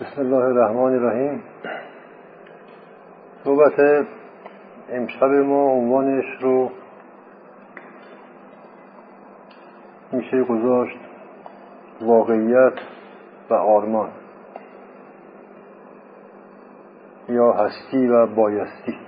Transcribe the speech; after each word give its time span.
بسم 0.00 0.20
الله 0.20 0.44
الرحمن 0.44 0.94
الرحیم. 0.94 1.42
صحبت 3.44 4.06
امشب 4.88 5.24
ما 5.24 5.70
عنوانش 5.70 6.24
رو 6.40 6.70
میشه 10.12 10.42
گذاشت 10.44 10.96
واقعیت 12.00 12.72
و 13.50 13.54
آرمان. 13.54 14.08
یا 17.28 17.52
هستی 17.52 18.08
و 18.08 18.26
بایستی. 18.26 18.98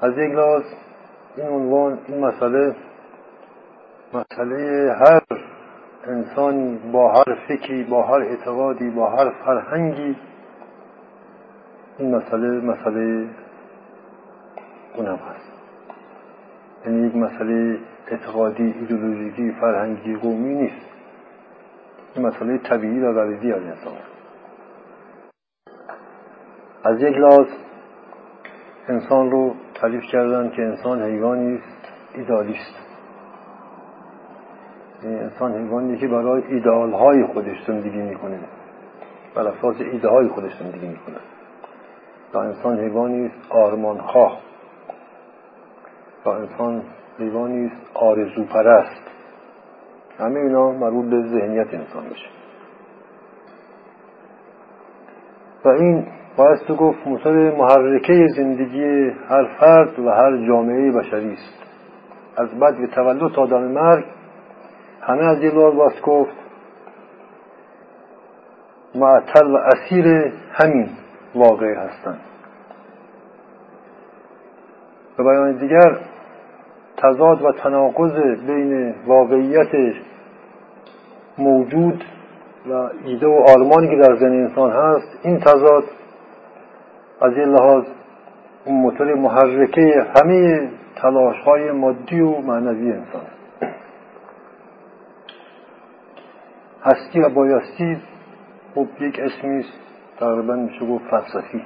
از 0.00 0.12
یک 0.12 0.32
لحاظ 0.34 0.64
این 1.36 1.48
عنوان 1.48 1.98
این 2.08 2.20
مسئله 2.20 2.76
مسئله 4.14 4.92
هر 4.92 5.22
انسانی 6.06 6.78
با 6.92 7.12
هر 7.12 7.34
فکری 7.48 7.84
با 7.84 8.02
هر 8.02 8.20
اعتقادی 8.20 8.90
با 8.90 9.10
هر 9.10 9.30
فرهنگی 9.30 10.16
این 11.98 12.14
مسئله 12.16 12.60
مسئله 12.60 13.28
اونم 14.94 15.16
هست. 15.16 15.52
یعنی 16.86 17.06
یک 17.06 17.16
مسئله 17.16 17.78
اعتقادی 18.08 18.74
ایدولوژیکی 18.80 19.52
فرهنگی 19.60 20.16
قومی 20.16 20.54
نیست. 20.54 20.86
این 22.14 22.26
مسئله 22.26 22.58
طبیعی 22.58 23.00
و 23.00 23.12
غریزی 23.12 23.52
از 23.52 23.62
انسان 23.62 23.92
از 26.84 27.02
یک 27.02 27.16
لحاظ 27.16 27.46
انسان 28.88 29.30
رو 29.30 29.54
تعریف 29.74 30.02
کردن 30.12 30.50
که 30.50 30.62
انسان 30.62 31.02
حیوانی 31.02 31.54
است 31.54 31.88
ایدالیست 32.14 32.85
انسان 35.04 35.52
حیوانی 35.52 35.96
که 35.96 36.08
برای 36.08 36.42
ایدال 36.48 36.92
های 36.92 37.26
خودش 37.26 37.56
زندگی 37.66 38.02
می‌کنه. 38.02 38.38
بر 39.34 39.46
اساس 39.46 39.76
ایده 39.80 40.08
های 40.08 40.28
خودش 40.28 40.52
زندگی 40.58 40.88
می‌کنه. 40.88 41.16
و 42.34 42.38
انسان 42.38 42.80
حیوانی 42.80 43.26
است 43.26 43.52
آرمان 43.52 43.98
خواه 43.98 44.40
و 46.24 46.28
انسان 46.28 46.82
حیوانی 47.18 47.66
است 47.66 47.90
آرزو 47.94 48.44
پرست 48.44 49.10
همه 50.18 50.40
اینا 50.40 50.70
مربوط 50.70 51.10
به 51.10 51.22
ذهنیت 51.22 51.74
انسان 51.74 52.04
میشه. 52.08 52.28
و 55.64 55.68
این 55.68 56.06
باید 56.36 56.58
تو 56.66 56.74
گفت 56.74 57.06
موتور 57.06 57.56
محرکه 57.56 58.26
زندگی 58.36 59.10
هر 59.28 59.44
فرد 59.60 59.98
و 59.98 60.10
هر 60.10 60.46
جامعه 60.46 60.92
بشری 60.92 61.32
است. 61.32 61.62
از 62.36 62.60
بعد 62.60 62.78
به 62.78 62.86
تولد 62.86 63.32
تا 63.32 63.46
دم 63.46 63.62
مرگ 63.62 64.04
همه 65.06 65.24
از 65.24 65.42
یه 65.42 65.50
لحاظ 65.50 66.00
گفت 66.02 66.32
معطل 68.94 69.46
و 69.46 69.56
اسیر 69.56 70.32
همین 70.52 70.88
واقع 71.34 71.74
هستند. 71.74 72.20
به 75.16 75.22
بیان 75.22 75.52
دیگر 75.52 75.98
تضاد 76.96 77.42
و 77.42 77.52
تناقض 77.52 78.12
بین 78.46 78.94
واقعیت 79.06 79.94
موجود 81.38 82.04
و 82.70 82.90
ایده 83.04 83.26
و 83.26 83.44
آرمانی 83.48 83.88
که 83.88 83.96
در 83.96 84.16
ذهن 84.16 84.32
انسان 84.32 84.70
هست 84.70 85.18
این 85.22 85.38
تضاد 85.38 85.84
از 87.20 87.32
این 87.32 87.48
لحاظ 87.48 87.84
اون 88.64 88.80
موتور 88.80 89.14
محرکه 89.14 90.06
همه 90.16 90.70
تلاش 90.96 91.36
های 91.36 91.70
مادی 91.70 92.20
و 92.20 92.38
معنوی 92.38 92.92
انسان 92.92 93.35
هستی 96.86 97.20
و 97.20 97.28
بایستی 97.28 98.02
خب 98.74 98.86
یک 99.00 99.20
اسمی 99.20 99.58
است. 99.58 99.78
تقریبا 100.20 100.54
میشه 100.54 100.86
گفت 100.86 101.04
فلسفی. 101.04 101.62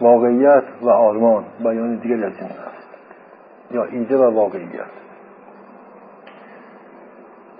واقعیت 0.00 0.64
و 0.82 0.90
آرمان 0.90 1.44
بیان 1.64 1.96
دیگری 1.96 2.24
از 2.24 2.32
این 2.40 2.48
هست 2.50 2.88
یا 3.70 3.84
ایده 3.84 4.16
و 4.16 4.34
واقعیت. 4.34 4.90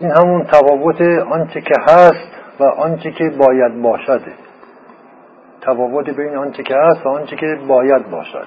این 0.00 0.10
همون 0.10 0.44
تفاوت 0.44 1.00
آنچه 1.32 1.60
که 1.60 1.74
هست 1.88 2.60
و 2.60 2.64
آنچه 2.64 3.10
که 3.10 3.30
باید 3.30 3.82
باشده 3.82 4.32
تفاوت 5.60 6.10
بین 6.10 6.36
آنچه 6.36 6.62
که 6.62 6.74
هست 6.76 7.06
و 7.06 7.08
آنچه 7.08 7.36
که 7.36 7.58
باید 7.68 8.10
باشد. 8.10 8.46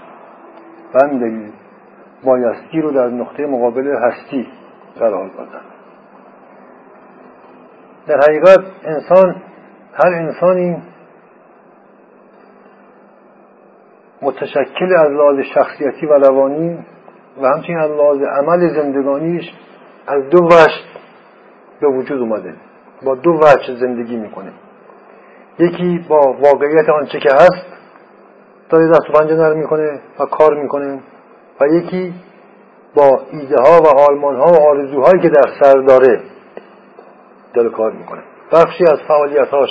و 0.93 1.05
همین 1.05 1.51
بایستی 2.23 2.81
رو 2.81 2.91
در 2.91 3.07
نقطه 3.07 3.45
مقابل 3.45 3.95
هستی 4.01 4.47
قرار 4.99 5.27
دادن. 5.27 5.72
در 8.07 8.17
حقیقت 8.17 8.59
انسان 8.85 9.35
هر 9.93 10.13
انسانی 10.13 10.83
متشکل 14.21 14.95
از 14.99 15.11
لحاظ 15.11 15.39
شخصیتی 15.55 16.05
و 16.05 16.13
روانی 16.13 16.85
و 17.41 17.47
همچنین 17.47 17.79
از 17.79 17.91
لحاظ 17.91 18.21
عمل 18.21 18.81
زندگانیش 18.81 19.43
از 20.07 20.29
دو 20.29 20.43
وجه 20.45 20.81
به 21.81 21.87
وجود 21.87 22.21
اومده 22.21 22.53
با 23.05 23.15
دو 23.15 23.31
وجه 23.31 23.75
زندگی 23.79 24.17
می‌کنه. 24.17 24.53
یکی 25.59 26.05
با 26.09 26.19
واقعیت 26.19 26.89
آنچه 26.89 27.19
که 27.19 27.29
هست 27.33 27.65
داره 28.69 28.89
دست 28.89 29.09
و 29.09 29.13
پنجه 29.13 29.35
نرم 29.35 29.57
می‌کنه 29.57 30.01
و 30.19 30.25
کار 30.25 30.61
می‌کنه 30.61 30.99
و 31.61 31.67
یکی 31.67 32.13
با 32.95 33.21
ایده 33.31 33.55
ها 33.65 33.81
و 33.81 33.87
آلمان 33.87 34.35
ها 34.35 34.51
و 34.51 34.61
آرزوهایی 34.69 35.21
که 35.21 35.29
در 35.29 35.51
سر 35.61 35.73
داره. 35.73 36.21
داره 37.53 37.69
کار 37.69 37.91
می‌کنه. 37.91 38.21
بخشی 38.51 38.83
از 38.83 38.99
فعالیتاش 39.07 39.69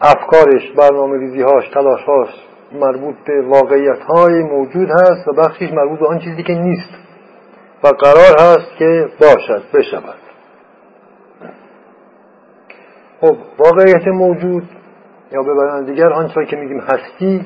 افکارش 0.00 0.70
برنامه 0.76 1.18
ریزیهاش 1.18 1.68
تلاشهاش 1.74 2.28
مربوط 2.72 3.14
به 3.26 3.42
واقعیت 3.42 3.98
های 3.98 4.42
موجود 4.42 4.88
هست 4.90 5.28
و 5.28 5.32
بخشیش 5.32 5.70
مربوط 5.72 5.98
به 5.98 6.06
آن 6.06 6.18
چیزی 6.18 6.42
که 6.42 6.52
نیست 6.54 6.90
و 7.84 7.88
قرار 7.88 8.40
هست 8.40 8.76
که 8.78 9.08
باشد 9.20 9.62
بشود. 9.74 10.18
خب 13.20 13.36
واقعیت 13.58 14.06
موجود 14.06 14.68
یا 15.32 15.42
به 15.42 15.54
بیان 15.54 15.84
دیگر 15.84 16.12
آنچه 16.12 16.46
که 16.46 16.56
میگیم 16.56 16.80
هستی 16.80 17.44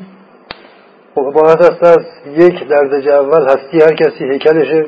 خب 1.14 1.20
عبارت 1.20 1.62
است 1.62 1.82
از 1.82 2.06
یک 2.26 2.68
درجه 2.68 3.12
اول 3.12 3.42
هستی 3.42 3.78
هر 3.82 3.94
کسی 3.94 4.24
هیکلشه 4.24 4.86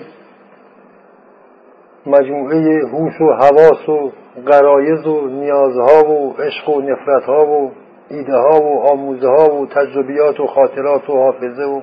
مجموعه 2.06 2.86
هوش 2.86 3.20
و 3.20 3.32
حواس 3.32 3.88
و 3.88 4.12
قرایز 4.46 5.06
و 5.06 5.28
نیازها 5.28 6.10
و 6.10 6.32
عشق 6.32 6.68
و 6.68 6.80
نفرتها 6.80 7.46
و 7.46 7.72
ایده 8.10 8.36
ها 8.36 8.60
و 8.62 8.80
آموزه 8.92 9.28
ها 9.28 9.54
و 9.54 9.66
تجربیات 9.66 10.40
و 10.40 10.46
خاطرات 10.46 11.10
و 11.10 11.12
حافظه 11.12 11.62
و 11.62 11.80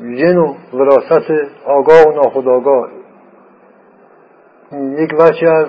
ژن 0.00 0.36
و 0.36 0.54
وراست 0.72 1.30
آگاه 1.66 2.06
و 2.08 2.12
ناخودآگاه. 2.12 2.88
یک 4.72 5.10
وجه 5.20 5.48
از 5.48 5.68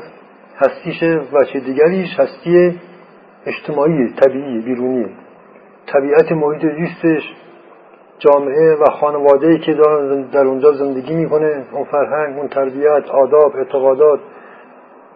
هستیش 0.56 1.04
وجه 1.34 1.60
دیگریش 1.60 2.20
هستی 2.20 2.80
اجتماعی 3.46 4.14
طبیعی 4.14 4.62
بیرونی. 4.62 5.16
طبیعت 5.88 6.32
محیط 6.32 6.62
زیستش 6.62 7.24
جامعه 8.20 8.76
و 8.76 8.86
خانواده 8.86 9.58
که 9.58 9.74
در 10.34 10.46
اونجا 10.46 10.72
زندگی 10.72 11.16
می‌کنه 11.16 11.66
اون 11.72 11.84
فرهنگ 11.84 12.38
اون 12.38 12.48
تربیت 12.48 13.10
آداب 13.10 13.56
اعتقادات 13.56 14.20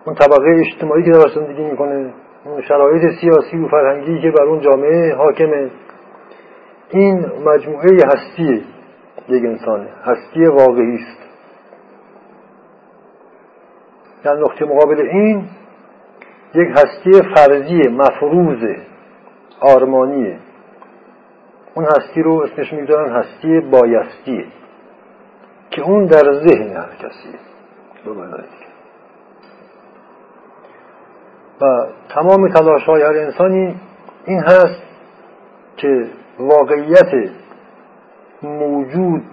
اون 0.05 0.15
طبقه 0.15 0.63
اجتماعی 0.65 1.03
که 1.03 1.11
در 1.11 1.29
زندگی 1.35 1.63
می‌کنه 1.63 2.13
اون 2.45 2.61
شرایط 2.61 3.03
سیاسی 3.21 3.57
و 3.57 3.67
فرهنگی 3.67 4.21
که 4.21 4.31
بر 4.31 4.43
اون 4.43 4.61
جامعه 4.61 5.15
حاکمه. 5.15 5.71
این 6.89 7.25
مجموعه 7.45 7.89
هستی 8.05 8.63
یک 9.29 9.45
انسانه 9.45 9.89
هستی 10.03 10.45
واقعی 10.45 10.95
است. 10.95 11.19
در 14.23 14.35
نقطه 14.35 14.65
مقابل 14.65 15.01
این 15.01 15.43
یک 16.55 16.67
هستی 16.69 17.11
فرضی 17.35 17.81
مفروض 17.89 18.77
آرمانیه. 19.61 20.39
اون 21.73 21.85
هستی 21.85 22.21
رو 22.21 22.41
اسمش 22.41 22.73
می‌گذارن 22.73 23.11
هستی 23.11 23.59
بایستیه 23.59 24.45
که 25.71 25.81
اون 25.81 26.05
در 26.05 26.33
ذهن 26.33 26.77
هر 26.77 26.95
کسیه 26.95 27.39
و 31.61 31.87
تمام 32.09 32.49
تلاش 32.49 32.83
های 32.83 33.01
هر 33.01 33.17
انسانی 33.17 33.75
این 34.25 34.39
هست 34.39 34.81
که 35.77 36.07
واقعیت 36.39 37.31
موجود 38.43 39.23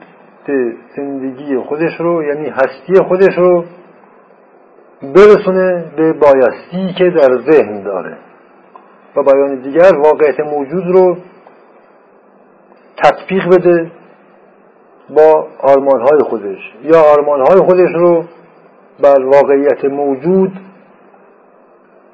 زندگی 0.96 1.58
خودش 1.58 2.00
رو 2.00 2.24
یعنی 2.24 2.48
هستی 2.48 3.02
خودش 3.08 3.38
رو 3.38 3.64
برسونه 5.02 5.92
به 5.96 6.12
بایستی 6.12 6.94
که 6.98 7.10
در 7.10 7.38
ذهن 7.50 7.82
داره. 7.82 8.16
و 9.16 9.22
بیان 9.22 9.60
دیگر 9.62 9.96
واقعیت 9.96 10.40
موجود 10.40 10.84
رو 10.86 11.16
تطبیق 13.02 13.48
بده 13.48 13.90
با 15.10 15.48
آرمانهای 15.60 16.19
خودش. 16.31 16.75
یا 16.82 17.00
آرمانهای 17.00 17.58
خودش 17.58 17.90
رو 17.94 18.25
بر 19.02 19.25
واقعیت 19.25 19.84
موجود 19.84 20.52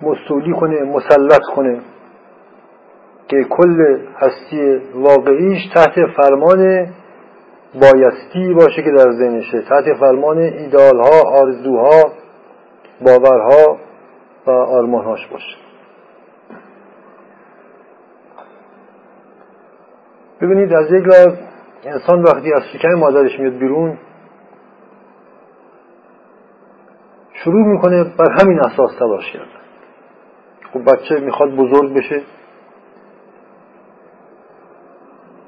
مستولی 0.02 0.52
کنه 0.52 0.82
مسلط 0.82 1.42
کنه 1.56 1.80
که 3.28 3.44
کل 3.44 3.98
هستی 4.16 4.80
واقعیش 4.94 5.60
تحت 5.74 6.06
فرمان 6.16 6.88
بایستی 7.74 8.54
باشه 8.54 8.82
که 8.82 8.90
در 8.90 9.12
ذهنشه 9.12 9.62
تحت 9.62 9.94
فرمان 10.00 10.38
ایدالها 10.38 11.40
آرزوها 11.40 12.12
باورها 13.00 13.78
و 14.46 14.50
آرمانهاش 14.50 15.26
باشه. 15.26 15.56
ببینید 20.42 20.72
از 20.74 20.92
یک 20.92 21.04
لحاظ 21.06 21.38
انسان 21.84 22.22
وقتی 22.22 22.52
از 22.52 22.62
شکم 22.72 22.94
مادرش 22.94 23.40
میاد 23.40 23.52
بیرون 23.52 23.98
شروع 27.32 27.66
می‌کنه 27.66 28.04
بر 28.04 28.36
همین 28.40 28.60
اساس 28.60 28.90
تلاش 28.98 29.32
کردن. 29.32 29.46
خب 30.72 30.92
بچه 30.92 31.20
می‌خواد 31.20 31.50
بزرگ 31.56 31.94
بشه. 31.94 32.22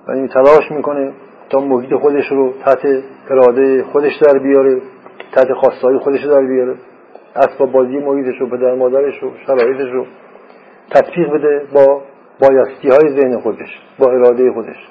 و 0.08 0.10
این 0.10 0.28
تلاش 0.28 0.70
می‌کنه 0.70 1.12
تا 1.50 1.60
محیط 1.60 1.94
خودش 1.94 2.28
رو 2.30 2.52
تحت 2.64 2.86
اراده 3.30 3.84
خودش 3.84 4.16
در 4.16 4.38
بیاره 4.38 4.82
تحت 5.32 5.52
خواستهای 5.52 5.98
خودش 5.98 6.24
در 6.24 6.46
بیاره. 6.46 6.74
اسباب 7.36 7.72
بازی 7.72 7.98
محیطش 7.98 8.40
رو 8.40 8.50
پدر 8.50 8.74
مادرش 8.74 9.22
رو 9.22 9.30
شرایطش 9.46 9.92
رو 9.92 10.06
تطبیق 10.90 11.32
بده 11.32 11.66
با 11.74 12.02
بایستی 12.40 12.88
های 12.88 13.20
ذهن 13.20 13.40
خودش 13.40 13.80
با 13.98 14.10
اراده 14.10 14.52
خودش. 14.52 14.88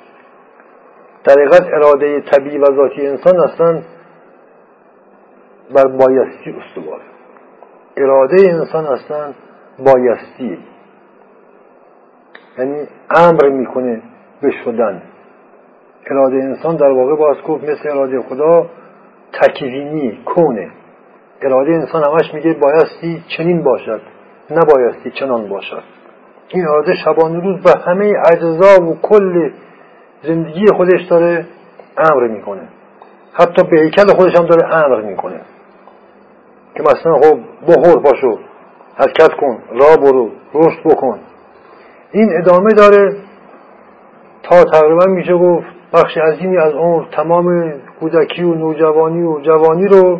در 1.23 1.33
حقیقت 1.33 1.63
اراده 1.73 2.21
طبیعی 2.21 2.57
و 2.57 2.65
ذاتی 2.65 3.07
انسان 3.07 3.39
اصلا 3.39 3.81
بر 5.75 5.87
بایستی 5.87 6.55
استواره 6.61 7.03
اراده 7.97 8.49
انسان 8.49 8.85
اصلا 8.85 9.33
بایستی. 9.79 10.57
یعنی 12.57 12.87
امر 13.09 13.49
می‌کنه 13.49 14.01
به 14.41 14.51
شدن. 14.51 15.01
اراده 16.05 16.35
انسان 16.35 16.75
در 16.75 16.91
واقع 16.91 17.15
باز 17.15 17.37
گفت 17.41 17.63
مثل 17.63 17.89
اراده 17.89 18.21
خدا 18.21 18.69
تکوینی 19.41 20.21
کونه. 20.25 20.71
اراده 21.41 21.71
انسان 21.71 22.03
همش 22.03 22.33
میگه 22.33 22.53
بایستی 22.53 23.23
چنین 23.37 23.63
باشد 23.63 24.01
نبایستی 24.51 25.11
چنان 25.11 25.49
باشد. 25.49 25.83
این 26.53 26.67
اراده 26.67 26.93
شبانه 26.95 27.43
روز 27.43 27.63
به 27.63 27.73
همه 27.85 28.13
اجزا 28.31 28.83
و 28.83 28.97
کل 29.01 29.51
زندگی 30.23 30.65
خودش 30.77 31.01
داره 31.09 31.45
امر 31.97 32.27
می‌کنه. 32.27 32.61
حتی 33.33 33.63
به 33.63 33.81
هیکل 33.81 34.13
خودش 34.13 34.35
هم 34.35 34.45
داره 34.45 34.75
امر 34.75 35.01
می‌کنه. 35.01 35.41
که 36.75 36.83
مثلا 36.83 37.15
خب 37.15 37.39
بخور 37.67 38.01
پاشو 38.01 38.39
حرکت 38.95 39.33
کن 39.41 39.57
را 39.71 39.95
برو 40.01 40.29
رشد 40.53 40.83
بکن. 40.85 41.19
این 42.11 42.29
ادامه 42.37 42.73
داره. 42.73 43.15
تا 44.43 44.63
تقریبا 44.63 45.05
میشه 45.05 45.33
گفت 45.33 45.67
بخش 45.93 46.17
عظیمی 46.17 46.57
از 46.57 46.73
عمر 46.73 47.05
تمام 47.11 47.73
کودکی 47.99 48.43
و 48.43 48.53
نوجوانی 48.53 49.23
و 49.23 49.39
جوانی 49.39 49.87
رو 49.87 50.19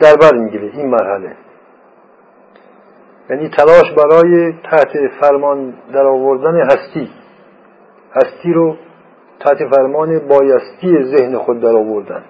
در 0.00 0.16
بر 0.16 0.38
می‌گیره. 0.38 0.70
این 0.74 0.90
مرحله. 0.90 1.36
یعنی 3.30 3.48
تلاش 3.48 3.92
برای 3.96 4.52
تحت 4.52 5.08
فرمان 5.20 5.74
در 5.92 6.06
آوردن 6.06 6.60
هستی. 6.60 7.10
هستی 8.14 8.52
رو 8.52 8.76
تحت 9.40 9.58
فرمان 9.74 10.18
بایستی 10.18 11.04
ذهن 11.16 11.38
خود 11.38 11.60
در 11.60 11.76
آوردن. 11.76 12.24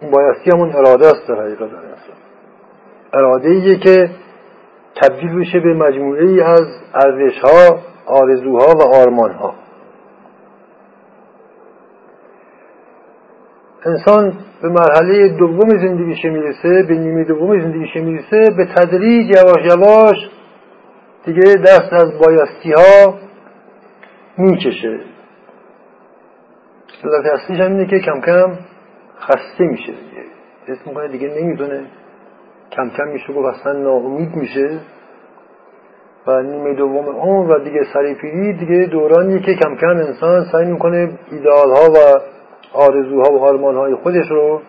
این 0.00 0.10
بایستی 0.10 0.50
همون 0.50 0.72
اراده 0.72 1.06
است 1.06 1.28
در 1.28 1.34
حقیقت. 1.34 1.58
در 1.58 1.64
انسان 1.64 2.16
اراده 3.12 3.48
ایه 3.48 3.78
که 3.78 4.10
تبدیل 5.02 5.40
بشه 5.40 5.60
به 5.60 5.74
مجموعه 5.74 6.24
ای 6.24 6.40
از 6.40 6.66
ارزش 6.94 7.38
ها 7.38 7.78
آرزوها 8.06 8.66
و 8.78 8.82
آرمان 8.94 9.32
ها 9.32 9.54
انسان 13.86 14.32
به 14.62 14.68
مرحله 14.68 15.28
دوم 15.28 15.68
زندگیش 15.68 16.24
می‌رسه 16.24 16.82
به 16.82 16.94
نیمه 16.94 17.24
دوم 17.24 17.60
زندگیش 17.60 17.96
می‌رسه 17.96 18.50
به 18.56 18.64
تدریج 18.76 19.26
یواش 19.26 19.64
یواش 19.64 20.30
دیگه 21.24 21.54
دست 21.54 21.92
از 21.92 22.18
بایستی 22.18 22.72
ها 22.72 23.14
می‌کشه. 24.38 25.00
علت 27.04 27.26
اصلیش 27.26 27.60
هم 27.60 27.72
اینه 27.72 27.86
که 27.86 27.98
کم 27.98 28.20
کم 28.20 28.52
خسته 29.20 29.64
میشه 29.64 29.92
دیگه. 29.92 30.24
حس 30.66 30.86
می‌کنه 30.86 31.08
دیگه 31.08 31.28
نمی‌دونه 31.28 31.80
کم 32.70 32.90
کم 32.90 33.08
میشه 33.08 33.32
گفت 33.32 33.60
اصلا 33.60 33.72
ناامید 33.72 34.36
میشه. 34.36 34.80
و 36.26 36.42
نیمه 36.42 36.74
دوم 36.74 37.08
اون 37.08 37.46
و 37.46 37.58
دیگه 37.58 37.80
سریپیری 37.92 38.52
دیگه 38.52 38.86
دورانی 38.86 39.40
که 39.40 39.54
کم 39.54 39.76
کم 39.76 39.88
انسان 39.88 40.44
سعی 40.52 40.64
می‌کنه 40.64 41.18
ایدال 41.30 41.70
ها 41.70 41.92
و 41.92 42.20
آرزوها 42.72 43.32
و 43.32 43.44
آرمان 43.44 43.76
های 43.76 43.94
خودش 43.94 44.30
رو 44.30 44.60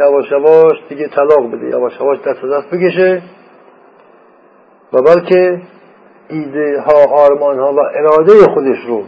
یواش 0.00 0.30
یواش 0.30 0.78
دیگه 0.88 1.08
طلاق 1.08 1.52
بده 1.52 1.68
یواش 1.68 1.92
یواش 2.00 2.18
دست 2.18 2.44
دست 2.44 2.70
بکشه. 2.74 3.22
و 4.92 5.02
بلکه 5.02 5.62
ایده 6.28 6.80
ها 6.80 7.22
آرمان 7.24 7.58
ها 7.58 7.72
و 7.72 7.78
اراده 7.78 8.32
خودش 8.54 8.78
رو 8.86 9.04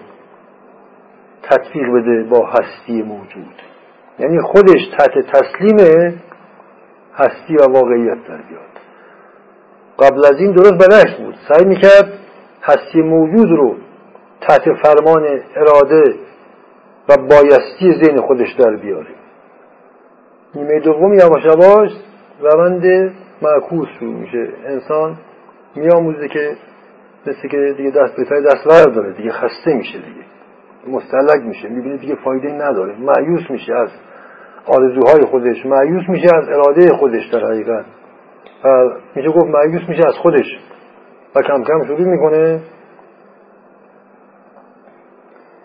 تطبیق 1.42 1.84
بده 1.94 2.22
با 2.22 2.46
هستی 2.46 3.02
موجود. 3.02 3.54
یعنی 4.18 4.40
خودش 4.40 4.88
تحت 4.98 5.18
تسلیم 5.32 5.76
هستی 7.14 7.56
و 7.60 7.72
واقعیت 7.72 8.18
در 8.28 8.36
بیاد. 8.36 8.70
قبل 9.98 10.18
از 10.18 10.40
این 10.40 10.52
درست 10.52 10.74
برعکس 10.74 11.20
بود. 11.20 11.34
سعی 11.48 11.66
می‌کرد 11.66 12.12
هستی 12.62 13.02
موجود 13.02 13.48
رو 13.48 13.76
تحت 14.40 14.62
فرمان 14.82 15.40
اراده 15.56 16.14
و 17.10 17.16
بایستی 17.16 18.04
ذهن 18.04 18.20
خودش 18.20 18.52
در 18.58 18.76
بیاره. 18.76 19.14
نیمه 20.54 20.80
دوم 20.80 21.14
یواش 21.14 21.44
یواش 21.44 21.90
روند 22.40 23.12
معکوس 23.42 23.88
شروع 23.98 24.14
میشه. 24.14 24.48
انسان 24.66 25.16
میآموزه 25.76 26.28
که 26.28 26.56
مثل 27.26 27.48
که 27.48 27.74
دیگه 27.76 27.90
دست 27.90 28.16
به 28.16 28.40
دست 28.40 28.94
داره 28.94 29.12
دیگه 29.12 29.30
خسته 29.30 29.74
میشه 29.74 29.98
دیگه. 29.98 30.24
مستلق 30.88 31.42
میشه 31.42 31.68
می‌بینه 31.68 31.96
دیگه 31.96 32.14
فایده 32.14 32.52
نداره. 32.52 32.94
معیوس 32.98 33.50
میشه 33.50 33.74
از 33.74 33.88
آرزوهای 34.66 35.24
خودش 35.30 35.66
معیوس 35.66 36.08
میشه 36.08 36.36
از 36.36 36.48
اراده 36.48 36.96
خودش 36.96 37.26
در 37.32 37.44
حقیقت. 37.44 37.84
و 38.64 38.68
میشه 39.14 39.28
گفت 39.28 39.46
معیوس 39.46 39.88
میشه 39.88 40.02
از 40.08 40.14
خودش. 40.14 40.58
و 41.34 41.42
کم 41.42 41.64
کم 41.64 41.84
شروع 41.84 42.08
می‌کنه 42.08 42.60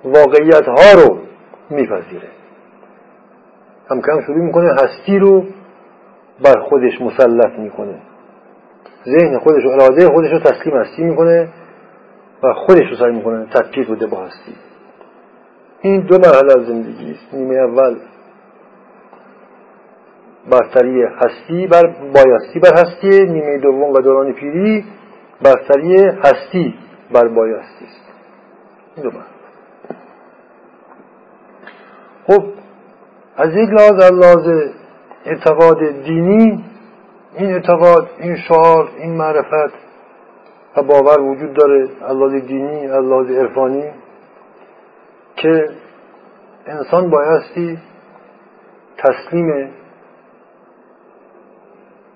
واقعیت 0.04 0.68
ها 0.68 1.02
رو 1.02 1.18
میپذیره. 1.70 2.30
کم 3.90 4.02
کم 4.02 4.22
شروع 4.22 4.46
می‌کنه 4.46 4.72
هستی 4.74 5.20
رو 5.20 5.46
بر 6.44 6.60
خودش 6.70 7.02
مسلط 7.02 7.60
می‌کنه. 7.60 8.02
ذهن 9.06 9.40
خودش 9.40 9.66
و 9.66 9.70
اراده 9.70 10.10
خودش 10.10 10.32
رو 10.32 10.40
تسلیم 10.40 10.78
هستی 10.78 11.04
می‌کنه 11.04 11.50
و 12.44 12.54
خودش 12.54 12.90
رو 12.90 12.96
سعی 12.96 13.12
می‌کنه 13.12 13.46
تطبیق 13.46 13.92
بده 13.92 14.08
با 14.08 14.18
هستی. 14.18 14.56
این 15.82 16.02
دو 16.02 16.18
مرحله 16.18 16.60
از 16.60 16.66
زندگی 16.68 17.12
است. 17.12 17.34
نیمه 17.34 17.56
اول 17.56 17.96
برتری 20.52 21.04
هستی 21.04 21.68
بر 21.68 21.88
بایستی 22.14 22.60
بر 22.60 22.74
هستی. 22.74 23.26
نیمه 23.26 23.58
دوم 23.58 23.92
و 23.94 24.02
دوران 24.02 24.34
پیری 24.34 24.86
برتری 25.42 25.96
هستی 25.96 26.76
بر 27.14 27.28
بایستی 27.28 27.86
است. 27.86 28.12
این 28.96 29.04
دو 29.04 29.10
مرحله. 29.10 29.35
خب 32.28 32.44
از 33.38 33.50
یک 33.50 33.70
لحاظ 33.70 34.04
از 34.04 34.12
لحاظ 34.12 34.72
اعتقاد 35.26 35.80
دینی 36.06 36.66
این 37.38 37.54
اعتقاد 37.54 38.10
این 38.20 38.38
شعار 38.38 38.90
این 38.98 39.18
معرفت 39.18 39.74
و 40.78 40.84
باور 40.84 41.22
وجود 41.22 41.54
داره 41.54 41.90
از 42.02 42.32
دینی 42.32 42.88
از 42.88 43.06
لحاظ 43.06 43.32
عرفانی 43.32 43.92
که 45.36 45.70
انسان 46.68 47.10
بایستی 47.10 47.80
تسلیم 48.98 49.70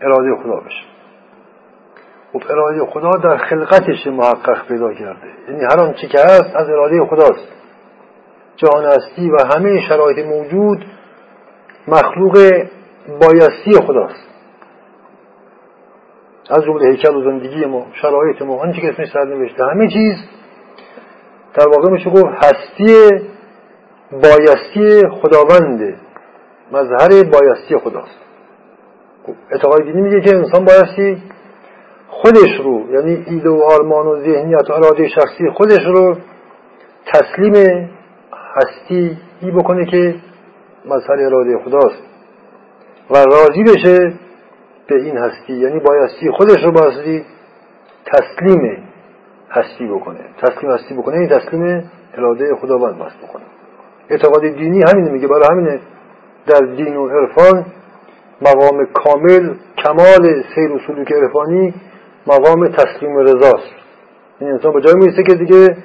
اراده 0.01 0.35
خدا 0.43 0.55
بشه. 0.55 0.83
خب 2.33 2.43
اراده 2.49 2.85
خدا 2.85 3.11
در 3.11 3.37
خلقتش 3.37 4.07
محقق 4.07 4.67
پیدا 4.67 4.93
کرده. 4.93 5.27
یعنی 5.47 5.63
هر 5.63 5.79
آنچه 5.79 6.07
که 6.07 6.19
هست 6.19 6.55
از 6.55 6.69
اراده 6.69 7.05
خداست. 7.05 7.58
جهان 8.63 8.85
هستی 8.85 9.29
و 9.31 9.37
همه 9.55 9.81
شرایط 9.89 10.25
موجود 10.25 10.85
مخلوق 11.87 12.33
بایستی 13.21 13.87
خداست. 13.87 14.29
از 16.49 16.63
جمله 16.63 16.91
هیکل 16.91 17.15
و 17.15 17.23
زندگی 17.23 17.65
ما 17.65 17.85
شرایط 18.01 18.41
ما 18.41 18.61
آنچه 18.61 18.81
که 18.81 18.89
اسمش 18.89 19.15
نوشته 19.15 19.63
همه 19.65 19.87
چیز 19.87 20.15
در 21.53 21.67
واقع 21.67 21.91
میشه 21.91 22.09
گفت 22.09 22.25
هستی 22.25 23.09
بایستی 24.11 25.09
خداونده 25.09 25.95
مظهر 26.71 27.23
بایستی 27.23 27.77
خداست. 27.77 28.19
خب، 29.25 29.33
اعتقاد 29.51 29.83
دینی 29.83 30.01
میگه 30.01 30.21
که 30.21 30.35
انسان 30.35 30.65
بایستی 30.65 31.23
خودش 32.09 32.59
رو 32.63 32.93
یعنی 32.93 33.25
ایده 33.27 33.49
و 33.49 33.61
آرمان 33.71 34.07
و 34.07 34.19
ذهنیت 34.19 34.69
و 34.69 34.73
اراده 34.73 35.07
شخصی 35.07 35.49
خودش 35.53 35.85
رو 35.85 36.17
تسلیم 37.05 37.89
هستی 38.55 39.17
ای 39.41 39.51
بکنه 39.51 39.85
که 39.85 40.15
مظهر 40.85 41.19
اراده 41.19 41.57
خداست. 41.65 42.03
و 43.11 43.13
راضی 43.15 43.63
بشه 43.63 44.13
به 44.87 44.95
این 44.95 45.17
هستی. 45.17 45.53
یعنی 45.53 45.79
بایستی 45.79 46.31
خودش 46.31 46.63
رو 46.63 46.71
بایستی 46.71 47.25
تسلیم 48.05 48.83
هستی 49.51 49.87
بکنه. 49.87 50.19
تسلیم 50.41 50.71
هستی 50.71 50.93
بکنه 50.93 51.15
یعنی 51.15 51.27
تسلیم 51.27 51.91
اراده 52.13 52.55
خداوند 52.55 52.97
باست 52.97 53.17
بکنه. 53.17 53.43
اعتقاد 54.09 54.41
دینی 54.41 54.83
همینه 54.93 55.11
میگه 55.11 55.27
برای 55.27 55.47
همینه. 55.51 55.79
در 56.47 56.75
دین 56.75 56.95
و 56.95 57.07
عرفان 57.07 57.65
مقام 58.41 58.85
کامل 58.85 59.55
کمال 59.85 60.43
سیر 60.55 60.71
و 60.71 60.79
سلوک 60.87 61.11
عرفانی 61.11 61.73
مقام 62.27 62.67
تسلیم 62.67 63.17
رضاست. 63.17 63.73
این 64.39 64.51
انسان 64.51 64.73
به 64.73 64.81
جای 64.81 64.93
می‌رسه 64.93 65.23
که 65.23 65.35
دیگه 65.35 65.77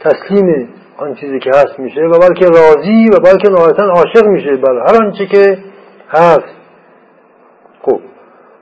تسلیم 0.00 0.68
آن 1.02 1.14
چیزی 1.14 1.38
که 1.38 1.50
هست 1.50 1.78
میشه 1.78 2.00
و 2.00 2.18
بلکه 2.18 2.46
راضی 2.46 3.08
و 3.12 3.20
بلکه 3.20 3.48
نهایتا 3.48 3.82
عاشق 3.82 4.26
میشه. 4.26 4.56
بر 4.56 4.86
هر 4.88 5.04
آنچه 5.04 5.26
که 5.26 5.58
هست. 6.08 6.54
خب 7.82 8.00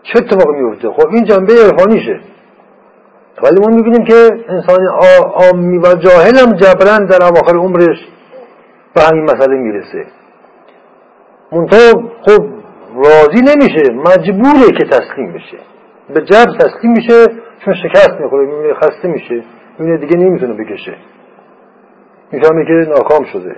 چه 0.03 0.19
اتفاقی 0.19 0.61
میفته؟ 0.61 0.91
خب 0.91 1.09
این 1.09 1.25
جنبه 1.25 1.53
عرفانیشه. 1.53 2.21
ولی 3.43 3.61
ما 3.61 3.77
می‌بینیم 3.77 4.05
که 4.05 4.29
انسان 4.49 4.79
آمی 5.53 5.79
و 5.79 5.95
جاهل 5.95 6.39
هم 6.39 6.57
جبران 6.57 7.07
در 7.07 7.25
اواخر 7.25 7.57
عمرش 7.57 7.99
به 8.95 9.01
همین 9.03 9.23
مسئله 9.25 9.57
می‌رسه. 9.57 10.07
منطقه 11.53 11.93
خب 12.27 12.45
راضی 12.97 13.43
نمیشه 13.43 13.93
مجبوره 13.93 14.79
که 14.79 14.87
تسلیم 14.87 15.33
بشه. 15.33 15.59
به 16.15 16.21
جبر 16.21 16.57
تسلیم 16.59 16.93
میشه 16.93 17.27
چون 17.65 17.75
شکست 17.75 18.21
می‌خوره 18.21 18.47
می‌بینه 18.47 18.75
خسته 18.75 19.09
میشه 19.09 19.45
می‌بینه 19.79 19.99
دیگه 19.99 20.17
نمی‌تونه 20.17 20.55
بکشه. 20.55 20.97
می‌فهمه 22.33 22.65
که 22.65 22.91
ناکام 22.91 23.25
شده. 23.33 23.57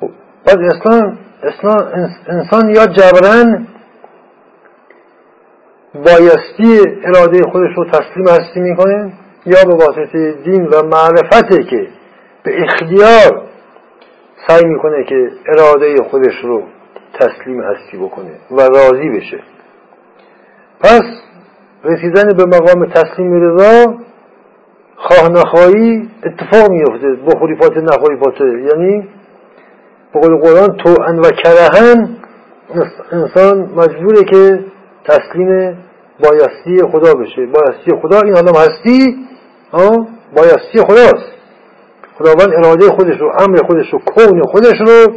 خب 0.00 0.10
بعد 0.46 0.58
اسلام 1.42 1.88
انسان 2.28 2.68
یا 2.68 2.86
جبران 2.86 3.66
بایستی 5.94 6.80
اراده 7.04 7.42
خودش 7.52 7.76
رو 7.76 7.84
تسلیم 7.84 8.28
هستی 8.28 8.60
می‌کنه 8.60 9.12
یا 9.46 9.64
به 9.66 9.74
واسطه 9.74 10.32
دین 10.44 10.64
و 10.64 10.82
معرفته 10.82 11.64
که 11.64 11.88
به 12.42 12.62
اختیار 12.62 13.42
سعی 14.46 14.64
می‌کنه 14.64 15.04
که 15.04 15.30
اراده 15.46 15.96
خودش 16.10 16.34
رو 16.42 16.62
تسلیم 17.20 17.60
هستی 17.60 17.96
بکنه 17.96 18.30
و 18.50 18.60
راضی 18.60 19.08
بشه. 19.08 19.40
پس 20.80 21.02
رسیدن 21.84 22.36
به 22.36 22.44
مقام 22.44 22.86
تسلیم 22.86 23.32
رضا 23.32 23.94
خواه 25.08 25.28
نخواهی 25.28 26.08
اتفاق 26.24 26.70
میفته 26.70 27.16
بخوری 27.26 27.56
فاته 27.56 27.80
نخوری 27.80 28.16
فاته 28.24 28.44
یعنی 28.44 29.08
به 30.14 30.20
قول 30.20 30.40
قرآن 30.40 30.76
تو 30.76 31.02
ان 31.02 31.18
و 31.18 31.30
کرهن 31.44 32.16
انسان 33.12 33.58
مجبوره 33.58 34.24
که 34.30 34.64
تسلیم 35.04 35.78
بایستی 36.20 36.82
خدا 36.92 37.14
بشه. 37.14 37.46
بایستی 37.46 37.90
خدا 38.02 38.20
این 38.24 38.34
حالا 38.34 38.52
هستی 38.60 39.16
بایستی 40.36 40.80
خداست. 40.86 41.34
خداوند 42.18 42.64
اراده 42.64 42.86
خودش 42.88 43.20
رو 43.20 43.32
امر 43.38 43.58
خودش 43.66 43.86
رو 43.92 43.98
کون 43.98 44.42
خودش 44.42 44.80
رو 44.80 45.14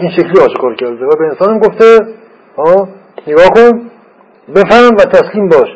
این 0.00 0.10
شکلی 0.10 0.40
آشکار 0.44 0.74
کرده. 0.74 1.06
و 1.06 1.10
به 1.18 1.24
انسان 1.24 1.58
گفته 1.58 1.98
نگاه 3.26 3.48
کن. 3.54 3.90
بفهم 4.54 4.94
و 4.94 5.04
تسلیم 5.04 5.48
باش. 5.48 5.68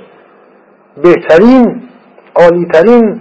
بهترین 1.02 1.82
عالیترین 2.34 3.20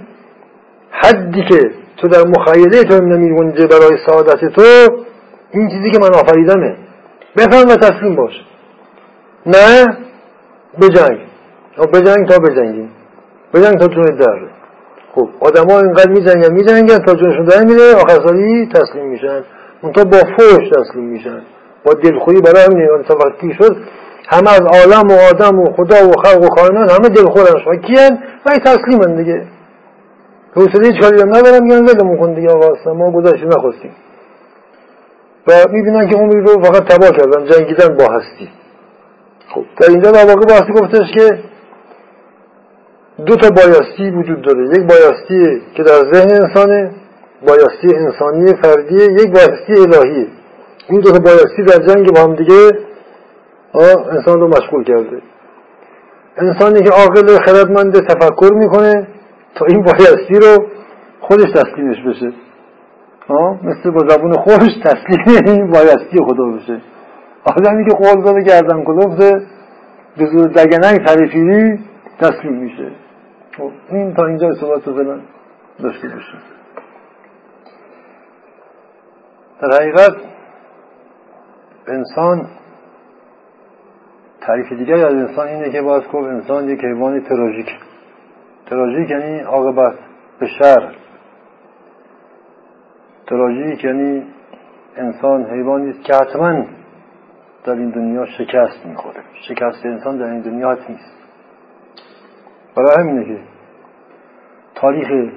حدی 0.92 1.44
که 1.50 1.72
تو 1.98 2.08
در 2.08 2.24
مخیله 2.28 2.84
تو 2.84 3.02
نمیگنجه 3.02 3.68
برای 3.68 3.98
سعادت 4.06 4.46
تو 4.56 4.62
این 5.52 5.70
چیزی 5.70 5.92
که 5.92 6.00
من 6.00 6.14
آفریدمه. 6.14 6.76
بفهم 7.38 7.70
و 7.70 7.76
تسلیم 7.76 8.16
باش. 8.16 8.34
نه 9.46 9.86
بجنگ. 10.82 11.20
بجنگ 11.94 12.30
تا 12.30 12.40
بجنگیم. 12.40 12.90
بجنگ 13.54 13.80
تا 13.80 13.88
جون 13.88 14.06
در. 14.06 14.40
خب 15.16 15.30
آدم 15.40 15.70
ها 15.70 15.80
اینقدر 15.80 16.12
میجنگن 16.12 16.54
میجنگن 16.54 16.98
تا 16.98 17.14
جونشون 17.14 17.46
در 17.46 17.64
میره 17.64 17.96
آخر 17.96 18.28
سالی 18.28 18.70
تسلیم 18.74 19.06
میشن. 19.06 19.44
اون 19.82 19.94
تا 19.94 20.04
با 20.04 20.18
فوش 20.18 20.70
تسلیم 20.70 21.06
میشن. 21.06 21.42
با 21.86 21.94
دلخوری 21.94 22.42
برای 22.42 22.64
همین 22.64 23.04
تا 23.08 23.16
وقتی 23.16 23.54
شد 23.54 23.78
همه 24.28 24.50
از 24.52 24.62
عالم 24.62 25.08
و 25.10 25.14
آدم 25.30 25.60
و 25.60 25.74
خدا 25.74 26.10
و 26.10 26.12
خلق 26.12 26.44
و 26.44 26.48
کائنات 26.48 26.92
همه 26.92 27.10
دلخورن. 27.10 27.62
و 27.68 27.76
کیان؟ 27.76 28.20
و 28.46 28.50
تسلیمن 28.50 29.16
دیگه. 29.16 29.44
حوصله 30.56 30.88
هیچ 30.88 31.02
کاری 31.02 31.22
هم 31.22 31.30
ندارم 31.36 31.64
میگن 31.64 31.86
ولمون 31.86 32.18
کن 32.18 32.34
دیگه 32.34 32.50
آقا 32.50 32.94
ما 32.94 33.12
گذاشت 33.12 33.44
نخواستیم. 33.44 33.92
و 35.48 35.52
می‌بینن 35.72 36.08
که 36.10 36.16
عمری 36.16 36.42
رو 36.42 36.64
فقط 36.64 36.84
تباه 36.84 37.12
کردن 37.12 37.46
جنگیدن 37.46 37.98
با 37.98 38.04
هستی. 38.14 38.50
خب 39.56 39.64
در 39.82 39.90
اینجا 39.90 40.12
در 40.12 40.26
واقع 40.26 40.46
بحثی 40.46 40.74
گفتش 40.74 41.12
که 41.16 41.40
دو 43.26 43.36
تا 43.36 43.50
بایستی 43.50 44.10
وجود 44.10 44.42
داره. 44.42 44.64
یک 44.64 44.88
بایستی 44.88 45.62
که 45.76 45.84
در 45.84 46.14
ذهن 46.14 46.44
انسانه 46.44 46.92
بایستی 47.48 47.96
انسانی 47.96 48.54
فردیه 48.62 49.04
یک 49.04 49.32
بایستی 49.34 49.74
الهیه. 49.82 50.28
این 50.90 51.02
دو 51.02 51.12
تا 51.12 51.20
بایستی 51.20 51.64
در 51.64 51.94
جنگ 51.94 52.14
با 52.16 52.22
هم 52.22 52.36
دیگه 52.36 52.72
انسان 54.12 54.40
رو 54.40 54.48
مشغول 54.48 54.84
کرده. 54.84 55.22
انسانی 56.38 56.84
که 56.84 56.90
عاقل 56.90 57.38
خردمند 57.46 57.94
تفکر 57.94 58.54
می‌کنه 58.54 59.08
تا 59.56 59.66
این 59.66 59.82
بایستی 59.82 60.40
رو 60.40 60.68
خودش 61.22 61.52
تسلیمش 61.56 61.98
بشه. 62.08 62.34
مثل 63.64 63.92
با 63.92 64.08
زبون 64.08 64.34
خوش 64.34 64.70
تسلیم 64.84 65.44
این 65.46 65.72
بایستی 65.72 66.18
خدا 66.18 66.46
بشه. 66.46 66.82
آدمی 67.58 67.86
که 67.86 67.96
قول 67.96 68.24
داده 68.24 68.42
گردن 68.42 68.84
کلفته 68.84 69.42
به 70.18 70.26
زور 70.26 70.48
دگننگ 70.48 71.06
تریفیری 71.06 71.80
تسلیم 72.20 72.54
میشه. 72.54 72.92
خب 73.58 73.72
این 73.90 74.14
تا 74.14 74.26
اینجا 74.26 74.54
صحبت 74.54 74.88
رو 74.88 74.96
فعلا 74.96 75.20
داشته 75.84 76.08
باشیم 76.08 76.40
در 79.62 79.70
حقیقت 79.74 80.16
انسان 81.88 82.48
تعریف 84.42 84.72
دیگر 84.72 85.08
از 85.08 85.14
انسان 85.14 85.48
اینه 85.48 85.72
که 85.72 85.82
باز 85.82 86.04
گفت 86.14 86.28
انسان 86.28 86.70
یک 86.70 86.80
حیوان 86.84 87.22
تراژیک 87.22 87.68
تراژیک 88.70 89.10
یعنی 89.10 89.40
عاقبت 89.40 89.96
به 90.40 90.48
شر. 90.48 90.92
تراژیک 93.28 93.84
یعنی 93.84 94.24
انسان 94.96 95.46
حیوانی 95.46 95.90
است 95.90 96.04
که 96.04 96.14
حتما 96.16 96.66
در 97.64 97.74
این 97.74 97.90
دنیا 97.90 98.26
شکست 98.26 98.86
می‌خوره. 98.86 99.22
شکست 99.48 99.86
انسان 99.86 100.18
در 100.18 100.26
این 100.26 100.42
دنیا 100.42 100.72
حتمی 100.72 100.96
است. 100.96 101.18
برای 102.76 102.96
همینه 103.00 103.26
که 103.26 103.40
تاریخ 104.76 105.32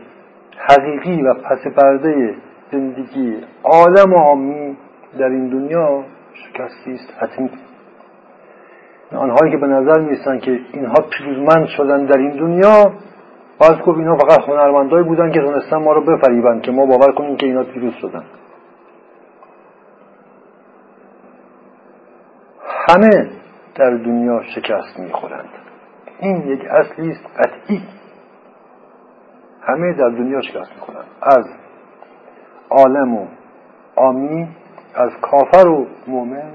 حقیقی 0.58 1.22
و 1.22 1.34
پس 1.34 1.66
پرده 1.76 2.34
زندگی 2.72 3.36
عالم 3.64 4.14
عامی 4.14 4.76
در 5.18 5.28
این 5.28 5.48
دنیا 5.48 6.04
شکستی 6.34 6.92
است 6.92 7.14
حتمی. 7.18 7.50
آنهایی 9.16 9.52
که 9.52 9.58
به 9.58 9.66
نظر 9.66 10.00
می‌رسن 10.00 10.38
که 10.38 10.60
اینها 10.72 11.04
پیروزمند 11.10 11.66
شدن 11.66 12.06
در 12.06 12.18
این 12.18 12.30
دنیا 12.30 12.92
باز 13.62 13.78
گفت 13.78 13.98
اینها 13.98 14.16
فقط 14.16 14.48
هنرمندایی 14.48 15.04
بودن 15.04 15.32
که 15.32 15.40
تونستن 15.40 15.76
ما 15.76 15.92
رو 15.92 16.04
بفریبن 16.04 16.60
که 16.60 16.70
ما 16.72 16.86
باور 16.86 17.12
کنیم 17.12 17.36
که 17.36 17.46
اینا 17.46 17.62
پیروز 17.62 17.94
شدن. 17.94 18.24
همه 22.88 23.30
در 23.74 23.90
دنیا 23.90 24.42
شکست 24.42 24.98
می‌خورند. 24.98 25.48
این 26.18 26.36
یک 26.36 26.60
اصلی 26.70 27.10
است 27.10 27.26
قطعی. 27.38 27.82
همه 29.62 29.92
در 29.92 30.08
دنیا 30.08 30.40
شکست 30.40 30.72
می‌خورند. 30.74 31.06
از 31.22 31.44
عالم 32.70 33.14
و 33.14 33.26
آمی 33.96 34.48
از 34.94 35.10
کافر 35.22 35.68
و 35.68 35.86
مؤمن 36.06 36.52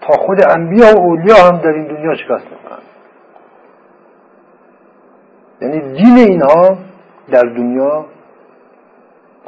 تا 0.00 0.12
خود 0.12 0.38
انبیا 0.50 0.86
و 0.96 0.98
اولیا 0.98 1.36
هم 1.36 1.58
در 1.58 1.72
این 1.72 1.86
دنیا 1.86 2.14
شکست 2.14 2.46
می‌خورند. 2.50 2.93
یعنی 5.64 5.80
دین 5.80 6.16
اینها 6.28 6.78
در 7.32 7.42
دنیا 7.42 8.06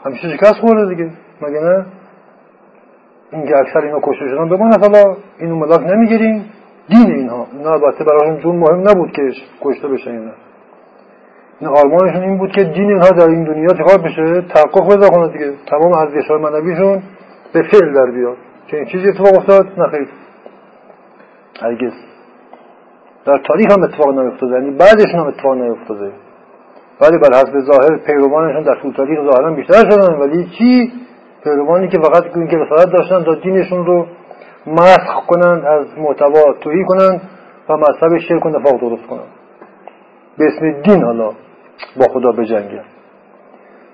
همیشه 0.05 0.37
شکست 0.37 0.61
خورده 0.61 0.95
دیگه. 0.95 1.11
مگه 1.43 1.61
نه؟ 1.61 1.87
اینکه 3.33 3.57
اکثر 3.57 3.79
اینا 3.79 4.01
کشته 4.03 4.29
شدن 4.29 4.49
بماند 4.49 4.81
حالا 4.81 5.17
اینو 5.39 5.57
ملاک 5.57 5.81
نمی‌گیریم. 5.81 6.45
دین 6.89 7.15
اینها. 7.15 7.47
اینا 7.53 7.73
البته 7.73 8.05
برایشون 8.05 8.43
چون 8.43 8.57
مهم 8.57 8.89
نبود 8.89 9.13
که 9.13 9.23
کشته 9.63 9.89
بشه 9.89 10.11
اینا 10.11 10.33
این 11.61 11.71
آرمانشون 11.71 12.23
این 12.23 12.39
بود 12.39 12.53
که 12.53 12.65
دین 12.65 12.91
اینها 12.91 13.11
در 13.11 13.29
این 13.29 13.45
دنیا 13.45 13.69
چیکار 13.69 13.99
بشه؟ 13.99 14.41
تحقق 14.41 14.89
پیدا 14.89 15.09
کنه 15.09 15.33
دیگه. 15.33 15.53
تمام 15.67 15.93
ارزش 15.93 16.31
های 16.31 16.39
معنویشون 16.39 17.03
به 17.53 17.63
فعل 17.63 17.95
در 17.95 18.11
بیاد. 18.11 18.37
این 18.73 18.85
چیزی 18.85 19.09
اتفاق 19.09 19.39
افتاد؟ 19.39 19.81
نخیر 19.81 20.09
هرگز. 21.63 21.93
در 23.27 23.39
تاریخ 23.39 23.73
هم 23.73 23.83
اتفاق 23.83 24.19
نیفتاده. 24.19 24.55
یعنی 24.55 24.71
بعدشون 24.71 25.21
هم 25.21 25.27
اتفاق 25.27 25.55
نیفتاده. 25.55 26.13
ولی 27.01 27.19
بر 27.19 27.39
حسب 27.39 27.61
ظاهر 27.61 27.99
پیروانشون 28.07 28.63
در 28.63 28.81
طول 28.83 28.93
تاریخ 28.93 29.19
ظاهرا 29.31 29.55
بیشتر 29.55 29.91
شدن. 29.91 30.15
ولی 30.15 30.51
چی؟ 30.59 30.93
پیروانی 31.45 31.89
که 31.89 31.99
فقط 31.99 32.37
این 32.37 32.49
که 32.49 32.57
رسالت 32.57 32.93
داشتن 32.93 33.25
تا 33.25 33.35
دینشون 33.35 33.87
رو 33.87 34.07
مسخ 34.67 35.27
کنند 35.27 35.65
از 35.65 35.87
محتوا 35.99 36.53
توهی 36.61 36.85
کنند 36.85 37.21
و 37.69 37.77
مذهب 37.77 38.19
شرک 38.19 38.47
و 38.47 38.49
نفاق 38.49 38.81
درست 38.81 39.07
کنند. 39.07 39.29
به 40.39 40.45
اسم 40.45 40.83
دین 40.83 41.05
حالا 41.05 41.31
با 41.97 42.09
خدا 42.13 42.33
بجنگه 42.33 42.83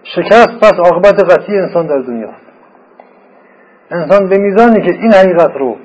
شکست 0.02 0.60
پس 0.62 0.72
عاقبت 0.72 1.24
قطعی 1.24 1.58
انسان 1.58 1.86
در 1.86 1.98
دنیاست 1.98 2.42
انسان 3.90 4.28
به 4.28 4.38
میزانی 4.38 4.80
که 4.80 4.92
این 4.92 5.12
حقیقت 5.12 5.56
رو 5.56 5.76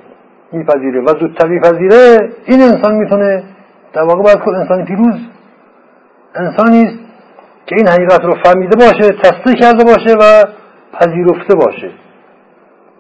میپذیره 0.52 1.02
و 1.02 1.08
زودتر 1.20 1.48
میپذیره 1.48 2.34
این 2.46 2.62
انسان 2.62 2.96
می‌تونه 2.96 3.44
در 3.94 4.04
واقع 4.04 4.24
باید 4.24 4.38
که 4.38 4.48
انسان 4.48 4.86
پیروز 4.86 5.16
انسانی 6.36 7.00
که 7.66 7.76
این 7.78 7.88
حقیقت 7.88 8.22
رو 8.22 8.36
فهمیده 8.44 8.76
باشه 8.76 9.14
تصدیق 9.24 9.56
کرده 9.62 9.84
باشه 9.84 10.16
و 10.20 10.44
پذیرفته 10.94 11.56
باشه. 11.56 11.92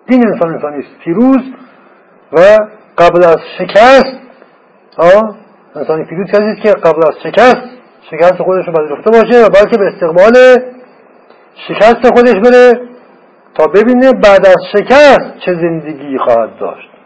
این 0.10 0.28
انسان 0.28 0.54
انسانی 0.54 0.78
است 0.78 1.00
پیروز 1.04 1.42
و 2.34 2.38
قبل 2.98 3.24
از 3.24 3.38
شکست 3.58 4.18
انسانی 5.76 6.06
پیروز 6.06 6.28
کسی 6.28 6.62
که 6.64 6.72
قبل 6.72 7.02
از 7.08 7.14
شکست 7.24 7.68
شکست 8.12 8.38
خودش 8.38 8.68
رو 8.68 8.74
پذیرفته 8.74 9.12
باشه 9.12 9.46
و 9.46 9.50
بلکه 9.50 9.78
به 9.78 9.86
استقبال 9.86 10.34
شکست 11.68 12.14
خودش 12.16 12.34
بره 12.34 12.82
تا 13.56 13.66
ببینه 13.68 14.12
بعد 14.12 14.48
از 14.48 14.58
شکست 14.74 15.40
چه 15.46 15.54
زندگی 15.54 16.18
خواهد 16.18 16.58
داشت. 16.60 16.97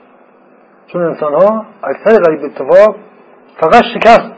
چون 0.93 1.01
انسان 1.01 1.33
ها 1.33 1.65
اکثر 1.83 2.21
غریب 2.21 2.43
اتفاق 2.43 2.95
فقط 3.61 3.83
شکست. 3.93 4.31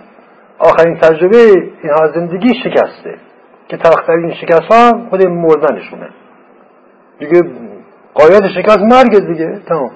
آخرین 0.60 0.98
تجربه 0.98 1.38
اینها 1.84 2.12
زندگی 2.16 2.54
شکسته 2.64 3.18
که 3.68 3.78
تلخترین 3.78 4.34
شکست 4.34 4.72
ها 4.72 5.10
خود 5.10 5.28
مردنشونه. 5.28 6.10
دیگه 7.20 7.42
قاید 8.14 8.48
شکست 8.56 8.80
مرگ 8.80 9.28
دیگه. 9.28 9.60
تمام. 9.68 9.92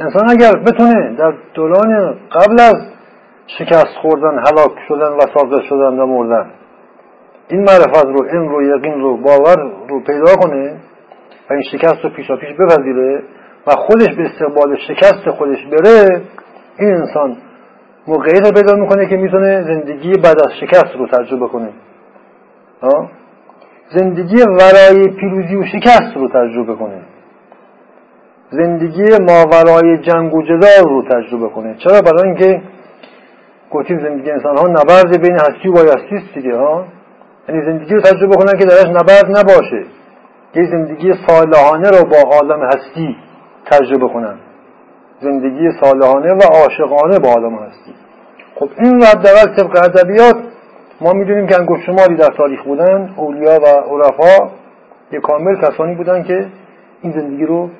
انسان 0.00 0.30
اگر 0.30 0.52
بتونه 0.52 1.16
در 1.16 1.34
دوران 1.54 2.18
قبل 2.32 2.60
از 2.60 2.76
شکست 3.46 3.96
خوردن 4.02 4.38
هلاک 4.38 4.72
شدن 4.88 5.12
و 5.12 5.20
ساقط 5.20 5.62
شدن 5.68 5.98
و 5.98 6.06
مردن 6.06 6.50
این 7.48 7.60
معرفت 7.60 8.06
رو 8.06 8.24
این 8.32 8.48
رو 8.48 8.62
یقین 8.62 9.00
رو 9.00 9.16
باور 9.16 9.70
رو 9.88 10.00
پیدا 10.00 10.36
کنه 10.36 10.76
و 11.50 11.52
این 11.52 11.62
شکست 11.72 12.04
رو 12.04 12.10
پیشا 12.10 12.36
پیش 12.36 12.48
بپذیره 12.56 13.22
و 13.66 13.70
خودش 13.70 14.16
به 14.16 14.22
استقبال 14.22 14.76
شکست 14.76 15.30
خودش 15.30 15.58
بره 15.66 16.22
این 16.78 16.94
انسان 16.94 17.36
موقعیت 18.06 18.46
رو 18.46 18.52
پیدا 18.52 18.74
می‌کنه 18.74 19.06
که 19.06 19.16
می‌تونه 19.16 19.62
زندگی 19.62 20.12
بعد 20.12 20.40
از 20.40 20.52
شکست 20.60 20.96
رو 20.98 21.06
تجربه 21.06 21.48
کنه. 21.48 21.68
زندگی 23.94 24.36
ورای 24.36 25.08
پیروزی 25.08 25.56
و 25.56 25.64
شکست 25.66 26.16
رو 26.16 26.28
تجربه 26.28 26.74
کنه. 26.74 27.02
زندگی 28.50 29.04
ماورای 29.28 29.98
جنگ 29.98 30.34
و 30.34 30.42
جدال 30.42 30.88
رو 30.88 31.02
تجربه 31.02 31.48
کنه. 31.48 31.76
چرا؟ 31.78 32.00
برای 32.00 32.28
اینکه 32.28 32.62
گفتیم 33.70 33.98
زندگی 33.98 34.30
انسان 34.30 34.56
ها 34.56 34.66
نبرد 34.68 35.20
بین 35.20 35.34
هستی 35.34 35.68
و 35.68 35.72
بایستی 35.72 36.16
است 36.16 36.34
دیگه 36.34 36.56
ها 36.56 36.84
یعنی 37.48 37.62
زندگی 37.64 37.94
رو 37.94 38.00
تجربه 38.00 38.36
کنن 38.36 38.58
که 38.58 38.64
درش 38.64 38.86
نبرد 38.86 39.38
نباشه. 39.38 39.84
یه 40.54 40.70
زندگی 40.70 41.14
صالحانه 41.26 41.90
رو 41.90 42.04
با 42.04 42.16
عالم 42.36 42.62
هستی 42.62 43.16
تجربه 43.70 44.08
کنن 44.08 44.38
زندگی 45.20 45.70
صالحانه 45.80 46.34
و 46.34 46.42
عاشقانه 46.42 47.18
با 47.18 47.28
عالم 47.28 47.54
هستی. 47.54 47.94
خب 48.54 48.68
این 48.78 49.02
حداقل 49.02 49.56
طبق 49.56 49.84
ادبیات 49.84 50.36
ما 51.00 51.12
می‌دونیم 51.12 51.46
که 51.46 51.58
انگشت 51.58 51.86
شماری 51.86 52.16
در 52.16 52.28
تاریخ 52.36 52.64
بودن 52.64 53.14
اولیا 53.16 53.60
و 53.60 53.66
عرفا 53.66 54.50
یه 55.12 55.20
کامل 55.20 55.56
کسانی 55.56 55.94
بودن 55.94 56.22
که 56.22 56.46
این 57.02 57.12
زندگی 57.12 57.46
رو 57.46 57.70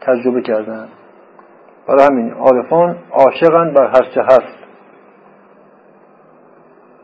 تجربه 0.00 0.42
کردن. 0.42 0.88
برای 1.88 2.06
همین 2.10 2.32
عارفان 2.32 2.96
عاشقن 3.12 3.74
بر 3.74 3.86
هرچه 3.86 4.22
هست. 4.22 4.60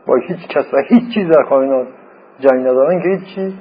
با 0.07 0.15
هیچ 0.15 0.47
کس 0.49 0.65
و 0.73 0.77
هیچ 0.89 1.13
چیز 1.13 1.29
در 1.29 1.43
کائنات 1.43 1.87
جنگ 2.39 2.67
ندارن 2.67 3.01
که 3.01 3.09
هیچی 3.09 3.57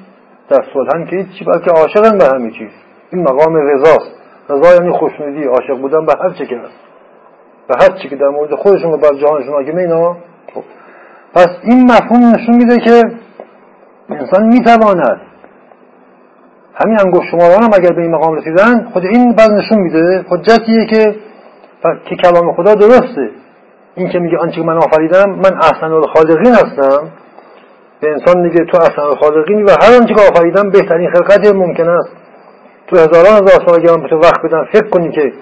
در 0.49 0.65
صلحن 0.75 1.07
که 1.07 1.17
هیچی 1.17 1.45
بلکه 1.45 1.71
عاشقن 1.71 2.19
به 2.19 2.25
همه 2.25 2.51
چیز. 2.51 2.71
این 3.13 3.23
مقام 3.23 3.57
رضاست. 3.57 4.26
رضا 4.49 4.75
یعنی 4.75 4.99
خوشنودی 4.99 5.45
عاشق 5.45 5.81
بودن 5.81 6.07
به 6.07 6.13
هر 6.23 6.31
چه 6.39 6.47
که 6.47 6.57
هست. 6.57 6.81
به 7.69 7.75
هر 7.81 7.99
چی 8.03 8.09
که 8.09 8.17
در 8.17 8.29
مورد 8.29 8.55
خودشون 8.55 8.93
و 8.93 8.97
بر 8.97 9.15
جهانشون 9.15 9.53
حاکمه 9.55 9.81
اینا 9.81 10.17
خب. 10.55 10.63
پس 11.35 11.49
این 11.63 11.85
مفهوم 11.85 12.35
نشون 12.35 12.57
میده 12.57 12.79
که 12.79 13.03
انسان 14.11 14.47
می‌تواند 14.47 15.21
همین 16.75 17.01
انگشت 17.01 17.31
شماران 17.31 17.63
هم 17.63 17.71
اگر 17.75 17.93
به 17.93 18.03
این 18.03 18.15
مقام 18.15 18.35
رسیدن 18.35 18.91
خود 18.93 19.05
این 19.05 19.33
بعد 19.33 19.51
نشون 19.51 19.79
میده 19.79 20.25
حجتیه 20.29 20.87
که 20.87 21.15
که 22.05 22.17
کلام 22.17 22.55
خدا 22.55 22.75
درسته. 22.75 23.31
این 23.95 24.09
که 24.09 24.19
میگه 24.19 24.39
آنچه 24.39 24.63
من 24.63 24.77
آفریدم 24.77 25.31
من 25.31 25.55
احسن 25.63 25.93
الخالقین 25.93 26.53
هستم. 26.53 27.11
به 28.01 28.11
انسان 28.11 28.41
میگه 28.41 28.65
تو 28.65 28.79
احسن 28.81 29.03
الخالقینی 29.03 29.63
و 29.63 29.71
هر 29.71 30.01
آنچه 30.01 30.15
که 30.15 30.21
آفریدم 30.21 30.71
بهترین 30.71 31.11
خلقت 31.11 31.55
ممکن 31.55 31.89
است. 31.89 32.26
تو 32.87 32.97
هزاران 32.97 33.43
هزار 33.43 33.67
سال 33.67 33.81
اگر 33.81 33.91
من 33.91 34.03
به 34.03 34.09
تو 34.09 34.17
وقت 34.17 34.43
بدم 34.45 34.65
فکر 34.73 34.89
کنی 34.89 35.11
که 35.13 35.33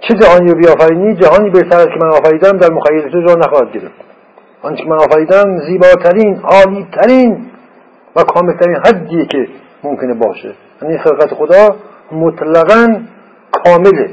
چه 0.00 0.14
جهانی 0.14 0.50
رو 0.50 0.58
بیافرینی؟ 0.58 1.14
جهانی 1.14 1.50
بهتر 1.50 1.76
است 1.76 1.88
که 1.88 1.98
من 2.02 2.08
آفریدم 2.08 2.58
در 2.58 2.70
مخیل 2.72 3.10
تو 3.10 3.26
جا 3.26 3.34
نخواهد 3.34 3.72
گرفت. 3.72 3.94
آنچه 4.62 4.84
من 4.84 4.96
آفریدم 4.96 5.58
زیباترین 5.58 6.40
عالیترین 6.44 7.46
و 8.16 8.22
کاملترین 8.22 8.76
حدیه 8.86 9.26
که 9.26 9.48
ممکنه 9.84 10.14
باشه. 10.14 10.54
یعنی 10.82 10.98
خلقت 10.98 11.34
خدا 11.34 11.76
مطلقا 12.12 12.86
کامله. 13.52 14.10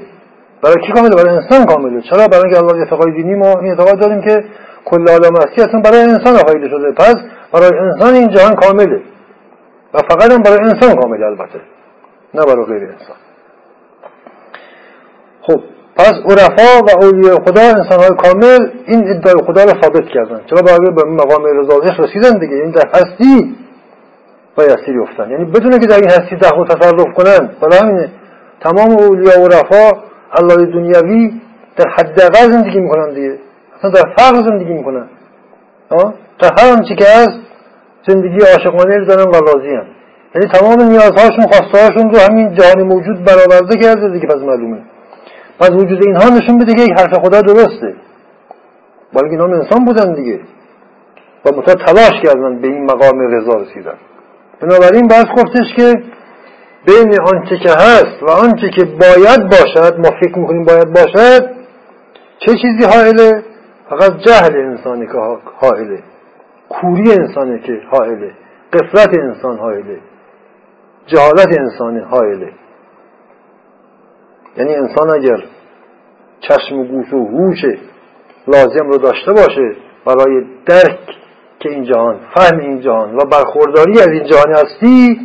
برای 0.64 0.76
کی 0.88 0.94
کامله؟ 0.96 1.16
برای 1.16 1.36
انسان 1.36 1.66
کامله. 1.66 2.02
چرا؟ 2.02 2.28
برای 2.28 2.44
اینکه 2.44 2.58
الله 2.58 2.80
اعتقاد 2.80 3.14
دینی 3.14 3.36
ما 3.36 3.60
این 3.60 3.70
اعتقاد 3.70 4.00
داریم 4.00 4.22
که 4.22 4.44
کل 4.86 5.08
عالم 5.10 5.36
هستی 5.38 5.62
اصلا 5.62 5.82
برای 5.82 6.00
انسان 6.00 6.36
آفریده 6.36 6.70
شده؟ 6.70 6.92
پس 6.92 7.16
برای 7.54 7.80
انسان 7.80 8.14
این 8.14 8.30
جهان 8.30 8.56
کامله. 8.56 9.02
و 9.94 9.98
فقط 9.98 10.32
هم 10.32 10.42
برای 10.42 10.60
انسان 10.60 10.96
کامله 10.96 11.26
البته. 11.26 11.77
نه 12.38 12.46
برای 12.46 12.66
غیر 12.66 12.84
انسان. 12.84 13.18
خب 15.42 15.62
پس 15.96 16.14
عرفا 16.26 16.86
و 16.86 17.06
اولیاء 17.06 17.36
خدا 17.36 17.62
انسان 17.62 18.00
های 18.00 18.10
کامل 18.24 18.70
این 18.86 19.10
ادعای 19.10 19.46
خدا 19.48 19.64
را 19.64 19.82
ثابت 19.82 20.08
کردن. 20.14 20.42
چرا 20.46 20.62
برای 20.62 20.92
به 20.92 21.04
مقام 21.10 21.46
رضایش 21.46 22.00
رسیدن 22.00 22.40
دیگه؟ 22.40 22.56
این 22.56 22.72
در 22.72 22.88
هستی 22.94 23.56
بایستی 24.56 24.94
بیفتن 24.94 25.32
یعنی 25.32 25.46
بدونه 25.46 25.80
که 25.80 25.88
در 25.88 25.96
این 25.96 26.10
هستی 26.10 26.36
دخل 26.36 26.60
و 26.60 26.66
تصرف 26.66 27.14
کنن. 27.14 27.50
برای 27.62 27.80
همینه. 27.80 28.12
تمام 28.62 28.92
اولیاء 28.92 29.40
و 29.40 29.46
عرفا 29.46 29.98
الله 30.32 30.66
دنیاوی 30.66 31.42
در 31.78 31.86
حداقل 31.98 32.52
زندگی 32.52 32.80
می‌کنن 32.80 33.14
دیگه. 33.14 33.38
اصلا 33.78 33.92
در 33.92 34.14
فقر 34.18 34.36
زندگی 34.50 34.74
می‌کنن. 34.74 35.08
تا 36.40 36.50
هر 36.60 36.74
آنچه 36.74 36.96
که 36.96 37.06
هست 37.06 37.40
زندگی 38.08 38.38
عاشقانه 38.40 39.06
دارن 39.06 39.30
و 39.30 39.34
راضی. 39.34 39.97
یعنی 40.38 40.50
تمام 40.54 40.90
نیازهاشون 40.90 41.46
خواستهاشون 41.52 42.14
رو 42.14 42.20
همین 42.30 42.54
جهان 42.54 42.84
موجود 42.84 43.24
برآورده 43.24 43.78
کرده 43.78 44.10
دیگه 44.10 44.28
پس 44.28 44.36
معلومه. 44.36 44.82
پس 45.60 45.70
وجود 45.70 46.04
اینها 46.08 46.30
نشون 46.30 46.58
بده 46.58 46.74
که 46.74 46.94
حرف 46.98 47.14
خدا 47.14 47.42
درسته. 47.42 47.96
بلکه 49.14 49.30
اینها 49.30 49.46
انسان 49.46 49.86
بودن 49.86 50.14
دیگه. 50.14 50.40
و 51.46 51.50
متا 51.58 51.74
تلاش 51.74 52.22
کردن 52.24 52.62
به 52.62 52.68
این 52.68 52.84
مقام 52.84 53.20
رضا 53.20 53.54
رسیدن. 53.54 53.98
بنابراین 54.62 55.08
باید 55.08 55.28
گفتش 55.28 55.76
که 55.76 55.94
بین 56.86 57.22
آنچه 57.22 57.58
که 57.58 57.70
هست 57.70 58.24
و 58.24 58.32
آنچه 58.32 58.70
که 58.70 58.86
باید 58.86 59.50
باشد 59.50 60.00
ما 60.00 60.10
فکر 60.22 60.40
می‌کنیم 60.40 60.64
باید 60.64 60.94
باشد 60.94 61.50
چه 62.40 62.52
چیزی 62.62 62.84
حائله؟ 62.94 63.44
فقط 63.90 64.18
جهل 64.18 64.58
انسانی 64.58 65.08
که 65.08 65.14
حائله. 65.62 66.00
کوری 66.70 67.12
انسانی 67.12 67.60
که 67.60 67.82
حائله. 67.92 68.32
قفلت 68.74 69.18
انسان 69.18 69.58
حائله. 69.58 69.98
جهالت 71.08 71.60
انسان 71.60 72.00
حائله 72.00 72.52
یعنی 74.58 74.76
انسان 74.76 75.10
اگر 75.16 75.44
چشم 76.40 76.80
و 76.80 76.84
گوش 76.84 77.14
و 77.14 77.26
هوش 77.26 77.62
لازم 78.48 78.88
رو 78.90 78.98
داشته 78.98 79.32
باشه 79.34 79.76
برای 80.06 80.46
درک 80.66 81.00
که 81.60 81.70
این 81.70 81.84
جهان 81.84 82.20
فهم 82.36 82.60
این 82.60 82.82
جهان 82.82 83.16
و 83.16 83.26
برخورداری 83.26 84.00
از 84.00 84.08
این 84.08 84.24
جهان 84.24 84.52
هستی 84.52 85.20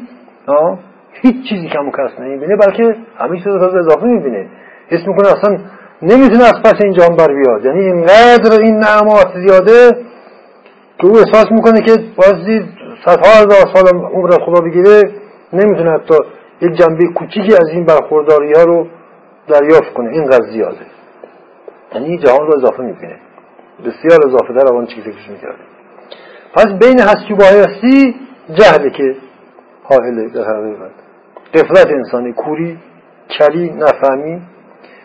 هیچ 1.13 1.49
چیزی 1.49 1.69
کم 1.69 1.89
و 1.89 1.91
کس 1.91 2.21
نمی‌بینه 2.21 2.57
بلکه 2.57 2.97
همه 3.19 3.37
چیز 3.37 3.47
رو 3.47 3.79
اضافه 3.79 4.07
می‌بینه. 4.07 4.49
حس 4.89 5.09
می‌کنه 5.09 5.29
اصلا 5.29 5.59
نمی‌تونه 6.03 6.45
از 6.45 6.63
پس 6.65 6.75
این 6.85 6.93
جهان 6.93 7.17
بر 7.17 7.35
بیاد. 7.35 7.65
یعنی 7.65 7.81
اینقدر 7.81 8.61
این 8.61 8.79
نعمات 8.79 9.27
زیاده 9.47 9.97
که 10.99 11.07
او 11.07 11.17
احساس 11.19 11.47
می‌کنه 11.51 11.81
که 11.81 11.93
بازی 12.17 12.69
صدها 13.05 13.31
هزار 13.31 13.75
سال 13.75 14.01
عمر 14.15 14.31
خدا 14.31 14.61
بگیره 14.61 15.22
نمی‌تونه 15.53 15.91
حتی 15.91 16.15
یک 16.61 16.73
جنبه 16.73 17.05
کوچیکی 17.15 17.55
از 17.55 17.69
این 17.73 17.85
برخورداری 17.85 18.53
ها 18.53 18.63
رو 18.63 18.87
دریافت 19.49 19.93
کنه. 19.95 20.11
اینقدر 20.11 20.45
زیاده. 20.53 20.87
یعنی 21.95 22.19
جهان 22.19 22.47
رو 22.47 22.59
اضافه 22.59 22.83
می‌کنه 22.83 23.19
بسیار 23.81 24.21
اضافه 24.29 24.53
در 24.53 24.73
آن 24.73 24.87
چیزی 24.87 25.11
که 25.13 25.33
می‌کرده 25.33 25.63
پس 26.55 26.67
بین 26.67 27.01
هستی 27.01 27.33
و 27.33 27.37
بایستی 27.37 28.15
جهله 28.55 28.91
که 28.91 29.17
حائله 29.83 30.29
در 30.29 30.45
حقیقت. 30.45 30.91
قفلت 31.55 31.87
انسانی 31.87 32.33
کوری 32.33 32.79
کلی 33.39 33.71
نفهمی 33.71 34.43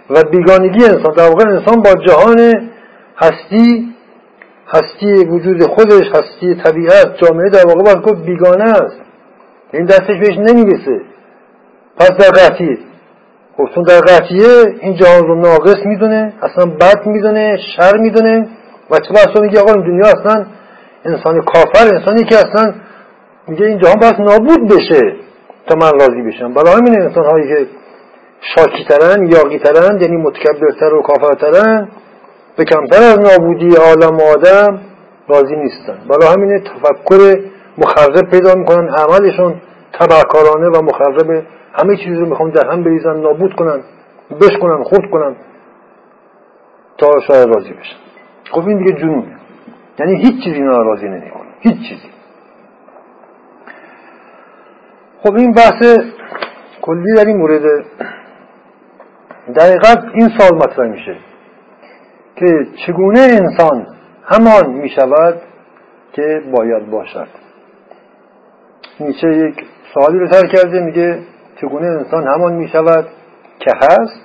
و 0.09 0.23
بیگانگی 0.31 0.83
انسان. 0.85 1.13
در 1.17 1.29
واقع 1.29 1.49
انسان 1.49 1.81
با 1.81 1.93
جهان 2.07 2.69
هستی 3.17 3.93
هستی 4.67 5.25
وجود 5.25 5.63
خودش 5.63 6.07
هستی 6.07 6.55
طبیعت 6.55 7.17
جامعه 7.17 7.49
در 7.49 7.67
واقع 7.67 7.83
باید 7.83 8.01
گفت 8.01 8.25
بیگانه 8.25 8.63
است. 8.63 9.06
این 9.73 9.85
دستش 9.85 10.17
بهش 10.19 10.37
نمی‌رسه. 10.37 11.01
پس 11.97 12.11
در 12.11 12.29
قطعیه 12.29 12.77
خب 13.57 13.69
چون 13.75 13.83
در 13.83 13.99
قطعیه 13.99 14.75
این 14.81 14.95
جهان 14.95 15.23
رو 15.23 15.35
ناقص 15.35 15.85
می‌دونه 15.85 16.33
اصلا 16.41 16.65
بد 16.65 17.05
می‌دونه 17.05 17.57
شر 17.77 17.97
می‌دونه. 17.97 18.47
و 18.91 18.99
چه 18.99 19.13
بحثا 19.13 19.41
میگه؟ 19.41 19.59
آقا 19.59 19.73
این 19.73 19.81
دنیا 19.81 20.05
اصلا 20.05 20.45
انسان 21.05 21.41
کافر 21.41 21.95
انسانی 21.95 22.23
که 22.23 22.35
اصلا 22.35 22.73
میگه 23.47 23.65
این 23.65 23.79
جهان 23.79 23.95
باید 24.01 24.21
نابود 24.21 24.67
بشه 24.67 25.01
تا 25.67 25.75
من 25.75 25.91
راضی 25.99 26.21
بشم. 26.21 26.53
برای 26.53 26.73
همین 26.73 27.01
انسان 27.01 27.25
هایی 27.25 27.47
که 27.47 27.67
شاکی 28.55 28.85
ترن 29.63 30.01
یعنی 30.01 30.17
متکبرتر 30.17 30.93
و 30.93 31.01
کافرترن 31.01 31.87
به 32.57 32.65
کمتر 32.65 33.03
از 33.03 33.19
نابودی 33.19 33.75
عالم 33.75 34.17
و 34.17 34.21
آدم 34.21 34.81
راضی 35.27 35.55
نیستن. 35.55 35.97
برای 36.09 36.33
همین 36.33 36.59
تفکر 36.59 37.39
مخرب 37.77 38.31
پیدا 38.31 38.55
می‌کنن 38.55 38.89
عملشون 38.89 39.61
تبعکارانه 39.93 40.77
و 40.77 40.81
مخرب. 40.81 41.43
همه 41.73 41.97
چیز 41.97 42.19
رو 42.19 42.25
می‌خوان 42.25 42.49
در 42.49 42.71
هم 42.71 42.83
بریزن 42.83 43.19
نابود 43.19 43.55
کنن 43.55 43.81
بشکنن 44.41 44.83
خورد 44.83 45.11
کنن 45.11 45.35
تا 46.97 47.19
شاید 47.27 47.47
راضی 47.47 47.73
بشن. 47.73 47.97
خب 48.51 48.67
این 48.67 48.77
دیگه 48.77 48.91
جنونه. 48.91 49.37
یعنی 49.99 50.15
هیچ 50.15 50.43
چیزی 50.43 50.55
اینا 50.55 50.81
راضی 50.81 51.09
نمی‌کنه 51.09 51.47
هیچ 51.59 51.77
چیزی. 51.89 52.09
خب 55.23 55.35
این 55.35 55.51
بحث 55.51 55.97
کلی 56.81 57.13
در 57.15 57.25
این 57.25 57.37
مورد 57.37 57.85
دقیقا 59.55 59.95
این 60.13 60.29
سال 60.37 60.55
مطرح 60.57 60.87
میشه 60.87 61.17
که 62.35 62.67
چگونه 62.87 63.19
انسان 63.19 63.87
همان 64.25 64.69
می‌شود 64.73 65.41
که 66.13 66.43
باید 66.51 66.89
باشد؟ 66.91 67.27
نیچه 68.99 69.27
یک 69.27 69.65
سوالی 69.93 70.19
رو 70.19 70.27
تر 70.27 70.47
کرده 70.47 70.79
میگه 70.79 71.19
چگونه 71.61 71.87
انسان 71.87 72.27
همان 72.27 72.53
می‌شود 72.53 73.07
که 73.59 73.71
هست؟ 73.75 74.21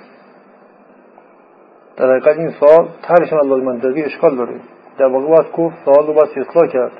در 1.97 2.05
حقیقت 2.09 2.37
این 2.37 2.53
سوال 2.59 2.87
ترشان 3.03 3.39
الله 3.39 3.63
منطقی 3.63 4.03
اشکال 4.03 4.35
داره. 4.35 4.59
در 4.97 5.05
واقع 5.05 5.27
باید 5.27 5.51
گفت 5.51 5.75
سوال 5.85 6.07
رو 6.07 6.13
باید 6.13 6.29
اصلاح 6.37 6.67
کرد 6.67 6.91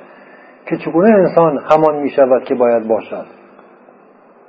که 0.66 0.76
چگونه 0.76 1.10
انسان 1.10 1.58
همان 1.70 2.02
می‌شود 2.02 2.44
که 2.44 2.54
باید 2.54 2.88
باشد. 2.88 3.26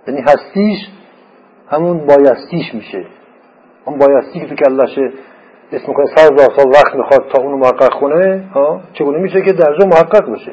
یعنی 0.08 0.22
هستیش 0.22 0.78
همون 1.70 2.08
بایستیش 2.08 2.74
میشه. 2.74 3.06
اون 3.86 4.00
بایستی 4.00 4.40
که 4.40 4.48
تو 4.48 4.56
کلشه 4.56 5.12
اسم 5.72 5.94
کنه 5.94 6.06
سر 6.16 6.38
سال 6.38 6.68
وقت 6.68 6.96
می‌خواد 6.96 7.32
تا 7.34 7.44
اونو 7.44 7.58
محقق 7.58 8.00
کنه 8.00 8.50
ها 8.54 8.82
چگونه 8.94 9.18
میشه 9.18 9.42
که 9.42 9.54
در 9.54 9.70
محقق 9.86 10.32
بشه؟ 10.32 10.52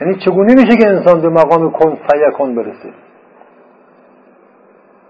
یعنی 0.00 0.16
چگونه 0.24 0.54
میشه 0.54 0.76
که 0.76 0.88
انسان 0.88 1.20
به 1.20 1.28
مقام 1.28 1.70
کن 1.70 1.98
فیکن 2.10 2.54
برسه؟ 2.54 2.92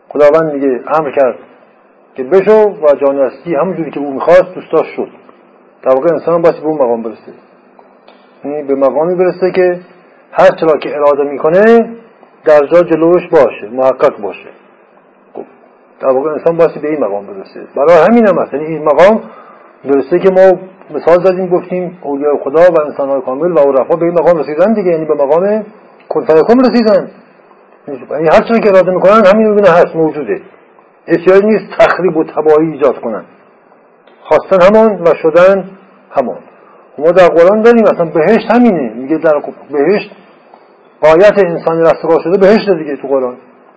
خداوند 0.08 0.52
میگه 0.52 0.80
امر 0.86 1.10
کرد 1.10 1.38
که 2.14 2.24
بشو 2.24 2.70
و 2.70 2.94
جانستی 3.06 3.54
همونجوری 3.54 3.90
که 3.90 4.00
او 4.00 4.14
می‌خواست 4.14 4.54
دوستاش 4.54 4.86
شد. 4.96 5.08
در 5.82 5.94
واقع 5.94 6.14
انسان 6.14 6.42
باید 6.42 6.54
به 6.54 6.66
اون 6.66 6.74
مقام 6.74 7.02
برسه. 7.02 7.32
یعنی 8.44 8.62
به 8.62 8.74
مقامی 8.74 9.14
برسه 9.14 9.50
که 9.54 9.80
هر 10.32 10.48
چرا 10.60 10.78
که 10.78 10.96
اراده 10.96 11.22
می‌کنه 11.22 11.96
در 12.44 12.66
جا 12.72 12.82
جلوش 12.82 13.28
باشه 13.32 13.68
محقق 13.72 14.20
باشه. 14.20 14.48
خب 15.34 15.44
در 16.00 16.08
واقع 16.08 16.30
انسان 16.30 16.56
باید 16.56 16.82
به 16.82 16.88
این 16.88 17.04
مقام 17.04 17.26
برسه. 17.26 17.66
برای 17.76 18.06
همین 18.10 18.28
هم 18.28 18.38
هست. 18.38 18.54
یعنی 18.54 18.66
این 18.66 18.84
مقام 18.84 19.20
درسته 19.84 20.18
که 20.18 20.30
ما 20.30 20.60
مثال 20.90 21.24
زدیم 21.24 21.46
گفتیم 21.46 21.98
اولیاء 22.02 22.36
خدا 22.44 22.60
و 22.60 22.80
انسان 22.86 23.20
کامل 23.20 23.52
و 23.52 23.58
عرفا 23.58 23.96
به 23.96 24.04
این 24.04 24.14
مقام 24.14 24.38
رسیدن 24.38 24.74
دیگه 24.74 24.90
یعنی 24.90 25.04
به 25.04 25.14
مقام 25.14 25.66
کنفیکم 26.08 26.58
رسیدن. 26.60 27.10
یعنی 28.10 28.28
هر 28.32 28.40
چیزی 28.48 28.60
که 28.60 28.68
اراده 28.68 28.90
می‌کنن 28.90 29.22
همین 29.34 29.48
می‌بینه 29.48 29.70
هست 29.70 29.96
موجوده. 29.96 30.40
احتیاج 31.06 31.44
نیست 31.44 31.64
تخریب 31.78 32.16
و 32.16 32.24
تباهی 32.24 32.72
ایجاد 32.72 33.00
کنن. 33.00 33.24
خواستن 34.22 34.66
همان 34.66 35.02
و 35.02 35.14
شدن 35.22 35.70
همان. 36.10 36.38
ما 36.98 37.10
در 37.10 37.28
قرآن 37.28 37.62
داریم 37.62 37.84
اصلا 37.84 38.04
بهشت 38.04 38.52
همینه. 38.52 38.94
میگه 38.94 39.18
در 39.18 39.42
بهشت 39.70 40.10
قایت 41.00 41.44
انسانی 41.44 41.80
رستگار 41.80 42.20
شده 42.24 42.38
بهشت 42.38 42.70
دیگه 42.70 42.96
تو 42.96 43.08
قرآن. 43.08 43.36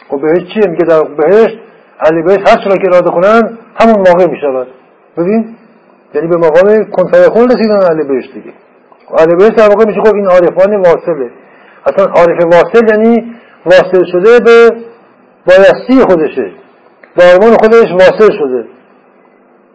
خب 0.09 0.21
بهشت 0.21 0.45
چیه؟ 0.53 0.71
میگه 0.71 0.85
در 0.85 1.01
بهشت 1.03 1.57
علی 1.99 2.21
بهشت 2.21 2.49
هر 2.49 2.63
چرا 2.63 2.75
که 2.75 2.87
اراده 2.87 3.11
کنن 3.11 3.57
همون 3.81 4.05
واقع 4.07 4.31
می‌شود. 4.31 4.67
ببین؟ 5.17 5.55
یعنی 6.13 6.27
به 6.27 6.37
مقام 6.37 6.85
کنفیکون 6.91 7.49
رسیدن 7.49 7.81
علی 7.91 8.03
بهشت 8.07 8.33
دیگه. 8.33 8.53
علی 9.17 9.35
بهشت 9.35 9.55
در 9.55 9.69
واقع 9.69 9.85
میشه 9.85 10.01
خب 10.01 10.15
این 10.15 10.27
عارفان 10.27 10.75
واصله. 10.75 11.29
اصلا 11.85 12.05
عارف 12.05 12.43
واصل 12.43 12.87
یعنی 12.87 13.35
واصل 13.65 14.03
شده 14.11 14.39
به 14.45 14.69
بایستی 15.47 16.01
خودشه. 16.09 16.51
به 17.15 17.23
آرمان 17.23 17.57
خودش 17.57 17.91
واصل 17.91 18.37
شده. 18.39 18.65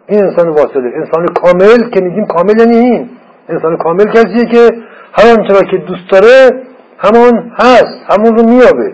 این 0.07 0.23
انسان 0.23 0.49
واصله. 0.49 0.91
انسان 0.95 1.25
کامل 1.25 1.89
که 1.89 2.01
میگیم 2.01 2.25
کامل 2.25 2.59
یعنی 2.59 2.75
این. 2.75 3.09
انسان 3.49 3.77
کامل 3.77 4.05
کسیه 4.05 4.45
که 4.45 4.77
هر 5.13 5.39
آنچه 5.39 5.65
که 5.71 5.77
دوست 5.77 6.11
داره 6.11 6.63
همان 6.97 7.51
هست 7.59 7.97
همون 8.09 8.37
رو 8.37 8.49
میابه 8.49 8.93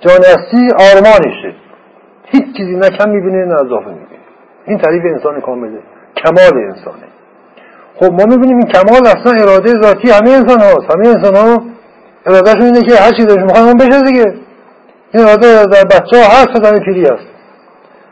جان 0.00 0.18
اصلی 0.18 0.68
آرمانشه. 0.78 1.54
هیچ 2.24 2.56
چیزی 2.56 2.76
نه 2.76 2.90
کم 2.90 3.10
می‌بینه 3.10 3.44
نه 3.44 3.54
اضافه 3.54 3.88
می‌بینه. 3.88 4.22
این 4.66 4.78
تعریف 4.78 5.02
انسان 5.04 5.40
کامله. 5.40 5.78
کمال 6.16 6.64
انسانه. 6.64 7.06
خب 8.00 8.12
ما 8.12 8.24
می‌بینیم 8.24 8.56
این 8.56 8.66
کمال 8.66 9.06
اصلا 9.06 9.32
اراده 9.42 9.72
ذاتی 9.82 10.10
همه 10.10 10.30
انسان 10.30 10.60
هاست 10.60 10.94
همه 10.94 11.08
انسان 11.08 11.36
ها 11.36 11.62
ارادهشون 12.26 12.62
اینه 12.62 12.80
که 12.80 12.94
هر 12.94 13.10
چی 13.10 13.24
دارش 13.24 13.42
می‌خوان 13.42 13.64
اون 13.64 13.76
بشه 13.76 14.00
دیگه. 14.00 14.34
این 15.14 15.24
اراده 15.24 15.66
در 15.66 15.84
بچه 15.84 16.16
ها 16.16 16.24
هست 16.24 16.62
در 16.62 16.78
پیری 16.78 17.02
هست 17.02 17.26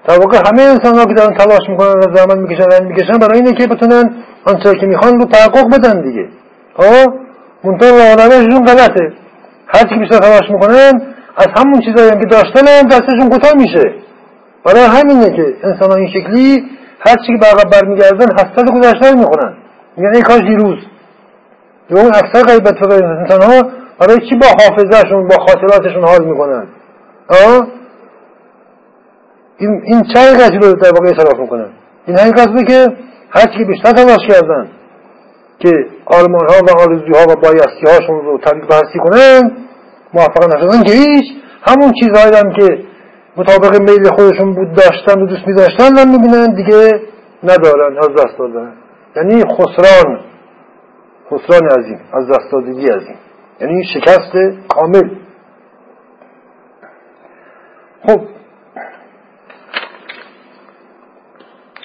در 0.09 0.19
واقع 0.19 0.39
همه 0.47 0.63
انسان 0.63 0.99
ها 0.99 1.05
که 1.05 1.15
دارن 1.15 1.37
تلاش 1.37 1.69
می‌کنن 1.69 1.99
و 1.99 2.17
زحمت 2.17 2.37
می‌کشن 2.37 2.85
می‌کشن 2.85 3.19
برای 3.19 3.39
اینه 3.39 3.53
که 3.53 3.67
بتونن 3.67 4.11
آنچه 4.45 4.75
که 4.81 4.87
می‌خوان 4.87 5.21
رو 5.21 5.25
تحقق 5.25 5.67
بدن 5.73 6.03
دیگه. 6.03 6.29
ها 6.77 7.15
منطقه 7.65 8.13
آدمشون 8.13 8.65
غلطه. 8.65 9.13
هر 9.67 9.89
چی 9.89 9.99
بیشتر 9.99 10.19
تلاش 10.19 10.51
می‌کنن 10.51 10.93
از 11.37 11.47
همون 11.57 11.81
چیزایی 11.81 12.11
که 12.11 12.27
داشتن 12.31 12.89
دستشون 12.89 13.29
کوتاه 13.31 13.53
میشه. 13.55 13.95
برای 14.65 14.85
همینه 14.85 15.37
که 15.37 15.55
انسان 15.63 15.91
ها 15.91 15.97
این 15.97 16.09
شکلی 16.09 16.65
هر 17.01 17.17
چی 17.27 17.33
که 17.33 17.39
به 17.41 17.47
عقب 17.47 17.71
برمیگردن 17.71 18.33
حسرت 18.35 18.71
گذشته 18.71 19.15
می‌کنن 19.15 19.57
میگن 19.97 20.15
ای 20.15 20.23
کاش 20.23 20.41
دیروز. 20.41 20.79
اون 21.91 22.07
اکثر 22.15 22.43
غیبت 22.43 22.83
انسان 22.83 23.43
ها 23.43 23.71
برای 23.99 24.19
چی 24.29 24.37
با 24.37 24.47
حافظهشون 24.47 25.29
با 25.29 25.37
خاطراتشون 25.37 26.05
حال 26.05 26.25
می‌کنن؟ 26.25 26.67
آه؟ 27.29 27.67
این, 29.59 29.83
این 29.85 30.03
چه 30.15 30.21
حقیقتی 30.21 30.57
رو 30.57 30.73
در 30.73 30.91
واقع 30.93 31.09
اصراف 31.09 31.41
می‌کنن؟ 31.41 31.69
این 32.07 32.19
حقیقت 32.19 32.69
که 32.69 32.87
هر 33.31 33.47
چی 33.57 33.65
بیشتر 33.65 33.93
تلاش 33.93 34.27
کردن 34.29 34.69
که 35.59 35.71
آرمان 36.07 36.49
ها 36.49 36.57
و 36.67 36.81
آرزوها 36.81 37.23
و 37.23 37.41
بایستی 37.41 37.87
هاشون 37.87 38.25
رو 38.25 38.39
تبدیل 38.39 38.67
به 38.67 38.75
هستی 38.75 38.99
کنن 38.99 39.51
موفق 40.15 40.57
نشدن 40.57 40.83
که 40.83 40.93
هیچ. 40.93 41.25
همون 41.63 41.93
چیزهایی 42.01 42.37
هم 42.37 42.53
که 42.53 42.90
مطابق 43.37 43.81
میل 43.81 44.11
خودشون 44.11 44.55
بود 44.55 44.73
داشتن 44.73 45.23
و 45.23 45.27
دوست 45.27 45.47
می 45.47 45.55
داشتن 45.55 45.99
هم 45.99 46.11
می‌بینن 46.11 46.55
دیگه 46.55 47.01
ندارن 47.43 47.99
از 47.99 48.09
دست 48.09 48.39
دادن. 48.39 48.73
یعنی 49.17 49.45
خسران 49.45 50.21
خسران 51.31 51.69
عظیم 51.79 52.01
از 52.13 52.29
دست 52.29 52.53
دادگی 52.53 52.87
عظیم. 52.87 53.19
یعنی 53.61 53.85
شکست 53.85 54.33
کامل. 54.69 55.11
خب. 58.07 58.21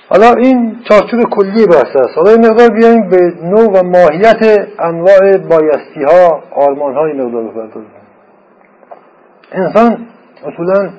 حالا 0.09 0.33
این 0.37 0.79
چارچوب 0.89 1.19
کلی 1.31 1.65
بحث 1.65 1.95
است. 1.95 2.17
حالا 2.17 2.31
این 2.31 2.47
مقدار 2.47 2.69
بیاییم 2.69 3.09
به 3.09 3.33
نوع 3.43 3.79
و 3.79 3.83
ماهیت 3.83 4.67
انواع 4.79 5.37
بایستی 5.37 6.03
ها 6.03 6.43
آرمان 6.51 6.95
های 6.95 7.13
مقدار 7.13 7.43
بپردازیم. 7.43 7.91
انسان 9.51 10.07
اصولا 10.45 10.89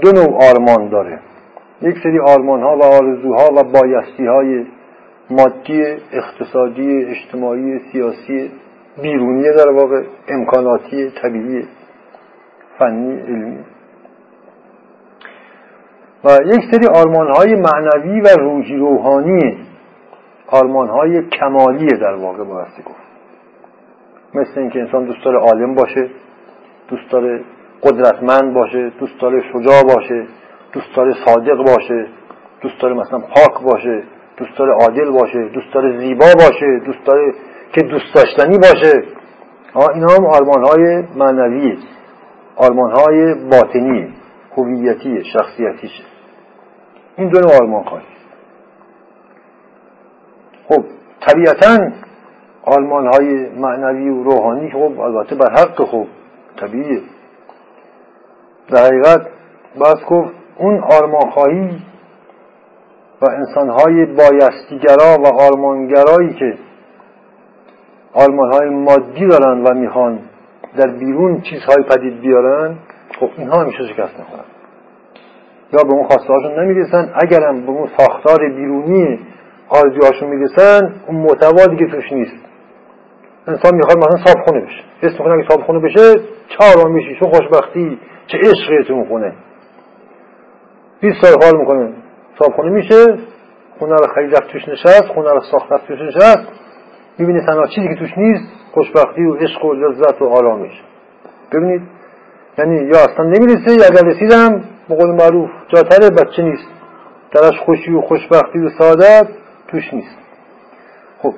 دو 0.00 0.12
نوع 0.12 0.48
آرمان 0.50 0.88
داره. 0.88 1.20
یک 1.82 1.94
سری 2.02 2.18
آرمان 2.18 2.62
ها 2.62 2.76
و 2.76 2.84
آرزوها 2.84 3.46
و 3.56 3.62
بایستی 3.62 4.26
های 4.26 4.66
مادی 5.30 5.82
اقتصادی 6.12 7.04
اجتماعی 7.04 7.80
سیاسی 7.92 8.50
بیرونی 9.02 9.42
در 9.42 9.70
واقع 9.70 10.02
امکاناتی 10.28 11.10
طبیعی 11.22 11.68
فنی 12.78 13.20
علمی. 13.20 13.58
و 16.24 16.28
یک 16.44 16.60
سری 16.70 16.86
آرمان 16.86 17.30
های 17.36 17.54
معنوی 17.54 18.20
و 18.20 18.28
روحی 18.38 18.76
روحانی 18.76 19.58
آرمان 20.46 20.88
های 20.88 21.22
کمالی 21.22 21.86
در 21.86 22.14
واقع 22.14 22.44
بایستی 22.44 22.82
گفت. 22.82 23.04
مثل 24.34 24.60
اینکه 24.60 24.78
انسان 24.78 25.04
دوست 25.04 25.24
داره 25.24 25.38
عالم 25.38 25.74
باشه 25.74 26.10
دوست 26.88 27.10
داره 27.10 27.44
قدرتمند 27.84 28.54
باشه 28.54 28.92
دوست 29.00 29.20
داره 29.20 29.42
شجاع 29.52 29.82
باشه 29.82 30.26
دوست 30.72 30.96
داره 30.96 31.14
صادق 31.26 31.56
باشه 31.56 32.06
دوست 32.60 32.80
داره 32.80 32.94
مثلا 32.94 33.18
پاک 33.18 33.62
باشه 33.62 34.02
دوست 34.36 34.58
داره 34.58 34.72
عادل 34.72 35.10
باشه 35.10 35.48
دوست 35.48 35.74
داره 35.74 35.98
زیبا 36.00 36.26
باشه 36.38 36.80
دوست 36.86 37.04
داره 37.06 37.34
که 37.72 37.80
دوست 37.80 38.14
داشتنی 38.14 38.58
باشه. 38.58 39.02
اینا 39.94 40.06
هم 40.12 40.26
آرمان 40.26 40.64
های 40.64 41.02
معنویه. 41.16 41.78
آرمان 42.56 42.92
های 42.92 43.34
باطنی 43.34 44.14
هویتی 44.56 45.24
شخصیتیشه 45.24 46.04
این 47.16 47.28
دو 47.28 47.40
نوع 47.40 47.56
آرمان 47.56 47.84
خواهی 47.84 48.04
خب 50.68 50.84
طبیعتا 51.20 51.90
آرمان 52.64 53.06
های 53.06 53.48
معنوی 53.48 54.08
و 54.08 54.22
روحانی 54.22 54.70
خب 54.70 55.00
البته 55.00 55.34
بر 55.34 55.50
حق 55.50 55.84
خب 55.84 56.06
طبیعیه. 56.56 57.02
در 58.70 58.84
حقیقت 58.84 59.26
بس 59.80 60.04
گفت 60.08 60.30
اون 60.58 60.78
آرمان 60.78 61.30
خواهی 61.30 61.70
و 63.22 63.30
انسانهای 63.30 64.06
بایستیگرا 64.06 65.18
و 65.22 65.26
آرمانگرایی 65.26 66.34
که 66.34 66.58
آرمانهای 68.14 68.68
مادی 68.68 69.26
دارن 69.26 69.62
و 69.62 69.74
می‌خوان 69.74 70.18
در 70.76 70.90
بیرون 70.90 71.40
چیزهای 71.40 71.84
پدید 71.90 72.20
بیارن 72.20 72.76
خب 73.20 73.30
اینها 73.36 73.60
همیشه 73.60 73.78
شکست 73.78 74.20
نخورن 74.20 74.44
یا 75.72 75.82
به 75.82 75.92
اون 75.92 76.04
خواسته 76.08 76.60
نمی‌رسن 76.60 77.14
اگرم 77.22 77.66
به 77.66 77.70
اون 77.70 77.88
ساختار 77.98 78.48
بیرونی 78.48 79.18
آرزوهاشون 79.68 80.28
می‌رسن 80.28 80.94
اون 81.06 81.16
محتوا 81.16 81.66
دیگه 81.66 81.86
توش 81.86 82.12
نیست. 82.12 82.44
انسان 83.46 83.74
می‌خواد 83.74 83.98
مثلا 83.98 84.24
صاحب 84.24 84.44
خونه 84.46 84.60
بشه. 84.60 84.82
حس 85.02 85.12
می‌کنه 85.12 85.32
اگه 85.32 85.48
صاحب 85.48 85.60
خونه 85.66 85.78
بشه 85.78 86.14
چه 86.48 86.58
آرامیشی 86.78 87.16
چه 87.20 87.26
خوشبختی. 87.26 87.98
چه 88.26 88.38
عشقی 88.38 88.84
تو 88.84 89.04
خونه 89.04 89.32
20 91.00 91.24
سال 91.24 91.42
حال 91.42 91.60
می‌کنه 91.60 91.92
صاحب 92.38 92.52
خونه 92.52 92.70
میشه 92.70 93.18
خونه 93.78 93.94
رو 93.94 94.06
خرید 94.14 94.36
رفت 94.36 94.48
توش 94.48 94.68
نشست 94.68 95.06
خونه 95.14 95.30
رو 95.30 95.40
ساخت 95.50 95.72
رفت 95.72 95.86
توش 95.86 96.00
نشست. 96.00 96.48
می‌بینی 97.18 97.40
تنها 97.46 97.66
چیزی 97.66 97.88
که 97.88 97.94
توش 97.94 98.18
نیست 98.18 98.44
خوشبختی 98.72 99.24
و 99.24 99.34
عشق 99.34 99.64
و 99.64 99.72
لذت 99.72 100.22
و 100.22 100.24
آرامش. 100.24 100.82
ببینید. 101.52 101.82
یعنی 102.58 102.74
یا 102.74 102.98
اصلا 102.98 103.24
نمی‌رسه 103.24 103.72
یا 103.72 103.84
اگر 103.90 104.08
رسیدم 104.08 104.64
به 104.88 104.94
قول 104.96 105.10
معروف 105.10 105.50
جاتر 105.68 106.10
بچه 106.10 106.42
نیست. 106.42 106.68
درش 107.32 107.58
خوشی 107.58 107.92
و 107.92 108.00
خوشبختی 108.00 108.58
و 108.58 108.70
سعادت 108.78 109.28
توش 109.68 109.94
نیست. 109.94 110.16
خب. 111.18 111.34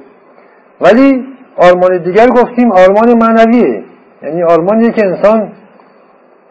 ولی 0.81 1.25
آرمان 1.57 2.03
دیگر 2.03 2.27
گفتیم 2.27 2.72
آرمان 2.72 3.18
معنویه. 3.18 3.85
یعنی 4.22 4.42
آرمانیه 4.42 4.92
که 4.92 5.07
انسان 5.07 5.53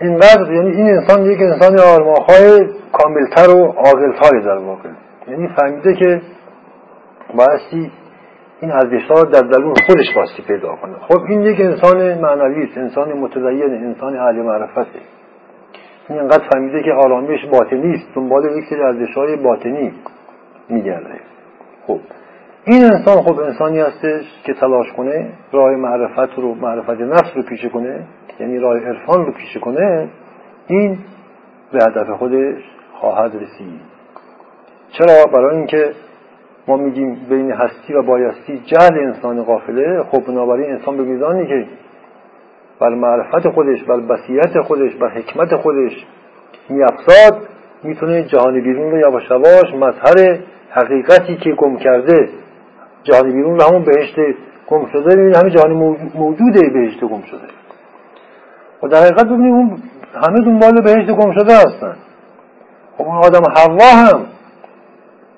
اینقدر 0.01 0.53
یعنی 0.53 0.71
این 0.71 0.89
انسان 0.89 1.25
یک 1.25 1.39
انسان 1.41 1.79
آرمانهای 1.79 2.69
کاملتر 2.91 3.49
و 3.55 3.65
عاقلتری 3.65 4.41
در 4.41 4.58
واقع. 4.58 4.89
یعنی 5.27 5.47
فهمیده 5.47 5.93
که 5.93 6.21
بایستی 7.38 7.91
این 8.62 8.71
ارزش 8.71 9.08
ها 9.10 9.21
در 9.23 9.41
درون 9.41 9.73
خودش 9.88 10.13
باستی 10.15 10.43
پیدا 10.47 10.75
کنه. 10.75 10.95
خب 11.08 11.19
این 11.29 11.41
یک 11.41 11.62
انسان 11.62 12.19
معنوی 12.21 12.63
است 12.63 12.77
انسان 12.77 13.13
متدین 13.13 13.73
انسان 13.73 14.17
اهل 14.17 14.36
معرفته 14.36 14.99
این 16.10 16.19
انقدر 16.19 16.43
فهمیده 16.53 16.84
که 16.84 16.91
آرامش 16.91 17.45
باطنی 17.51 17.93
است 17.93 18.15
دنبال 18.15 18.58
یک 18.58 18.65
سری 18.69 18.81
ارزش 18.81 19.13
های 19.17 19.36
باطنی 19.36 19.93
میگرده. 20.69 21.19
خب 21.88 21.99
این 22.65 22.84
انسان 22.84 23.21
خب 23.21 23.39
انسانی 23.39 23.79
هستش 23.79 24.25
که 24.43 24.53
تلاش 24.53 24.91
کنه 24.97 25.29
راه 25.51 25.71
معرفت 25.71 26.39
رو 26.39 26.55
معرفت 26.55 27.01
نفس 27.01 27.31
رو 27.36 27.43
پیشه 27.43 27.69
کنه. 27.69 28.05
یعنی 28.39 28.59
راه 28.59 28.79
عرفان 28.79 29.25
رو 29.25 29.31
پیشه 29.31 29.59
کنه 29.59 30.07
این 30.67 30.97
به 31.71 31.79
هدف 31.83 32.09
خودش 32.09 32.61
خواهد 32.93 33.35
رسید. 33.35 33.81
چرا؟ 34.89 35.31
برای 35.33 35.57
اینکه 35.57 35.91
ما 36.67 36.77
میگیم 36.77 37.15
بین 37.29 37.51
هستی 37.51 37.93
و 37.93 38.01
بایستی 38.01 38.61
جهل 38.65 38.99
انسان 38.99 39.43
قافله 39.43 40.03
خب 40.03 40.25
بنابراین 40.27 40.71
انسان 40.71 40.97
به 40.97 41.03
میزانی 41.03 41.47
که 41.47 41.65
بر 42.79 42.89
معرفت 42.89 43.49
خودش 43.49 43.83
بر 43.83 43.99
بصیرت 43.99 44.61
خودش 44.61 44.95
بر 44.95 45.09
حکمت 45.09 45.55
خودش 45.55 46.05
میافزاد 46.69 47.47
می‌تونه 47.83 48.23
جهان 48.23 48.61
بیرون 48.61 48.91
رو 48.91 48.97
یواش 48.97 49.31
یواش 49.31 49.73
مظهر 49.73 50.39
حقیقتی 50.69 51.35
که 51.35 51.51
گم 51.51 51.77
کرده 51.77 52.29
جهان 53.03 53.31
بیرون 53.31 53.59
رو 53.59 53.65
همون 53.65 53.83
بهشت 53.83 54.15
گم 54.67 54.85
شده 54.85 55.15
ببینید 55.15 55.35
همه 55.35 55.49
جهان 55.49 55.71
موجوده 56.15 56.69
بهشت 56.73 57.03
گم 57.03 57.21
شده. 57.21 57.64
و 58.83 58.88
در 58.88 58.97
حقیقت 58.97 59.27
اون 59.27 59.81
همه 60.13 60.39
دنبال 60.45 60.81
بهشت 60.81 61.11
گم 61.11 61.31
شده 61.31 61.53
هستن. 61.53 61.95
خب 62.97 63.03
اون 63.03 63.17
آدم 63.17 63.41
حوا 63.57 63.95
هم 63.95 64.25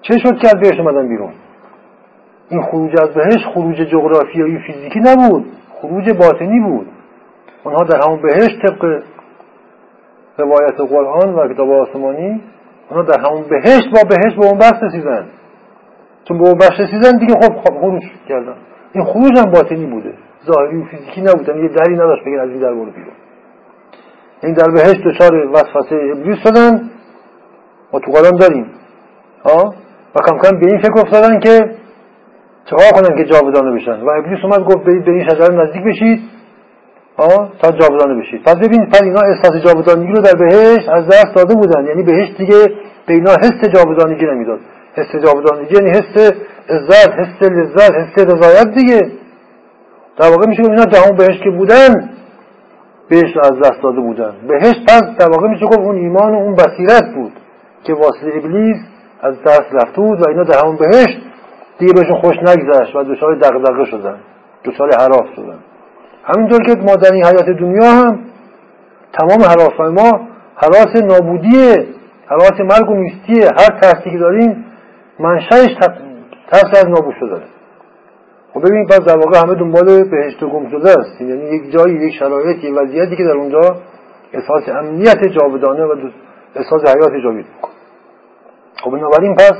چه 0.01 0.17
شد 0.17 0.37
که 0.37 0.47
از 0.47 0.55
بهشت 0.61 0.79
اومدن 0.79 1.07
بیرون؟ 1.07 1.33
این 2.49 2.63
خروج 2.63 3.01
از 3.01 3.09
بهشت 3.09 3.45
خروج 3.53 3.75
جغرافیایی 3.75 4.59
فیزیکی 4.59 4.99
نبود 4.99 5.45
خروج 5.81 6.11
باطنی 6.11 6.59
بود. 6.59 6.87
اونها 7.63 7.83
در 7.83 8.01
همون 8.03 8.21
بهشت 8.21 8.61
طبق 8.61 9.03
روایت 10.37 10.81
قرآن 10.81 11.33
و 11.33 11.53
کتاب 11.53 11.71
آسمانی 11.71 12.41
اونها 12.89 13.05
در 13.05 13.19
همون 13.19 13.43
بهشت 13.49 13.89
با 13.93 14.09
بهشت 14.09 14.35
به 14.37 14.45
اون 14.45 14.57
بحث 14.57 14.83
رسیدن. 14.83 15.25
چون 16.27 16.37
به 16.37 16.43
اون 16.43 16.57
بحث 16.57 16.79
رسیدن 16.79 17.17
دیگه 17.17 17.33
خب, 17.33 17.53
خب 17.57 17.79
خروج 17.79 18.03
کردن. 18.29 18.55
این 18.93 19.05
خروج 19.05 19.37
هم 19.37 19.51
باطنی 19.51 19.85
بوده. 19.85 20.13
ظاهری 20.45 20.77
و 20.77 20.85
فیزیکی 20.85 21.21
نبودن 21.21 21.57
یه 21.57 21.67
دری 21.67 21.95
نداشت 21.95 22.21
بگن 22.25 22.39
از 22.39 22.49
این 22.49 22.59
در 22.59 22.73
برو 22.73 22.85
بیرون. 22.85 23.13
این 24.43 24.53
در 24.53 24.71
بهشت 24.71 25.01
دچار 25.05 25.31
وسوسه 25.53 25.95
ابلیس 26.15 26.37
شدن. 26.43 26.89
ما 27.93 27.99
تو 27.99 28.11
قرآن 28.11 28.39
داریم. 28.39 28.65
ها 29.45 29.73
و 30.15 30.19
کم 30.29 30.37
کم 30.37 30.59
به 30.59 30.65
این 30.67 30.81
فکر 30.81 30.99
افتادن 30.99 31.39
که 31.39 31.75
چهار 32.65 32.91
کنن 32.91 33.17
که 33.17 33.23
جاودانه 33.23 33.75
بشن. 33.75 34.01
و 34.01 34.09
ابلیس 34.09 34.39
اومد 34.43 34.59
گفت 34.59 34.85
برید 34.85 35.05
به 35.05 35.11
این 35.11 35.29
شجره 35.29 35.55
نزدیک 35.55 35.83
بشید. 35.83 36.19
آه 37.17 37.51
تا 37.61 37.71
جاودانه 37.71 38.21
بشید. 38.21 38.43
پس 38.43 38.55
ببین 38.55 38.85
پر 38.85 39.03
اینا 39.03 39.21
احساس 39.21 39.63
جاودانگی 39.65 40.13
رو 40.13 40.21
در 40.21 40.35
بهشت 40.39 40.89
از 40.89 41.07
دست 41.07 41.35
داده 41.35 41.55
بودن. 41.55 41.85
یعنی 41.85 42.03
بهشت 42.03 42.37
دیگه 42.37 42.65
به 43.07 43.13
اینا 43.13 43.31
حس 43.31 43.69
جاودانگی 43.73 44.25
نمی‌داد. 44.25 44.59
حس 44.95 45.25
جاودانگی 45.25 45.75
یعنی 45.75 45.89
حس 45.89 46.33
عزت 46.69 47.09
حس 47.09 47.49
لذت 47.49 47.91
حس 47.91 48.25
رضایت 48.25 48.67
دیگه. 48.75 49.11
در 50.19 50.29
واقع 50.29 50.47
میشه 50.47 50.63
اینا 50.63 50.83
اون 51.07 51.17
بهشت 51.17 51.43
که 51.43 51.49
بودن 51.49 52.16
بهشت 53.09 53.37
از 53.37 53.59
دست 53.59 53.81
داده 53.83 54.01
بودن. 54.01 54.33
بهشت 54.47 54.83
پس 54.87 55.03
در 55.19 55.29
واقع 55.29 55.47
میشه 55.47 55.65
گفت 55.65 55.79
اون 55.79 55.95
ایمان 55.95 56.35
و 56.35 56.37
اون 56.37 56.55
بصیرت 56.55 57.15
بود 57.15 57.31
که 57.83 57.93
واسه 57.93 58.31
ابلیس 58.35 58.77
از 59.21 59.35
دست 59.43 59.73
رفته 59.73 60.01
بود 60.01 60.21
و 60.21 60.29
اینا 60.29 60.43
در 60.43 60.59
همون 60.63 60.77
بهشت 60.77 61.17
دیگه 61.79 61.93
بهشون 61.93 62.21
خوش 62.21 62.35
نگذشت 62.37 62.95
و 62.95 63.03
دچار 63.03 63.35
دغدغه 63.35 63.85
شدن 63.85 64.17
دچار 64.65 64.89
حراس 64.99 65.35
شدن. 65.35 65.59
همینطور 66.23 66.63
که 66.63 66.81
ما 66.81 66.95
در 66.95 67.13
این 67.13 67.25
حیات 67.25 67.49
دنیا 67.49 67.91
هم 67.91 68.19
تمام 69.13 69.41
حراس 69.41 69.79
ما 69.79 70.27
حراس 70.55 70.95
نابودیه 71.03 71.87
حراس 72.27 72.59
مرگ 72.59 72.89
و 72.89 72.93
نیستیه 72.93 73.45
هر 73.45 73.79
ترسی 73.81 74.11
که 74.11 74.17
داریم 74.17 74.65
منشأش 75.19 75.67
ترس 76.51 76.69
از 76.71 76.85
نابود 76.87 77.15
شدنه. 77.19 77.56
خب 78.57 78.67
ببینید 78.67 78.87
پس 78.87 78.99
در 78.99 79.17
واقع 79.17 79.37
همه 79.37 79.55
دنبال 79.55 80.03
بهشت 80.03 80.43
و 80.43 80.47
است. 80.99 81.21
یعنی 81.21 81.55
یک 81.55 81.71
جایی 81.71 81.95
یک 81.95 82.13
شرایط 82.19 82.63
یک 82.63 82.77
وضعیتی 82.77 83.15
که 83.15 83.23
در 83.23 83.31
اونجا 83.31 83.61
احساس 84.33 84.69
امنیت 84.69 85.27
جاودانه 85.27 85.85
و 85.85 85.95
احساس 86.55 86.81
حیات 86.81 87.13
جاوید 87.23 87.45
می‌کنه. 87.55 87.73
خب 88.83 88.91
بنابراین 88.91 89.35
پس 89.35 89.53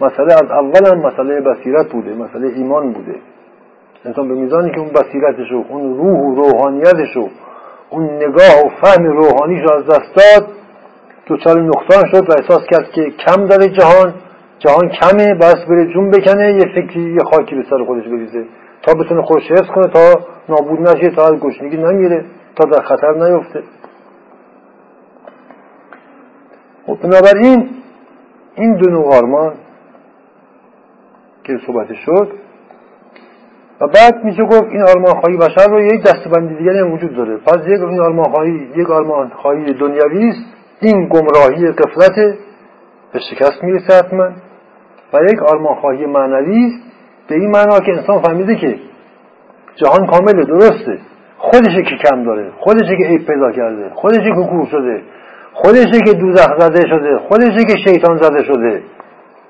مسئله 0.00 0.32
از 0.32 0.50
اول 0.50 0.86
هم 0.92 0.98
مسئله 0.98 1.40
بصیرت 1.40 1.92
بوده 1.92 2.14
مسئله 2.14 2.48
ایمان 2.48 2.92
بوده. 2.92 3.14
انسان 4.04 4.28
به 4.28 4.34
میزانی 4.34 4.70
که 4.70 4.78
اون 4.78 4.88
بصیرتش 4.88 5.52
اون 5.68 5.96
روح 5.96 6.20
و 6.20 6.34
روحانیتش 6.34 7.16
اون 7.90 8.04
نگاه 8.04 8.66
و 8.66 8.68
فهم 8.82 9.04
روحانیش 9.04 9.62
رو 9.62 9.76
از 9.76 9.86
دست 9.86 10.16
داد 10.16 10.48
دوچار 11.26 11.60
نقصان 11.60 12.10
شد 12.10 12.30
و 12.30 12.32
احساس 12.32 12.62
کرد 12.70 12.90
که 12.90 13.10
کم 13.10 13.46
داره 13.46 13.68
جهان. 13.68 14.14
جهان 14.60 14.88
کمه 14.88 15.34
باید 15.34 15.68
بره 15.68 15.86
جون 15.92 16.10
بکنه 16.10 16.52
یه 16.52 16.66
فکری 16.74 17.14
یه 17.14 17.24
خاکی 17.30 17.54
به 17.54 17.64
سر 17.70 17.84
خودش 17.84 18.04
بریزه. 18.04 18.44
تا 18.82 18.94
بتونه 18.94 19.22
خودش 19.22 19.50
حفظ 19.50 19.68
کنه 19.74 19.86
تا 19.86 20.20
نابود 20.48 20.80
نشه 20.80 21.10
تا 21.16 21.24
از 21.24 21.32
گشنگی 21.32 21.76
نمیره 21.76 22.24
تا 22.56 22.68
در 22.70 22.82
خطر 22.82 23.12
نیفته. 23.12 23.62
خب 26.86 26.98
بنابراین 27.02 27.70
این 28.54 28.76
دو 28.76 28.90
نوع 28.90 29.16
آرمان 29.16 29.54
که 31.44 31.58
صحبت 31.66 31.94
شد 32.06 32.32
و 33.80 33.86
بعد 33.86 34.24
میشه 34.24 34.44
گفت 34.44 34.64
این 34.70 34.82
آرمان 34.82 35.20
خواهی 35.20 35.36
بشر 35.36 35.70
رو 35.70 35.82
یک 35.82 36.02
دستبندی 36.02 36.54
دیگری 36.54 36.78
هم 36.78 36.92
وجود 36.92 37.16
داره. 37.16 37.36
پس 37.36 37.58
یک 37.66 37.80
این 37.80 38.00
آرمان 38.00 38.32
خواهی 38.32 38.70
یک 38.76 38.90
آرمان 38.90 39.28
خواهی 39.28 39.64
دنیوی 39.64 40.28
است. 40.28 40.40
این 40.80 41.08
گمراهی 41.08 41.72
قفلت 41.72 42.14
به 43.12 43.20
شکست 43.30 43.62
می‌رسه 43.64 43.98
حتما. 43.98 44.30
و 45.12 45.18
یک 45.32 45.42
آرمان 45.42 45.74
خواهی 45.74 46.06
معنوی 46.06 46.66
است 46.66 46.82
به 47.28 47.34
این 47.34 47.50
معنا 47.50 47.80
که 47.80 47.92
انسان 47.92 48.22
فهمیده 48.22 48.56
که 48.56 48.78
جهان 49.76 50.06
کامله 50.06 50.44
درسته. 50.44 50.98
خودشه 51.38 51.82
که 51.82 51.96
کم 51.96 52.24
داره 52.24 52.50
خودشه 52.58 52.96
که 52.96 53.04
عیب 53.04 53.26
پیدا 53.26 53.52
کرده 53.52 53.90
خودشه 53.94 54.24
که 54.24 54.46
کور 54.50 54.66
شده 54.70 55.02
خودشه 55.52 56.00
که 56.06 56.12
دوزخ 56.12 56.58
زده 56.58 56.88
شده 56.88 57.18
خودشه 57.28 57.64
که 57.64 57.76
شیطان 57.86 58.16
زده 58.16 58.44
شده. 58.44 58.82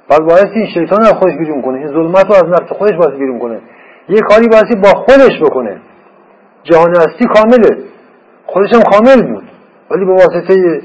بعد 0.08 0.20
باید 0.20 0.48
این 0.54 0.66
شیطان 0.66 1.00
از 1.00 1.12
خودش 1.12 1.34
بیرون 1.36 1.62
کنه. 1.62 1.78
این 1.78 1.88
ظلمت 1.88 2.24
رو 2.24 2.34
از 2.34 2.44
نفس 2.44 2.72
خودش 2.72 2.96
باید 2.96 3.18
بیرون 3.18 3.38
کنه. 3.38 3.60
یه 4.08 4.20
کاری 4.20 4.48
بایستی 4.48 4.76
با 4.76 4.88
خودش 4.88 5.40
بکنه. 5.42 5.80
جهان 6.62 6.96
هستی 6.96 7.24
کامله. 7.34 7.84
خودش 8.46 8.74
هم 8.74 8.82
کامل 8.82 9.32
بود. 9.32 9.44
ولی 9.90 10.04
به 10.04 10.12
واسطه 10.12 10.80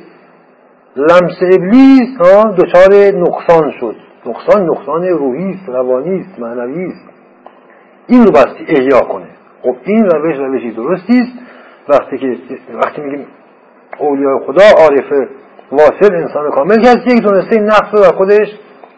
لمس 0.96 1.38
ابلیس 1.54 2.18
دچار 2.58 3.14
نقصان 3.16 3.72
شد. 3.80 3.96
نقصان 4.26 4.70
نقصان 4.70 5.04
روحی 5.04 5.50
است 5.50 5.70
روانی 5.70 6.20
است 6.20 6.40
معنوی 6.40 6.86
است. 6.86 7.06
این 8.08 8.26
رو 8.26 8.32
احیا 8.68 9.00
کنه. 9.00 9.28
خب 9.62 9.76
این 9.86 10.06
روش 10.06 10.36
روشی 10.38 10.72
درستی 10.72 11.20
است. 11.20 11.34
وقتی 11.90 12.18
که 12.18 12.38
وقتی 12.74 13.02
میگیم 13.02 13.28
اولیای 14.00 14.40
خدا 14.48 14.64
عارف 14.84 15.28
واصل 15.72 16.16
انسان 16.16 16.52
کامل 16.52 16.76
که 16.82 17.14
یک 17.14 17.24
دونسته 17.24 17.56
این 17.56 17.66
نقص 17.66 17.94
رو 17.94 18.00
از 18.00 18.12
خودش 18.12 18.48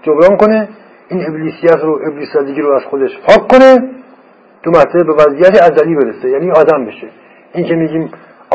جبران 0.01 0.37
کنه. 0.37 0.69
این 1.09 1.25
ابلیسیت 1.27 1.79
رو 1.83 1.99
ابلیس 2.07 2.29
رو 2.57 2.71
از 2.71 2.83
خودش 2.89 3.11
پاک 3.27 3.47
کنه. 3.47 3.89
تو 4.63 4.71
مرتبه 4.71 5.03
به 5.03 5.13
وضعیت 5.13 5.63
ازلی 5.63 5.95
برسه 5.95 6.29
یعنی 6.29 6.51
آدم 6.51 6.85
بشه. 6.85 7.07
این 7.53 7.67
که 7.67 7.75
میگیم 7.75 8.11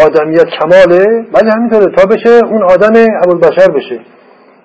آدمیت 0.07 0.45
کماله 0.45 1.27
ولی 1.33 1.51
همینطوره 1.57 1.97
تا 1.97 2.07
بشه 2.07 2.47
اون 2.47 2.63
آدم 2.63 2.93
بشر 3.43 3.71
بشه. 3.71 4.01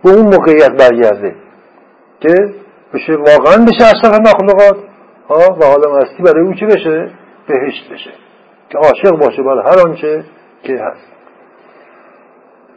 به 0.03 0.09
اون 0.09 0.25
موقعیت 0.25 0.71
برگرده. 0.79 1.46
که 2.19 2.53
بشه 2.93 3.13
واقعا 3.15 3.65
بشه 3.65 3.83
اشرف 3.83 4.19
مخلوقات. 4.19 4.77
ها 5.29 5.57
و 5.61 5.65
حالا 5.65 5.97
مستی 5.97 6.23
برای 6.23 6.45
او 6.47 6.53
چی 6.53 6.65
بشه؟ 6.65 7.11
بهشت 7.47 7.93
بشه. 7.93 8.11
که 8.69 8.77
عاشق 8.77 9.11
باشه 9.19 9.43
برای 9.43 9.63
هر 9.65 9.87
آنچه 9.87 10.23
که 10.63 10.73
هست. 10.73 11.07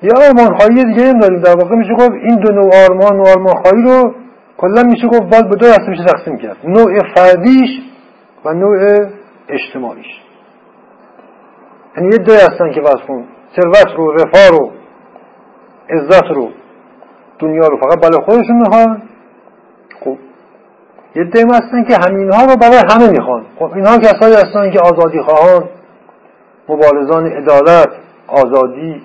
یا 0.03 0.11
آرمان 0.17 0.59
خواهی 0.59 0.85
دیگه 0.85 1.09
هم 1.09 1.19
داریم. 1.19 1.41
در 1.41 1.55
واقع 1.57 1.77
میشه 1.77 1.93
گفت 1.93 2.11
این 2.11 2.37
دو 2.37 2.53
نوع 2.53 2.71
آرمان 2.85 3.21
و 3.21 3.29
آرمان 3.29 3.55
خواهی 3.63 3.83
رو 3.83 4.15
کلا 4.57 4.83
میشه 4.83 5.07
گفت 5.07 5.23
باید 5.23 5.49
به 5.49 5.57
دو 5.57 5.67
دسته 5.67 5.89
میشه 5.89 6.05
تقسیم 6.05 6.39
کرد. 6.39 6.57
نوع 6.65 6.99
فردیش 7.15 7.71
و 8.45 8.53
نوع 8.53 9.07
اجتماعیش. 9.49 10.07
یعنی 11.97 12.09
یه 12.13 12.19
دوی 12.19 12.37
هستن 12.37 12.73
که 12.75 12.81
واسه 12.81 13.07
کن. 13.07 13.25
ثروت 13.57 13.97
رو 13.97 14.13
رفاه 14.13 14.49
رو 14.59 14.71
عزت 15.91 16.25
رو 16.35 16.51
دنیا 17.39 17.67
رو. 17.67 17.77
فقط 17.77 18.01
برای 18.01 18.25
خودشون 18.25 18.57
می‌خوان. 18.57 19.03
یه 21.15 21.25
دوی 21.25 21.43
هستن 21.43 21.85
که 21.85 21.97
همینها 22.05 22.45
رو 22.45 22.57
برای 22.57 22.83
همه 22.91 23.11
می‌خوان. 23.11 23.45
خب 23.59 23.73
اینها 23.75 23.99
کسایی 23.99 24.35
هستن 24.35 24.71
که 24.71 24.81
آزادی 24.81 25.21
خواهان 25.21 25.69
مبارزان 26.69 27.27
عدالت 27.27 27.89
آزادی 28.29 29.03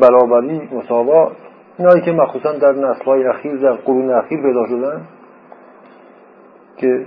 برابری 0.00 0.68
مساوات 0.72 1.32
اینایی 1.78 2.00
که 2.00 2.12
مخصوصا 2.12 2.52
در 2.52 2.72
نسلهای 2.72 3.26
اخیر 3.26 3.56
در 3.56 3.72
قرون 3.72 4.10
اخیر 4.10 4.42
پیدا 4.42 4.66
شدن 4.66 5.00
که 6.76 7.06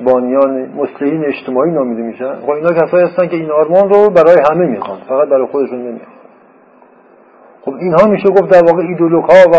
بانیان 0.00 0.72
مسلحین 0.76 1.24
اجتماعی 1.24 1.70
نامیده 1.70 2.02
میشن. 2.02 2.40
خب 2.40 2.50
اینا 2.50 2.70
کسایی 2.70 3.04
هستن 3.04 3.28
که 3.28 3.36
این 3.36 3.50
آرمان 3.50 3.88
رو 3.88 4.10
برای 4.10 4.36
همه 4.50 4.66
می‌خوان 4.66 4.98
فقط 5.08 5.28
برای 5.28 5.46
خودشون 5.46 5.78
نمی‌خوان. 5.78 6.16
خب 7.64 7.74
اینها 7.74 8.06
میشه 8.06 8.28
گفت 8.28 8.50
در 8.50 8.64
واقع 8.64 8.82
ایدولوک 8.82 9.24
ها 9.24 9.50
و 9.50 9.56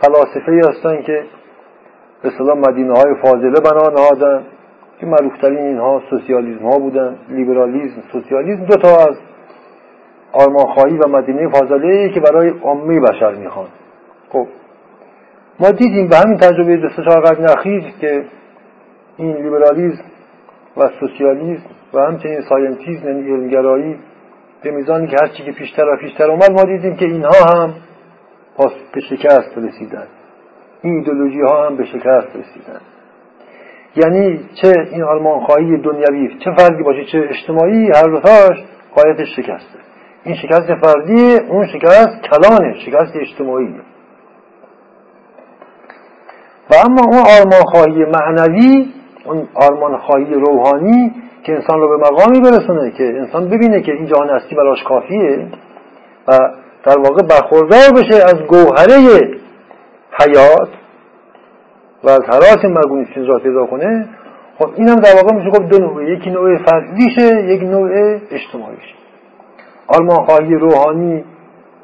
فلاسفه 0.00 0.60
هستن 0.68 1.02
که 1.02 1.24
به 2.22 2.30
اصطلاح 2.38 2.58
مدینه 2.58 2.92
های 2.92 3.14
فاضله 3.22 3.60
بنا 3.60 3.88
نهادن 3.88 4.42
که 5.00 5.06
معروفترین 5.06 5.58
اینها 5.58 6.02
سوسیالیزم‌ها 6.10 6.78
بودن 6.78 7.16
لیبرالیزم 7.28 8.02
سوسیالیزم 8.12 8.64
دو 8.64 8.76
تا 8.76 8.88
از 8.88 9.16
آرمانخواهی 10.32 10.98
و 10.98 11.08
مدینه 11.08 11.48
فاضله 11.48 12.08
که 12.14 12.20
برای 12.20 12.48
عامه 12.62 13.00
بشر 13.00 13.34
می‌خوان. 13.34 13.68
خب 14.30 14.46
ما 15.60 15.70
دیدیم 15.70 16.08
به 16.08 16.16
همین 16.16 16.36
تجربه 16.36 16.76
دو 16.76 16.88
سه 16.88 17.02
قرن 17.02 17.44
اخیر 17.44 17.84
که 18.00 18.24
این 19.16 19.36
لیبرالیزم 19.36 20.04
و 20.76 20.88
سوسیالیسم 21.00 21.70
و 21.94 22.00
همچنین 22.00 22.40
scientism 22.48 23.08
یعنی 23.08 23.30
علمگرایی 23.30 23.96
به 24.62 24.70
میزانی 24.70 25.06
که 25.06 25.16
هرچی 25.20 25.42
که 25.42 25.52
پیشتر 25.52 25.84
و 25.84 25.96
پیشتر 25.96 26.30
اومد 26.30 26.50
ما 26.50 26.62
دیدیم 26.64 26.96
که 26.96 27.04
اینها 27.04 27.54
هم 27.54 27.74
پاس 28.56 28.72
به 28.94 29.00
شکست 29.00 29.58
رسیدن. 29.58 30.06
این 30.82 30.94
ایدولوژی 30.94 31.40
ها 31.40 31.66
هم 31.66 31.76
به 31.76 31.84
شکست 31.84 32.28
رسیدن. 32.28 32.80
یعنی 33.96 34.40
چه 34.62 34.72
این 34.92 35.02
آلمان 35.02 35.40
خواهی 35.40 35.76
دنیوی 35.76 36.38
چه 36.44 36.50
فردی 36.58 36.82
باشه 36.82 37.04
چه 37.04 37.28
اجتماعی 37.30 37.86
هر 37.86 38.02
دوتاش 38.02 38.58
قایت 38.94 39.24
شکسته. 39.24 39.78
این 40.24 40.34
شکست 40.34 40.74
فردی 40.74 41.36
اون 41.48 41.66
شکست 41.66 42.22
کلانه 42.22 42.78
شکست 42.86 43.16
اجتماعی. 43.16 43.74
و 46.70 46.74
اما 46.86 47.02
اون 47.04 47.24
آرمان 47.38 47.62
خواهی 47.64 48.04
معنوی 48.04 48.88
اون 49.24 49.48
آرمان 49.54 49.98
خواهی 49.98 50.34
روحانی 50.34 51.14
که 51.42 51.52
انسان 51.52 51.80
رو 51.80 51.88
به 51.88 51.96
مقامی 51.96 52.40
برسونه 52.40 52.90
که 52.90 53.04
انسان 53.04 53.48
ببینه 53.48 53.82
که 53.82 53.92
این 53.92 54.06
جهان 54.06 54.28
هستی 54.28 54.54
براش 54.54 54.82
کافیه 54.82 55.46
و 56.28 56.38
در 56.84 56.98
واقع 56.98 57.22
برخوردار 57.22 57.90
بشه 57.96 58.24
از 58.24 58.34
گوهره 58.34 59.39
حیات 60.20 60.68
و 62.04 62.10
از 62.10 62.20
حراس 62.20 62.64
مرگون 62.64 63.06
را 63.16 63.38
پیدا 63.38 63.66
کنه 63.66 64.08
خب 64.58 64.70
این 64.76 64.88
هم 64.88 64.96
در 64.96 65.14
واقع 65.14 65.36
میشه 65.36 65.50
گفت 65.50 65.68
دو 65.68 65.78
نوعه. 65.78 66.10
یکی 66.10 66.30
نوع 66.30 66.56
فردیشه 66.56 67.44
یک 67.44 67.62
نوع 67.62 67.90
اجتماعیشه. 68.30 68.94
آرمان 69.88 70.26
خواهی 70.26 70.54
روحانی 70.54 71.24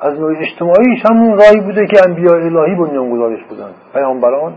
از 0.01 0.21
نوع 0.21 0.35
اجتماعیش 0.39 1.03
همون 1.11 1.39
راهی 1.39 1.61
بوده 1.61 1.87
که 1.87 1.97
انبیاء 2.09 2.35
الهی 2.35 2.75
بنیان 2.75 3.11
گذارش 3.11 3.45
بودن. 3.49 3.71
پیامبران 3.93 4.55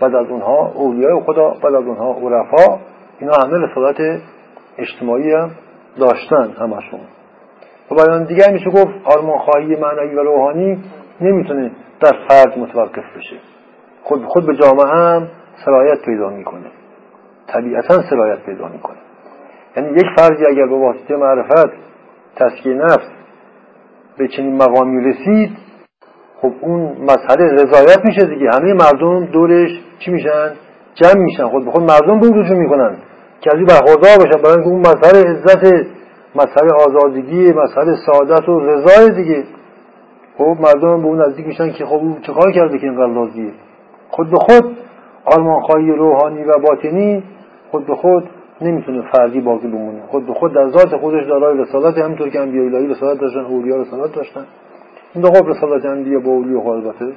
بعد 0.00 0.14
از 0.14 0.26
اونها 0.26 0.72
اولیای 0.74 1.20
خدا 1.20 1.50
بعد 1.50 1.74
از 1.74 1.84
اونها 1.84 2.12
عرفا 2.12 2.78
اینا 3.20 3.32
همه 3.44 3.58
رسالت 3.58 4.20
اجتماعی 4.78 5.32
هم 5.32 5.50
داشتن 5.98 6.50
همشون. 6.60 7.00
و 7.90 7.94
بیان 7.94 8.24
دیگر 8.24 8.52
میشه 8.52 8.70
گفت 8.70 8.94
آرمان 9.04 9.38
خواهی 9.38 9.76
معنوی 9.76 10.14
و 10.14 10.22
روحانی 10.22 10.78
نمی‌تونه 11.20 11.70
در 12.02 12.18
فرد 12.28 12.58
متوقف 12.58 13.16
بشه. 13.16 13.36
خود 14.02 14.24
خود 14.24 14.46
به 14.46 14.56
جامعه 14.56 14.96
هم 14.96 15.28
سرایت 15.64 16.02
پیدا 16.04 16.28
می‌کنه. 16.28 16.70
طبیعتا 17.46 18.02
سرایت 18.10 18.38
پیدا 18.46 18.68
می‌کنه. 18.68 18.96
یعنی 19.76 19.88
یک 19.90 20.06
فردی 20.16 20.46
اگر 20.46 20.66
به 20.66 20.78
واسطه 20.78 21.16
معرفت 21.16 21.72
تسکیه 22.36 22.74
نفس 22.74 23.08
به 24.18 24.28
چنین 24.28 24.56
مقامی 24.56 25.04
رسید 25.04 25.50
خب 26.42 26.52
اون 26.60 26.96
مسئله 27.00 27.52
رضایت 27.52 27.98
میشه 28.04 28.26
دیگه. 28.26 28.48
همه 28.54 28.72
مردم 28.72 29.26
دورش 29.26 29.70
چی 29.98 30.10
میشن؟ 30.10 30.52
جمع 30.94 31.22
میشن. 31.22 31.48
خود 31.48 31.64
به 31.64 31.70
خود 31.70 31.82
مردم 31.82 32.20
به 32.20 32.26
رجوع 32.26 32.58
می‌کنن. 32.58 32.96
که 33.40 33.50
از 33.52 33.56
این 33.56 33.66
برخوردار 33.66 34.16
باشن. 34.18 34.42
برای 34.42 34.64
اون 34.64 34.80
مسئله 34.80 35.30
عزت 35.30 35.86
مسئله 36.34 36.70
آزادگی 36.88 37.52
مسئله 37.52 37.96
سعادت 38.06 38.48
و 38.48 38.60
رضای 38.60 39.10
دیگه. 39.10 39.44
خب 40.38 40.56
مردم 40.60 41.02
به 41.02 41.06
اون 41.06 41.20
نزدیک 41.20 41.46
میشن 41.46 41.72
که 41.72 41.86
خب 41.86 42.00
چه 42.14 42.26
چیکار 42.26 42.52
کرده 42.52 42.78
که 42.78 42.86
اینقدر 42.86 43.14
راضیه 43.14 43.52
خود 44.08 44.30
به 44.30 44.36
خود 44.36 44.76
آرمانخواهی 45.24 45.90
روحانی 45.90 46.44
و 46.44 46.52
باطنی 46.58 47.22
خود 47.70 47.86
به 47.86 47.94
خود 47.94 48.30
نمی‌تونه 48.60 49.10
فردی 49.12 49.40
باقی 49.40 49.68
بمونه. 49.68 50.02
خود 50.06 50.26
به 50.26 50.34
خود 50.34 50.54
در 50.54 50.68
ذات 50.68 50.96
خودش 50.96 51.26
دارای 51.26 51.58
رسالت 51.58 51.98
همینطور 51.98 52.28
که 52.28 52.40
انبیاء 52.40 52.66
الهی 52.66 52.86
رسالت 52.86 53.20
داشتن 53.20 53.40
اولیا 53.40 53.76
رسالت 53.76 54.14
داشتن. 54.14 54.46
این 55.14 55.24
خب 55.24 55.48
رسالت 55.48 55.84
انبیا 55.84 56.20
با 56.20 56.30
اولیاء 56.30 56.60
خب 56.60 56.68
البته 56.68 57.12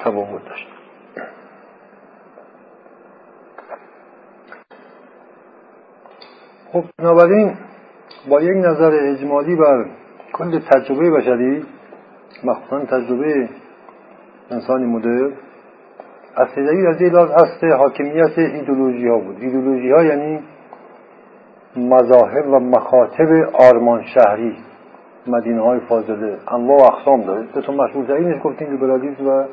تفاوت 0.00 0.44
داشتن. 0.48 0.72
خب 6.72 6.84
بنابراین 6.98 7.54
با 8.30 8.40
یک 8.40 8.56
نظر 8.56 8.90
اجمالی 9.02 9.56
بر 9.56 9.84
کل 10.32 10.58
تجربه 10.58 11.10
بشری 11.10 11.64
مخصوصا 12.44 12.84
تجربه 12.84 13.48
انسانی 14.50 14.84
مدر 14.84 15.30
از 16.36 16.48
از 16.58 17.00
این 17.00 17.16
اصل 17.16 17.72
حاکمیت 17.72 18.38
ایدولوژی 18.38 19.08
ها 19.08 19.18
بود. 19.18 19.36
ایدولوژی 19.40 19.90
ها 19.90 20.04
یعنی 20.04 20.40
مذاهب 21.76 22.48
و 22.48 22.58
مخاطب 22.58 23.28
آرمان 23.52 24.02
شهری 24.02 24.56
مدینه 25.26 25.62
های 25.62 25.80
فاضله. 25.80 26.38
انواع 26.48 26.78
و 26.78 26.94
اقسام 26.94 27.22
داره. 27.22 27.46
دو 27.54 27.60
تا 27.60 27.72
مشهورترینش 27.72 28.42
گفتیم 28.42 28.70
لیبرالیسم 28.70 29.26
و 29.28 29.44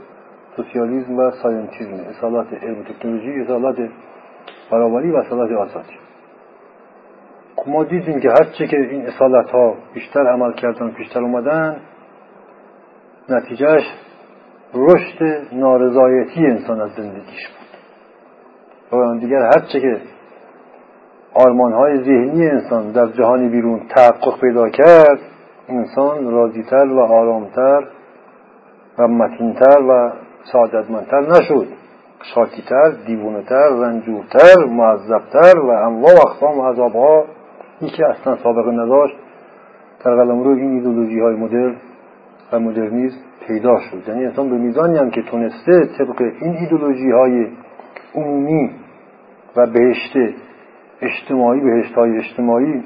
سوسیالیسم 0.55 1.17
و 1.17 1.31
ساینتیزم. 1.31 1.99
اصالات 2.09 2.47
علم 2.63 2.83
تکنولوژی 2.83 3.41
اصالات 3.41 3.77
برابری 4.71 5.11
و 5.11 5.15
اصالت 5.15 5.51
آزادی. 5.51 5.97
ما 7.67 7.83
دیدیم 7.83 8.19
که 8.19 8.29
هرچه 8.29 8.67
که 8.67 8.77
این 8.77 9.07
اصالت 9.07 9.49
ها 9.49 9.75
بیشتر 9.93 10.27
عمل 10.27 10.53
کردن 10.53 10.91
بیشتر 10.91 11.19
اومدن 11.19 11.75
نتیجهش 13.29 13.83
رشد 14.73 15.23
نارضایتی 15.51 16.45
انسان 16.45 16.81
از 16.81 16.91
زندگیش 16.91 17.47
بود. 17.47 18.99
و 18.99 19.19
دیگر 19.19 19.41
هرچه 19.41 19.79
که 19.79 20.01
آرمان 21.33 21.73
های 21.73 21.97
ذهنی 22.03 22.47
انسان 22.47 22.91
در 22.91 23.07
جهان 23.07 23.49
بیرون 23.49 23.81
تحقق 23.95 24.39
پیدا 24.41 24.69
کرد 24.69 25.19
انسان 25.69 26.31
راضیتر 26.31 26.85
و 26.85 26.99
آرامتر 26.99 27.87
و 28.99 29.07
متینتر 29.07 29.81
و 29.81 30.11
سعادتمندتر 30.51 31.21
نشد. 31.21 31.67
شاکیتر 32.35 32.89
دیوونهتر 33.07 33.69
رنجورتر 33.69 34.65
معذبتر 34.65 35.59
و 35.59 35.69
انواع 35.69 36.13
و 36.13 36.27
اقسام 36.27 36.61
عذابها 36.61 37.25
این 37.81 37.91
که 37.97 38.05
اصلا 38.07 38.35
سابقه 38.43 38.71
نداشت 38.71 39.15
در 40.05 40.15
قلمرو 40.15 40.49
این 40.49 40.71
ایدولوژی 40.71 41.19
های 41.19 41.35
مدرن 41.35 41.75
و 42.51 42.59
مدرنیزم 42.59 43.17
پیدا 43.47 43.79
شد. 43.79 44.03
یعنی 44.07 44.25
انسان 44.25 44.49
به 44.49 44.57
میزانی 44.57 44.97
هم 44.97 45.09
که 45.09 45.21
تونسته 45.21 45.89
طبق 45.97 46.21
این 46.41 46.57
ایدولوژی 46.57 47.11
های 47.11 47.47
عمومی 48.15 48.71
و 49.55 49.67
بهشت 49.67 50.17
اجتماعی 51.01 51.61
بهشت 51.61 51.93
های 51.93 52.17
اجتماعی 52.17 52.83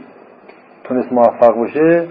تونست 0.84 1.12
موفق 1.14 1.56
باشه 1.56 2.08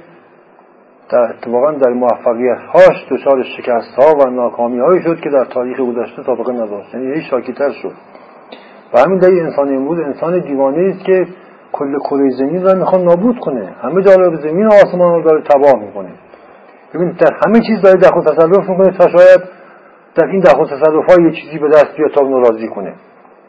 در 1.12 1.18
اتفاقا 1.18 1.72
در 1.72 1.92
موفقیت 1.92 2.58
هاش 2.58 3.06
دچار 3.10 3.42
شکست 3.42 3.94
ها 3.98 4.14
و 4.14 4.30
ناکامی 4.30 4.78
هایی 4.78 5.02
شد 5.02 5.20
که 5.20 5.30
در 5.30 5.44
تاریخ 5.44 5.80
گذشته 5.80 6.22
سابقه 6.22 6.52
نداشت 6.52 6.94
یعنی 6.94 7.14
هیچ 7.14 7.30
شاکیتر 7.30 7.70
شد. 7.70 7.92
و 8.94 8.98
همین 8.98 9.18
دلیل 9.18 9.40
انسان 9.40 9.74
امروز 9.74 9.98
انسان 10.00 10.38
دیوانه 10.38 10.94
است 10.94 11.04
که 11.04 11.26
کل 11.72 11.98
کره 11.98 12.30
زمین 12.30 12.62
را 12.62 12.74
می‌خواد 12.74 13.02
نابود 13.02 13.38
کنه. 13.38 13.74
همه 13.82 14.02
جانب 14.02 14.34
زمین 14.34 14.66
و 14.66 14.72
آسمان 14.72 15.14
رو 15.14 15.22
داره 15.22 15.42
تباه 15.42 15.84
می‌کنه. 15.84 16.08
ببین 16.94 17.10
در 17.10 17.38
همه 17.46 17.60
چیز 17.60 17.80
داره 17.82 17.96
دخل 17.96 18.20
تصرف 18.20 18.68
می‌کنه 18.68 18.98
تا 18.98 19.08
شاید 19.08 19.40
در 20.14 20.26
این 20.26 20.40
دخل 20.40 20.64
تصرف 20.64 21.04
های 21.10 21.24
یه 21.24 21.30
چیزی 21.30 21.58
به 21.58 21.68
دست 21.68 21.96
بیاد 21.96 22.10
تا 22.10 22.28
ناراضی 22.28 22.68
کنه. 22.68 22.94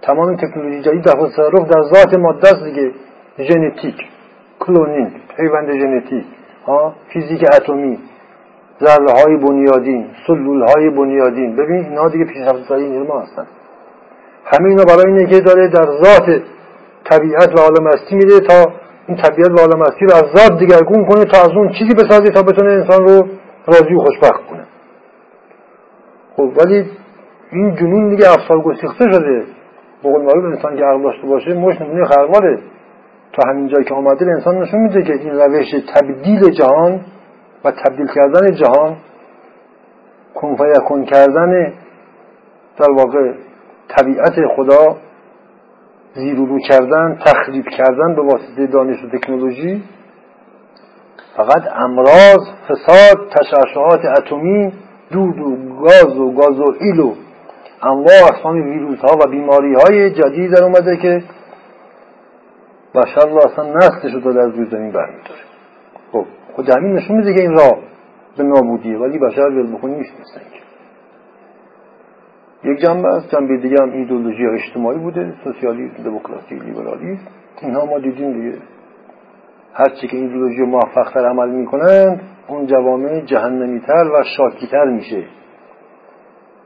تمام 0.02 0.28
این 0.28 0.38
تکنولوژی 0.38 0.82
جدید 0.82 1.04
دخل 1.04 1.30
تصرف 1.30 1.68
در 1.70 1.82
ذات 1.82 2.18
ماده 2.20 2.48
است 2.48 2.64
دیگه 2.64 2.92
ژنتیک 3.38 3.96
کلونینگ 4.60 5.12
پیوند 5.38 5.72
ژنتیک 5.72 6.26
ها 6.66 6.96
فیزیک 7.14 7.46
اتمی 7.56 8.00
ذره 8.80 9.12
های 9.12 9.38
بنیادین 9.38 10.08
سلول 10.28 10.62
های 10.62 10.90
بنیادین. 10.90 11.56
ببین 11.56 11.86
اینا 11.86 12.10
دیگه 12.10 12.26
پیشرفت 12.26 12.72
ما 13.08 13.20
هستن. 13.20 13.48
همه 14.46 14.70
اینا 14.70 14.84
برای 14.84 15.14
اینه 15.14 15.26
که 15.26 15.40
داره 15.40 15.68
در 15.68 15.86
ذات 15.86 16.42
طبیعت 17.04 17.56
و 17.56 17.62
عالم 17.62 17.88
هستی 17.88 18.16
میده 18.16 18.40
تا 18.40 18.74
این 19.08 19.18
طبیعت 19.18 19.52
و 19.52 19.58
عالم 19.58 19.82
هستی 19.82 20.06
رو 20.06 20.14
از 20.16 20.24
ذات 20.36 20.60
دیگرگون 20.60 21.06
کنه 21.06 21.26
تا 21.26 21.42
از 21.42 21.50
اون 21.56 21.70
چیزی 21.70 21.94
بسازه 21.94 22.30
تا 22.30 22.42
بتونه 22.42 22.72
انسان 22.72 23.08
رو 23.08 23.28
راضی 23.68 23.94
و 23.94 24.00
خوشبخت 24.00 24.48
کنه. 24.50 24.66
خب 26.38 26.52
ولی 26.58 26.86
این 27.52 27.76
جنون 27.76 28.10
دیگه 28.10 28.30
افسار 28.30 28.62
گسیخته 28.62 29.12
شده. 29.12 29.46
بقول 30.04 30.22
معروف 30.22 30.46
انسان 30.46 30.78
که 30.78 30.84
عقل 30.84 31.04
داشته 31.04 31.28
باشه 31.28 31.54
مش 31.54 31.82
نمونه 31.82 32.06
خرماله 32.06 32.60
تا 33.34 33.50
همین 33.50 33.68
جایی 33.68 33.86
که 33.86 33.94
آمده 33.94 34.26
انسان 34.26 34.58
نشون 34.58 34.80
میده 34.80 35.04
که 35.04 35.14
این 35.14 35.32
روش 35.32 35.72
تبدیل 35.96 36.50
جهان 36.50 37.00
و 37.66 37.72
تبدیل 37.72 38.08
کردن 38.16 38.56
جهان 38.56 38.98
کن 40.88 41.06
کردن 41.06 41.74
در 42.80 42.92
واقع 42.92 43.34
طبیعت 43.88 44.34
خدا 44.56 44.98
زیرورو 46.16 46.60
کردن 46.60 47.20
تخریب 47.26 47.66
کردن 47.66 48.16
به 48.16 48.22
واسطه 48.22 48.68
دانش 48.68 49.04
و 49.04 49.18
تکنولوژی 49.18 49.84
فقط 51.38 51.64
امراض 51.76 52.40
فساد 52.68 53.30
تشعشعات 53.30 54.06
اتمی 54.06 54.74
دود 55.12 55.40
و 55.40 55.56
گاز 55.82 56.18
و 56.18 56.32
گاز 56.32 56.60
و 56.60 56.74
ایلو 56.80 57.14
انواع 57.84 58.16
اقسام 58.24 58.56
ویروس 58.56 59.00
ها 59.00 59.18
و 59.18 59.30
بیماری 59.32 59.74
های 59.74 60.10
جدید 60.10 60.52
در 60.56 60.64
اومده 60.64 60.98
که 60.98 61.24
بشر 62.96 63.30
رو 63.30 63.38
اصلا 63.38 63.74
نسلش 63.74 64.14
رو 64.14 64.40
از 64.40 64.56
روی 64.56 64.66
زمین 64.72 64.92
برمیداره. 64.92 65.42
خب 66.12 66.26
خود 66.56 66.70
همین 66.70 66.94
نشون 66.94 67.18
میده 67.18 67.34
که 67.34 67.42
این 67.42 67.52
راه 67.52 67.78
به 68.38 68.44
نابودیه 68.44 68.98
ولی 68.98 69.20
بشر 69.20 69.42
ول 69.42 69.76
بخونی 69.76 69.96
نیست 69.96 70.14
نیستن 70.20 70.42
یک 72.64 72.80
جنبه 72.80 73.08
است. 73.08 73.30
جنبه 73.30 73.58
دیگه 73.58 73.76
هم 73.82 73.92
ایدولوژی 73.92 74.46
اجتماعی 74.46 74.98
بوده. 74.98 75.34
سوسیالیسم 75.44 76.04
دموکراسی 76.04 76.56
لیبرالیسم. 76.56 77.28
اینها 77.62 77.86
ما 77.86 78.00
دیدیم 78.00 78.34
دیگه. 78.34 78.58
هرچی 79.74 80.08
که 80.08 80.18
ایدولوژی 80.18 80.62
موفقتر 80.62 81.26
عمل 81.26 81.50
می‌کنند 81.50 82.22
اون 82.48 82.66
جوامع 82.66 83.22
جهنمیتر 83.22 84.12
و 84.14 84.24
شاکیتر 84.38 84.86
میشه. 84.86 85.24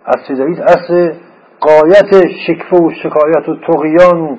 اصل 0.06 0.36
جدید 0.36 0.62
اصل 0.62 1.14
قایت 1.60 2.28
شکفه 2.48 2.78
و 2.78 2.90
شکایت 3.04 3.50
و 3.50 3.56
تقیان 3.56 4.22
و 4.22 4.36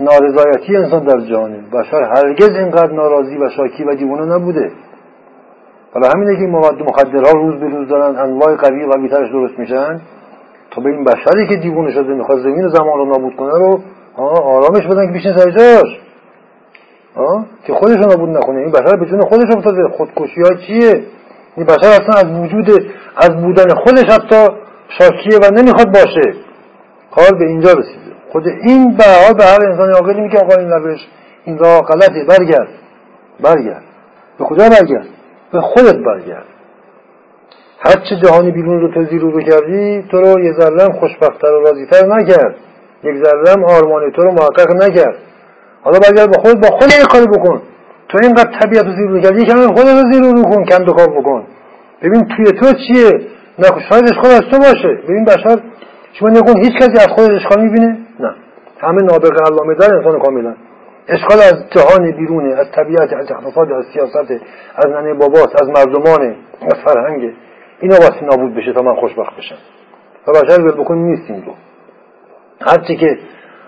نارضایتی 0.00 0.76
انسان 0.76 1.04
در 1.04 1.20
جهانه. 1.20 1.58
بشر 1.72 2.02
هرگز 2.02 2.50
اینقدر 2.50 2.92
ناراضی 2.92 3.36
و 3.36 3.48
شاکی 3.48 3.84
و 3.84 3.94
دیوانه 3.94 4.34
نبوده. 4.34 4.72
حالا 5.94 6.08
همینه 6.16 6.36
که 6.36 6.46
مواد 6.46 6.82
مخدرها 6.82 7.32
روز 7.32 7.60
به 7.60 7.68
روز 7.68 7.88
دارن 7.88 8.16
انواع 8.18 8.56
قوی 8.56 8.84
و 8.84 8.90
قویترش 8.90 9.30
درست 9.32 9.58
میشن. 9.58 10.00
به 10.80 10.90
این 10.90 11.04
بشری 11.04 11.48
که 11.48 11.56
دیوونه 11.56 11.92
شده 11.92 12.14
می‌خواد 12.14 12.38
زمین 12.38 12.64
و 12.64 12.68
زمان 12.68 12.98
رو 12.98 13.04
نابود 13.04 13.36
کنه 13.36 13.52
رو 13.52 13.80
آرامش 14.16 14.86
بدن 14.86 15.06
که 15.06 15.12
بیشتر 15.12 15.36
سر 15.36 15.50
جاش. 15.50 15.98
که 17.66 17.72
خودش 17.72 17.96
رو 17.96 18.06
نابود 18.06 18.28
نکنه. 18.28 18.58
این 18.58 18.70
بشر 18.70 18.96
به 18.96 19.06
جون 19.06 19.20
خودش 19.20 19.56
افتاده. 19.56 19.88
خودکشی 19.88 20.40
ها 20.40 20.54
چیه؟ 20.66 21.02
این 21.56 21.66
بشر 21.66 21.88
اصلا 21.88 22.30
از 22.30 22.40
وجود 22.40 22.70
از 23.16 23.42
بودن 23.42 23.74
خودش 23.74 24.04
حتی 24.04 24.54
شاکیه 24.88 25.38
و 25.42 25.54
نمی‌خواد 25.54 25.92
باشه. 25.92 26.34
کار 27.10 27.38
به 27.38 27.44
اینجا 27.44 27.72
رسیده. 27.72 28.12
خود 28.32 28.48
این 28.48 28.96
به 28.96 29.04
حال 29.24 29.34
به 29.34 29.44
هر 29.44 29.70
انسان 29.70 29.90
عاقلی 29.90 30.20
میگه 30.20 30.38
آقا 30.38 30.54
این 30.54 30.70
روش 30.70 31.00
این 31.44 31.58
راه 31.58 31.82
غلطه. 31.82 32.24
برگرد. 32.28 32.68
برگرد. 33.40 33.82
به 34.38 34.44
خدا 34.44 34.68
برگرد؟ 34.68 35.06
به 35.52 35.60
خودت 35.60 35.96
برگرد. 35.96 36.44
هر 37.80 37.94
چه 38.08 38.16
جهانی 38.22 38.50
بیرون 38.50 38.80
رو 38.80 38.94
تو 38.94 39.04
زیرو 39.04 39.30
رو 39.30 39.40
کردی 39.40 40.04
تو 40.10 40.20
رو 40.20 40.40
یه 40.40 40.52
ذرم 40.52 40.92
خوشبختتر 41.00 41.52
و 41.52 41.60
راضیتر 41.60 42.06
نکرد. 42.06 42.54
یک 43.04 43.24
ذرم 43.24 43.64
آرمان 43.64 44.10
تو 44.10 44.22
رو 44.22 44.32
محقق 44.32 44.70
نکرد. 44.84 45.14
حالا 45.82 45.98
برگرد 45.98 46.36
با 46.36 46.42
خود 46.42 46.60
با 46.60 46.68
خود 46.68 46.88
کاری 47.12 47.26
بکن. 47.26 47.62
تو 48.08 48.18
اینقدر 48.22 48.58
طبیعت 48.60 48.84
رو 48.84 48.92
زیرو 48.92 49.20
کردی 49.20 49.44
کمی 49.44 49.66
خود 49.66 49.86
رو 49.86 50.12
زیرو 50.12 50.32
رو 50.32 50.42
کن 50.42 50.64
کم 50.64 50.84
کار 50.84 51.08
بکن. 51.20 51.46
ببین 52.02 52.28
توی 52.36 52.44
تو 52.44 52.66
چیه؟ 52.72 53.20
شاید 53.90 54.04
اشکال 54.04 54.30
از 54.30 54.42
تو 54.50 54.58
باشه. 54.58 55.02
ببین 55.08 55.24
بشر 55.24 55.58
شما 56.12 56.28
نکن 56.28 56.58
هیچ 56.64 56.72
کسی 56.76 56.92
از 56.92 57.08
خودش 57.08 57.30
اشکال 57.30 57.64
می‌بینه 57.64 57.98
نه. 58.20 58.34
همه 58.80 59.02
نابغه 59.02 59.40
علامه 59.50 59.74
در 59.74 59.94
انسان 59.94 60.18
کاملا. 60.18 60.54
اشکال 61.08 61.38
از 61.38 61.64
جهان 61.70 62.10
بیرونه 62.16 62.54
از 62.54 62.66
طبیعت 62.76 63.12
از 63.12 63.30
اقتصاد 63.30 63.72
از 63.72 63.84
سیاست 63.92 64.30
از 64.76 64.86
ننه 64.86 65.14
باباست 65.14 65.62
از 65.62 65.68
مردمان 65.68 66.36
از 66.62 66.74
فرهنگ. 66.84 67.34
اینا 67.80 67.96
واسه 67.96 68.24
نابود 68.24 68.54
بشه 68.54 68.72
تا 68.72 68.82
من 68.82 68.94
خوشبخت 68.94 69.36
بشم. 69.36 69.58
و 70.26 70.32
بشر 70.32 70.60
ول 70.60 70.72
بکن 70.72 70.94
این 70.94 71.42
رو 71.46 71.54
هرچی 72.60 72.96
که 72.96 73.18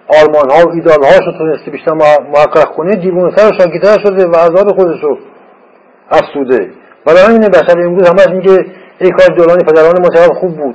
آرمان 0.08 0.50
ها 0.50 0.66
و 0.66 0.74
ایدال 0.74 1.04
هاش 1.04 1.26
رو 1.26 1.32
تونسته 1.32 1.70
بیشتر 1.70 1.92
محقق 2.32 2.74
کنه 2.76 2.96
دیوون 2.96 3.36
سر 3.36 3.52
شاکیتر 3.58 3.98
شده 4.02 4.26
و 4.26 4.36
عذاب 4.36 4.68
خودش 4.76 5.04
رو 5.04 5.18
افسوده. 6.10 6.70
برای 7.06 7.22
همین 7.22 7.40
بشر 7.40 7.78
امروز 7.78 8.08
همش 8.08 8.28
میگه 8.28 8.66
ای 9.00 9.10
کار 9.10 9.36
جولانی 9.36 9.64
پدران 9.64 9.94
ما 10.00 10.34
خوب 10.40 10.56
بود. 10.56 10.74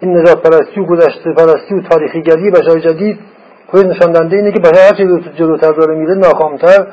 این 0.00 0.18
نجات 0.18 0.42
پرستی 0.42 0.80
و 0.80 0.84
گذشته 0.84 1.32
پرستی 1.32 1.74
و 1.74 1.80
تاریخی 1.90 2.22
گری 2.22 2.50
بشر 2.50 2.78
جدید 2.78 3.18
خود 3.66 3.86
نشاندنده 3.86 4.36
اینه 4.36 4.52
که 4.52 4.60
بشر 4.60 4.86
هرچی 4.86 5.32
جلوتر 5.38 5.72
داره 5.72 5.94
میره 5.94 6.14
ناکامتر 6.14 6.86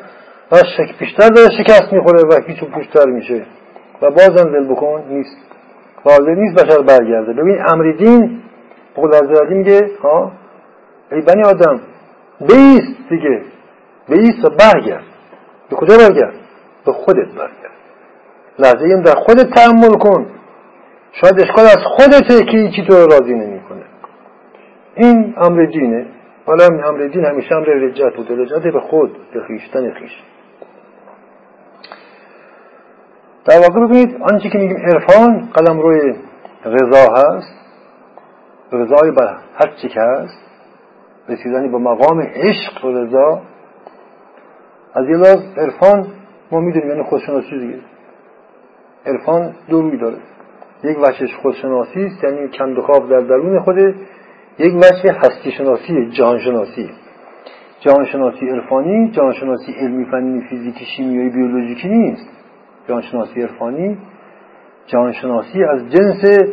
و 0.51 0.57
شک 0.77 0.99
بیشتر 0.99 1.27
داره 1.27 1.47
شکست 1.57 1.93
می‌خوره 1.93 2.21
و 2.21 2.41
پیچ 2.47 2.63
و 2.63 2.65
پوشتر 2.65 3.05
میشه. 3.05 3.45
و 4.01 4.11
بازم 4.11 4.51
دل 4.51 4.67
بکن 4.67 5.03
نیست. 5.09 5.48
حاضر 6.03 6.35
نیست 6.35 6.63
بشر 6.63 6.81
برگرده. 6.81 7.33
ببین 7.33 7.57
امر 7.73 7.91
دین 7.91 8.41
قول 8.95 9.15
از 9.15 9.51
میگه 9.51 9.91
ها؟ 10.03 10.31
ای 11.11 11.21
بنی 11.21 11.43
آدم 11.43 11.79
بیست 12.39 13.09
دیگه 13.09 13.41
بیست 14.09 14.45
و 14.45 14.49
برگرد. 14.49 15.03
به 15.69 15.75
کجا 15.75 15.97
برگرد؟ 15.97 16.33
به 16.85 16.91
خودت 16.91 17.27
برگرد. 17.27 17.71
لحظه 18.59 18.85
این 18.85 19.01
در 19.01 19.15
خودت 19.15 19.49
تحمل 19.55 19.97
کن. 19.99 20.25
شاید 21.11 21.39
اشکال 21.39 21.65
از 21.65 21.83
خودته 21.83 22.45
که 22.45 22.71
چی 22.75 22.85
تو 22.87 22.93
راضی 22.93 23.33
نمی‌کنه. 23.33 23.83
این 24.95 25.33
امر 25.37 25.65
دینه. 25.65 26.05
حالا 26.45 26.65
امر 26.65 27.07
دین 27.07 27.25
همیشه 27.25 27.55
امر 27.55 27.65
رجت 27.65 28.15
بود 28.15 28.31
رجت 28.31 28.73
به 28.73 28.79
خود 28.79 29.17
به 29.33 29.41
خیشتن 29.47 29.93
خیش. 29.93 30.11
در 33.45 33.59
واقع 33.59 33.85
ببینید 33.85 34.21
آنچه 34.31 34.49
که 34.49 34.57
میگیم 34.57 34.77
عرفان 34.77 35.49
قلم 35.53 35.79
روی 35.79 36.15
رضا 36.65 37.13
هست 37.13 37.59
رضای 38.71 39.11
بر 39.11 39.37
هر 39.55 39.71
چی 39.81 39.87
که 39.87 39.99
هست 40.01 40.49
رسیدن 41.29 41.71
به 41.71 41.77
مقام 41.77 42.21
عشق 42.21 42.85
و 42.85 42.91
رضا. 42.91 43.41
از 44.93 45.05
یه 45.09 45.17
لحاظ 45.17 45.39
عرفان 45.57 46.07
ما 46.51 46.59
می‌دونیم 46.59 46.89
یعنی 46.89 47.03
خودشناسی 47.03 47.59
دیگه. 47.59 47.79
عرفان 49.05 49.55
دو 49.69 49.81
روی 49.81 49.97
داره. 49.97 50.17
یک 50.83 50.97
وجهش 50.99 51.35
خودشناسی 51.41 52.03
است 52.05 52.23
یعنی 52.23 52.49
کند 52.57 52.79
خواب 52.79 53.09
در 53.09 53.19
درون 53.19 53.59
خوده. 53.59 53.95
یک 54.59 54.75
وجه 54.75 55.13
هستی 55.13 55.51
شناسی 55.51 56.09
جهان 56.11 56.39
شناسی 56.39 56.89
جهان 57.79 58.05
شناسی 58.05 58.49
عرفانی 58.49 59.11
جهان 59.11 59.33
شناسی 59.33 59.71
علمی 59.71 60.05
فنی 60.05 60.41
فیزیکی 60.49 60.85
شیمیایی 60.85 61.29
بیولوژیکی 61.29 61.87
نیست. 61.87 62.38
جهان 62.89 63.01
شناسی 63.01 63.41
عرفانی 63.41 63.97
جهان 64.87 65.13
شناسی 65.13 65.63
از 65.63 65.81
جنس 65.89 66.49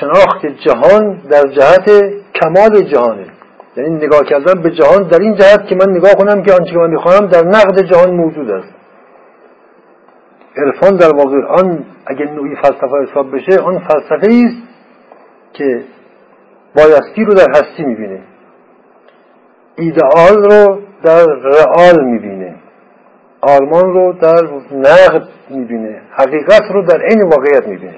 شناخت 0.00 0.46
جهان 0.46 1.22
در 1.30 1.42
جهت 1.42 1.90
کمال 2.34 2.82
جهانه. 2.92 3.26
یعنی 3.76 3.90
نگاه 3.96 4.20
کردن 4.24 4.62
به 4.62 4.70
جهان 4.70 5.08
در 5.08 5.18
این 5.20 5.34
جهت 5.34 5.66
که 5.66 5.76
من 5.76 5.96
نگاه 5.96 6.12
کنم 6.12 6.42
که 6.42 6.52
آنچه 6.52 6.70
که 6.70 6.78
من 6.78 6.90
می‌خواهم 6.90 7.26
در 7.26 7.44
نقد 7.44 7.82
جهان 7.82 8.14
موجود 8.14 8.50
است. 8.50 8.74
عرفان 10.56 10.96
در 10.96 11.16
واقع 11.16 11.36
آن 11.46 11.84
اگر 12.06 12.30
نوعی 12.30 12.56
فلسفه 12.56 13.10
حساب 13.10 13.36
بشه 13.36 13.60
آن 13.62 13.78
فلسفه 13.78 14.26
است 14.26 14.62
که 15.52 15.84
بایستی 16.76 17.24
رو 17.24 17.34
در 17.34 17.50
هستی 17.50 17.84
می‌بینه. 17.84 18.20
ایدئال 19.76 20.36
رو 20.36 20.78
در 21.04 21.26
رئال 21.26 22.04
می‌بینه. 22.04 22.37
آرمان 23.40 23.94
رو 23.94 24.12
در 24.12 24.48
نقد 24.72 25.28
می‌بینه. 25.50 26.00
حقیقت 26.10 26.62
رو 26.74 26.82
در 26.82 27.00
عین 27.02 27.22
واقعیت 27.22 27.66
می‌بینه. 27.66 27.94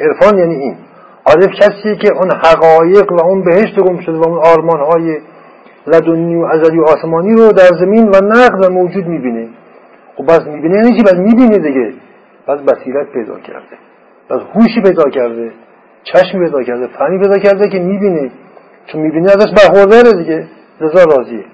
عرفان 0.00 0.38
یعنی 0.38 0.54
این. 0.54 0.76
عارف 1.26 1.46
کسی 1.46 1.96
که 1.96 2.08
اون 2.14 2.30
حقایق 2.32 3.12
و 3.12 3.24
اون 3.24 3.44
بهشت 3.44 3.80
گم 3.80 4.00
شده 4.00 4.18
و 4.18 4.28
اون 4.28 4.38
آرمان 4.38 4.80
های 4.80 5.18
لدنی 5.86 6.36
و 6.36 6.44
ازلی 6.44 6.78
و 6.78 6.82
آسمانی 6.82 7.32
رو 7.32 7.52
در 7.52 7.70
زمین 7.80 8.08
و 8.08 8.20
نقد 8.22 8.64
و 8.64 8.72
موجود 8.72 9.06
می‌بینه. 9.06 9.48
خب 10.16 10.24
بس 10.24 10.40
می‌بینه 10.40 10.76
یعنی 10.76 10.96
چی؟ 10.96 11.02
بس 11.02 11.14
می‌بینه 11.14 11.58
دیگه. 11.58 11.92
بس 12.48 12.60
بصیرت 12.60 13.06
پیدا 13.12 13.38
کرده. 13.38 13.76
بس 14.30 14.40
هوشی 14.54 14.82
پیدا 14.82 15.10
کرده. 15.10 15.52
چشمی 16.04 16.44
پیدا 16.44 16.62
کرده. 16.62 16.86
فهمی 16.86 17.18
پیدا 17.18 17.38
کرده 17.38 17.68
که 17.68 17.78
می‌بینه. 17.78 18.30
چون 18.86 19.00
می‌بینه 19.00 19.30
ازش 19.30 19.50
برخورداره 19.56 20.12
دیگه. 20.22 20.46
رضا 20.80 21.04
راضیه. 21.04 21.44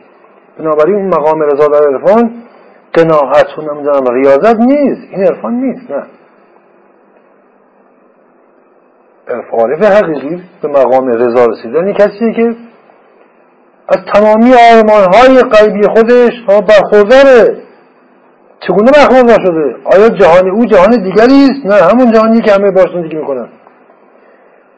بنابراین 0.59 0.97
اون 0.97 1.07
مقام 1.07 1.43
رضا 1.43 1.67
در 1.67 1.89
عرفان 1.89 2.33
قناعت 2.97 3.59
و 3.59 3.63
نمی‌دونم 3.63 4.15
ریاضت 4.15 4.57
نیست. 4.57 5.03
این 5.11 5.27
عرفان 5.27 5.55
نیست 5.55 5.91
نه. 5.91 6.03
عارف 9.53 9.85
حقیقی 9.85 10.43
به 10.63 10.69
مقام 10.69 11.09
رضا 11.09 11.47
رسیدن 11.47 11.93
کسیه 11.93 12.33
که 12.33 12.57
از 13.89 13.99
تمامی 14.15 14.53
های 15.15 15.43
قلبی 15.43 15.83
خودش 15.87 16.33
برخورداره 16.69 17.63
چگونه 18.61 18.91
برخوردار 18.93 19.39
شده 19.47 19.77
آیا 19.85 20.09
جهان 20.09 20.51
او 20.51 20.65
جهان 20.65 20.91
دیگری 20.91 21.45
است؟ 21.45 21.67
نه 21.67 21.75
همون 21.75 22.13
جهانی 22.13 22.41
که 22.41 22.53
همه 22.53 22.71
باش 22.71 22.87
زندگی 22.95 23.17
می‌کنن. 23.17 23.49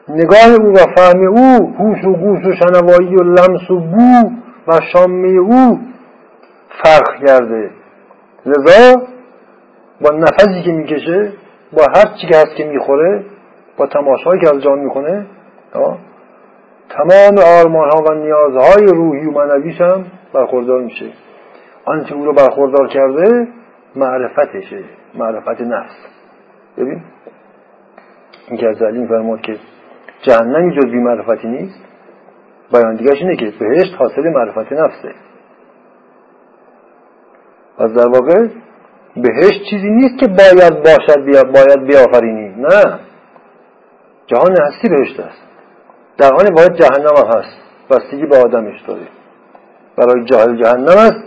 نگاه 0.09 0.55
او 0.61 0.73
و 0.73 0.77
فهم 0.97 1.27
او 1.29 1.75
هوش 1.79 2.05
و 2.05 2.12
گوش 2.12 2.47
و 2.47 2.53
شنوایی 2.53 3.16
و 3.16 3.23
لمس 3.23 3.71
و 3.71 3.81
بو 3.81 4.31
و 4.69 4.81
شامه 4.93 5.29
او 5.29 5.79
فرق 6.83 7.27
کرده. 7.27 7.71
لذا 8.47 9.03
با 10.01 10.11
نفسی 10.11 10.62
که 10.64 10.72
می‌کشه 10.72 11.32
با 11.72 11.82
هر 11.97 12.05
چی 12.20 12.26
که 12.26 12.36
هست 12.36 12.57
که 12.57 12.64
می‌خوره 12.64 13.24
با 13.76 13.86
تماشایی 13.86 14.41
که 14.41 14.49
از 14.55 14.62
جان 14.62 14.78
می‌کنه 14.78 15.26
تمام 16.89 17.39
آرمان 17.39 17.91
ها 17.91 18.03
و 18.03 18.14
نیازهای 18.14 18.86
روحی 18.86 19.26
و 19.26 19.30
معنویش 19.30 19.80
هم 19.80 20.05
برخوردار 20.34 20.80
میشه. 20.80 21.07
آنچه 21.84 22.14
او 22.14 22.24
رو 22.24 22.32
برخوردار 22.32 22.89
کرده 22.89 23.49
معرفتشه 23.97 24.84
معرفت 25.14 25.61
نفس. 25.61 25.97
ببین 26.76 27.03
این 28.49 28.59
که 28.59 28.68
از 28.68 28.82
میفرماد 28.82 29.41
که 29.41 29.57
جهنمی 30.22 30.76
جز 30.76 30.84
بی 30.84 30.99
معرفتی 30.99 31.49
نیست 31.49 31.80
بیان 32.72 32.97
دیگرش 32.97 33.18
اینه 33.22 33.36
که 33.36 33.53
بهشت 33.61 33.95
حاصل 33.99 34.28
معرفت 34.28 34.72
نفسه. 34.72 35.14
و 37.79 37.89
در 37.89 38.09
واقع 38.09 38.49
بهشت 39.16 39.62
چیزی 39.70 39.91
نیست 39.91 40.18
که 40.20 40.26
باید 40.26 40.83
باشد 40.83 41.24
بیا 41.24 41.43
باید 41.43 41.87
بیافرینی. 41.87 42.49
نه. 42.49 42.99
جهان 44.26 44.57
هستی 44.61 44.89
بهشت 44.89 45.20
است 45.20 45.43
در 46.18 46.33
حال 46.33 46.51
باید 46.51 46.74
جهنم 46.74 47.16
هم 47.16 47.39
هست. 47.39 47.59
بستگی 47.91 48.26
به 48.26 48.37
آدمش 48.37 48.81
داره 48.87 49.07
برای 49.97 50.24
جاهل 50.24 50.57
جهنم 50.62 50.97
است. 50.99 51.24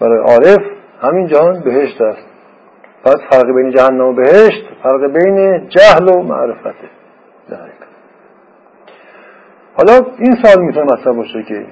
برای 0.00 0.18
عارف 0.18 0.62
همین 1.02 1.26
جهان 1.26 1.60
بهشت 1.60 2.00
است. 2.00 2.26
پس 3.04 3.16
فرق 3.30 3.46
بین 3.46 3.70
جهنم 3.70 4.04
و 4.04 4.12
بهشت 4.12 4.64
فرق 4.82 5.00
بین 5.12 5.68
جهل 5.68 6.08
و 6.08 6.22
معرفته 6.22 6.88
حالا 9.76 10.06
این 10.18 10.36
سال 10.42 10.62
می‌تونه 10.62 10.92
مطرح 10.92 11.14
باشه 11.14 11.42
که 11.42 11.66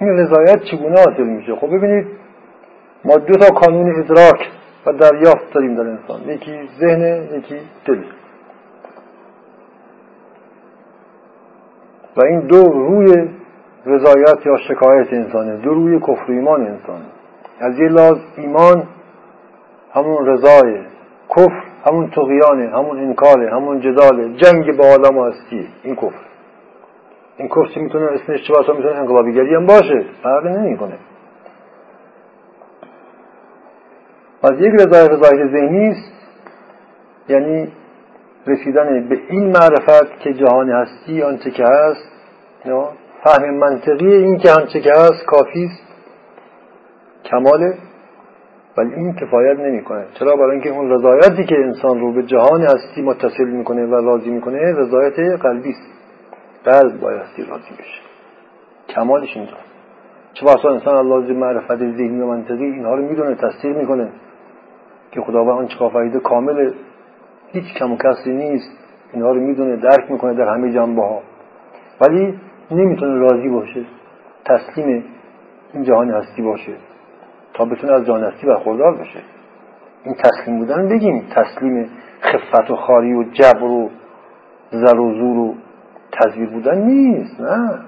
این 0.00 0.10
رضایت 0.10 0.62
چگونه 0.62 0.98
حاصل 0.98 1.22
میشه؟ 1.22 1.54
خب 1.54 1.66
ببینید 1.66 2.06
ما 3.04 3.16
دو 3.16 3.34
تا 3.34 3.54
کانون 3.54 4.00
ادراک 4.00 4.50
و 4.86 4.92
دریافت 4.92 5.52
داریم 5.54 5.74
در 5.74 5.82
انسان. 5.82 6.28
یکی 6.28 6.68
ذهن 6.80 7.28
یکی 7.38 7.60
دل. 7.84 8.02
و 12.16 12.24
این 12.24 12.40
دو 12.40 12.62
روی 12.62 13.28
رضایت 13.86 14.46
یا 14.46 14.56
شکایت 14.68 15.12
انسانه 15.12 15.56
دو 15.56 15.74
روی 15.74 16.00
کفر 16.00 16.32
ایمان 16.32 16.60
انسان 16.60 17.00
از 17.60 17.78
یه 17.78 17.88
لاز 17.88 18.18
ایمان 18.36 18.88
همون 19.92 20.26
رضای 20.26 20.80
کفر 21.30 21.62
همون 21.90 22.10
تقیانه 22.10 22.68
همون 22.68 22.98
انکاره 22.98 23.50
همون 23.50 23.80
جداله. 23.80 24.36
جنگ 24.36 24.76
با 24.76 24.84
عالم 24.84 25.28
هستی 25.28 25.68
این 25.82 25.96
کفر. 25.96 26.26
این 27.36 27.48
کفر 27.48 27.80
می‌تونه؟ 27.80 28.06
اسمش 28.06 28.48
چه 28.48 28.72
می‌تونه 28.72 28.96
انقلابیگری 28.96 29.54
هم 29.54 29.66
باشه. 29.66 30.04
فرقی 30.22 30.48
نمی‌کنه. 30.48 30.94
از 34.42 34.60
یک 34.60 34.72
رضای 34.72 35.08
رضای 35.08 35.48
ذهنی 35.48 35.88
است. 35.88 36.12
یعنی 37.28 37.72
رسیدن 38.46 39.08
به 39.08 39.18
این 39.28 39.46
معرفت 39.46 40.20
که 40.20 40.32
جهان 40.32 40.70
هستی 40.70 41.22
آنچه 41.22 41.50
که 41.50 41.64
هست 41.64 42.12
فهم 43.24 43.54
منطقی 43.54 44.14
این 44.14 44.38
که 44.38 44.50
آنچه 44.50 44.80
که 44.80 44.90
هست 44.90 45.24
کافی 45.26 45.64
است. 45.64 45.82
کماله. 47.24 47.74
ولی 48.76 48.94
این 48.94 49.12
کفایت 49.12 49.58
نمی‌کنه. 49.58 50.04
چرا؟ 50.18 50.36
برای 50.36 50.50
اینکه 50.50 50.70
اون 50.70 50.90
رضایتی 50.90 51.44
که 51.44 51.54
انسان 51.54 52.00
رو 52.00 52.12
به 52.12 52.22
جهان 52.22 52.62
هستی 52.62 53.02
متصل 53.02 53.44
می‌کنه 53.44 53.86
و 53.86 53.94
راضی 53.94 54.30
می‌کنه 54.30 54.58
رضایت 54.58 55.18
قلبی 55.42 55.70
است. 55.70 55.92
قلب 56.64 57.00
بایستی 57.00 57.42
راضی 57.42 57.74
بشه. 57.78 58.00
کمالش 58.88 59.36
اینجا 59.36 59.56
چه 60.32 60.46
بسا 60.46 60.70
انسان 60.70 60.96
الله 60.96 61.32
معرفت 61.32 61.76
ذهنی 61.76 62.20
و 62.20 62.26
منطقی 62.26 62.64
اینها 62.64 62.94
رو 62.94 63.02
می‌دونه 63.02 63.34
تصدیق 63.34 63.76
می‌کنه. 63.76 64.08
که 65.16 65.22
خداوند 65.22 65.58
آنچه 65.58 65.84
آفریده 65.84 66.20
کامل 66.20 66.72
هیچ 67.52 67.64
کم 67.78 67.92
و 67.92 67.96
کسی 67.96 68.30
نیست. 68.30 68.70
اینها 69.12 69.30
رو 69.30 69.40
می‌دونه 69.40 69.76
درک 69.76 70.10
می‌کنه 70.10 70.34
در 70.34 70.48
همه 70.48 70.72
جنبه 70.72 71.02
ها 71.02 71.20
ولی 72.00 72.34
نمی‌تونه 72.70 73.18
راضی 73.18 73.48
باشه. 73.48 73.84
تسلیم 74.44 75.04
این 75.72 75.84
جهان 75.84 76.10
هستی 76.10 76.42
باشه. 76.42 76.72
تا 77.54 77.64
بتونه 77.64 77.92
از 77.92 78.06
جهان 78.06 78.24
هستی 78.24 78.46
برخوردار 78.46 78.96
بشه. 78.96 79.20
این 80.04 80.14
تسلیم 80.14 80.58
بودن 80.58 80.88
بگیم. 80.88 81.26
تسلیم 81.34 81.90
خفت 82.22 82.70
و 82.70 82.76
خاری 82.76 83.14
و 83.14 83.22
جبر 83.22 83.62
و 83.62 83.90
زر 84.70 84.98
و 84.98 85.14
زور 85.14 85.38
و 85.38 85.54
تزویر 86.12 86.50
بودن 86.50 86.78
نیست 86.78 87.40
نه. 87.40 87.78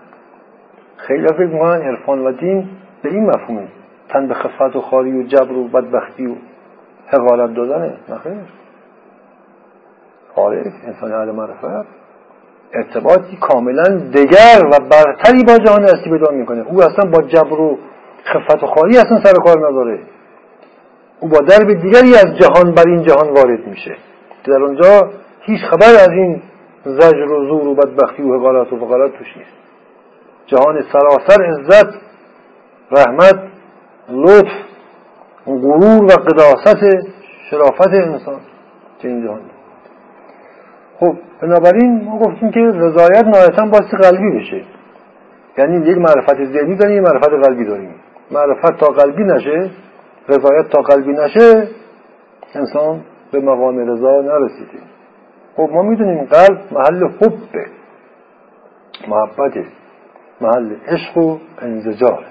خیلی 0.96 1.26
فکر 1.26 1.46
می‌کنن 1.46 1.82
عرفان 1.82 2.26
و 2.26 2.32
دین 2.32 2.68
به 3.02 3.08
این 3.08 3.26
مفهومه. 3.26 3.68
تن 4.08 4.28
به 4.28 4.34
خفت 4.34 4.76
و 4.76 4.80
خاری 4.80 5.18
و 5.18 5.22
جبر 5.22 5.52
و 5.52 5.68
بدبختی 5.68 6.26
و 6.26 6.34
حقارت 7.12 7.54
دادنه 7.54 7.96
نخیر 8.08 8.32
عارف 10.36 10.66
انسان 10.86 11.12
اهل 11.12 11.30
معرفت. 11.30 11.88
ارتباطی 12.74 13.38
کاملا 13.40 14.10
دگر 14.14 14.66
و 14.66 14.78
برتری 14.90 15.44
با 15.44 15.58
جهان 15.58 15.82
هستی 15.82 16.10
پیدا 16.10 16.30
می‌کنه. 16.32 16.64
او 16.68 16.82
اصلا 16.82 17.10
با 17.10 17.22
جبر 17.22 17.60
و 17.60 17.78
خفت 18.24 18.62
و 18.62 18.66
خاری 18.66 18.98
اصلا 18.98 19.20
سر 19.24 19.32
کار 19.44 19.58
نداره. 19.58 20.00
او 21.20 21.28
با 21.28 21.38
درب 21.38 21.72
دیگری 21.72 22.14
از 22.14 22.36
جهان 22.40 22.74
بر 22.74 22.84
این 22.86 23.02
جهان 23.02 23.34
وارد 23.34 23.66
میشه. 23.66 23.96
در 24.44 24.62
اونجا 24.62 25.10
هیچ 25.40 25.60
خبر 25.70 25.90
از 25.90 26.10
این 26.10 26.42
زجر 26.84 27.30
و 27.32 27.46
زور 27.46 27.68
و 27.68 27.74
بدبختی 27.74 28.22
و 28.22 28.38
حقارت 28.38 28.72
و 28.72 28.76
فقارت 28.76 29.12
توش 29.18 29.36
نیست. 29.36 29.50
جهان 30.46 30.82
سراسر 30.92 31.44
عزت 31.44 31.94
رحمت 32.90 33.38
لطف 34.08 34.67
غرور 35.56 36.04
و 36.04 36.08
قداست 36.08 36.86
شرافت 37.50 37.88
انسان 37.88 38.40
چه 39.02 39.08
این 39.08 39.24
جهان. 39.24 39.40
خب 41.00 41.14
بنابراین 41.42 42.04
ما 42.04 42.18
گفتیم 42.18 42.50
که 42.50 42.60
رضایت 42.60 43.24
نهایتا 43.24 43.66
باستی 43.66 43.96
قلبی 43.96 44.38
بشه. 44.38 44.64
یعنی 45.58 45.86
یک 45.86 45.98
معرفت 45.98 46.44
ذهنی 46.44 46.76
داریم 46.76 46.96
یک 46.96 47.08
معرفت 47.08 47.48
قلبی 47.48 47.64
داریم. 47.64 47.94
معرفت 48.30 48.80
تا 48.80 48.86
قلبی 48.86 49.24
نشه 49.24 49.70
رضایت 50.28 50.68
تا 50.70 50.82
قلبی 50.82 51.12
نشه 51.12 51.68
انسان 52.54 53.00
به 53.32 53.40
مقام 53.40 53.78
رضا 53.78 54.20
نرسیده. 54.20 54.78
خب 55.56 55.68
ما 55.72 55.82
می‌دونیم 55.82 56.24
قلب 56.24 56.58
محل 56.72 57.04
حبه 57.04 57.66
محبت 59.08 59.52
محل 60.40 60.74
عشق 60.88 61.18
و 61.18 61.38
انزجار 61.62 62.24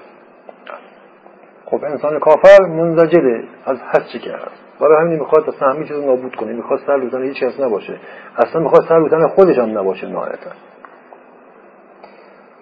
خب 1.70 1.84
انسان 1.84 2.18
کافر 2.18 2.62
منزجره 2.66 3.44
از 3.66 3.76
هر 3.80 4.00
چی 4.12 4.18
که 4.18 4.32
هست. 4.32 4.80
برای 4.80 4.96
همین 5.04 5.18
می‌خواد 5.18 5.48
اصلا 5.48 5.68
همه 5.68 5.84
چیز 5.84 5.96
نابود 5.96 6.36
کنه. 6.36 6.52
می‌خواد 6.52 6.80
سر 6.86 6.98
بزنه 6.98 7.26
هیچ 7.26 7.42
کس 7.42 7.60
نباشه. 7.60 7.98
اصلا 8.36 8.60
می‌خواد 8.60 8.82
سر 8.88 9.00
بزنه 9.00 9.28
خودش 9.28 9.58
هم 9.58 9.78
نباشه 9.78 10.06
نهایتا. 10.06 10.50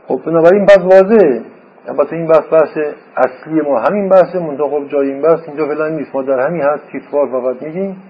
خب 0.09 0.21
بنابراین 0.27 0.65
بس 0.65 0.79
واضحه. 0.79 1.43
البته 1.89 2.17
این 2.17 2.27
بحث 2.27 2.53
بحث 2.53 2.79
اصلی 3.17 3.61
ما 3.61 3.81
همین 3.81 4.09
بحثه. 4.09 4.39
منتها 4.39 4.69
خب 4.69 4.89
جای 4.89 5.09
این 5.09 5.23
بحث 5.23 5.49
اینجا 5.49 5.67
فعلا 5.67 5.89
نیست. 5.89 6.15
ما 6.15 6.23
در 6.23 6.47
همین 6.47 6.63
حد 6.63 6.81
تیتوار 6.93 7.27
فقط 7.27 7.63
میگیم. 7.63 8.03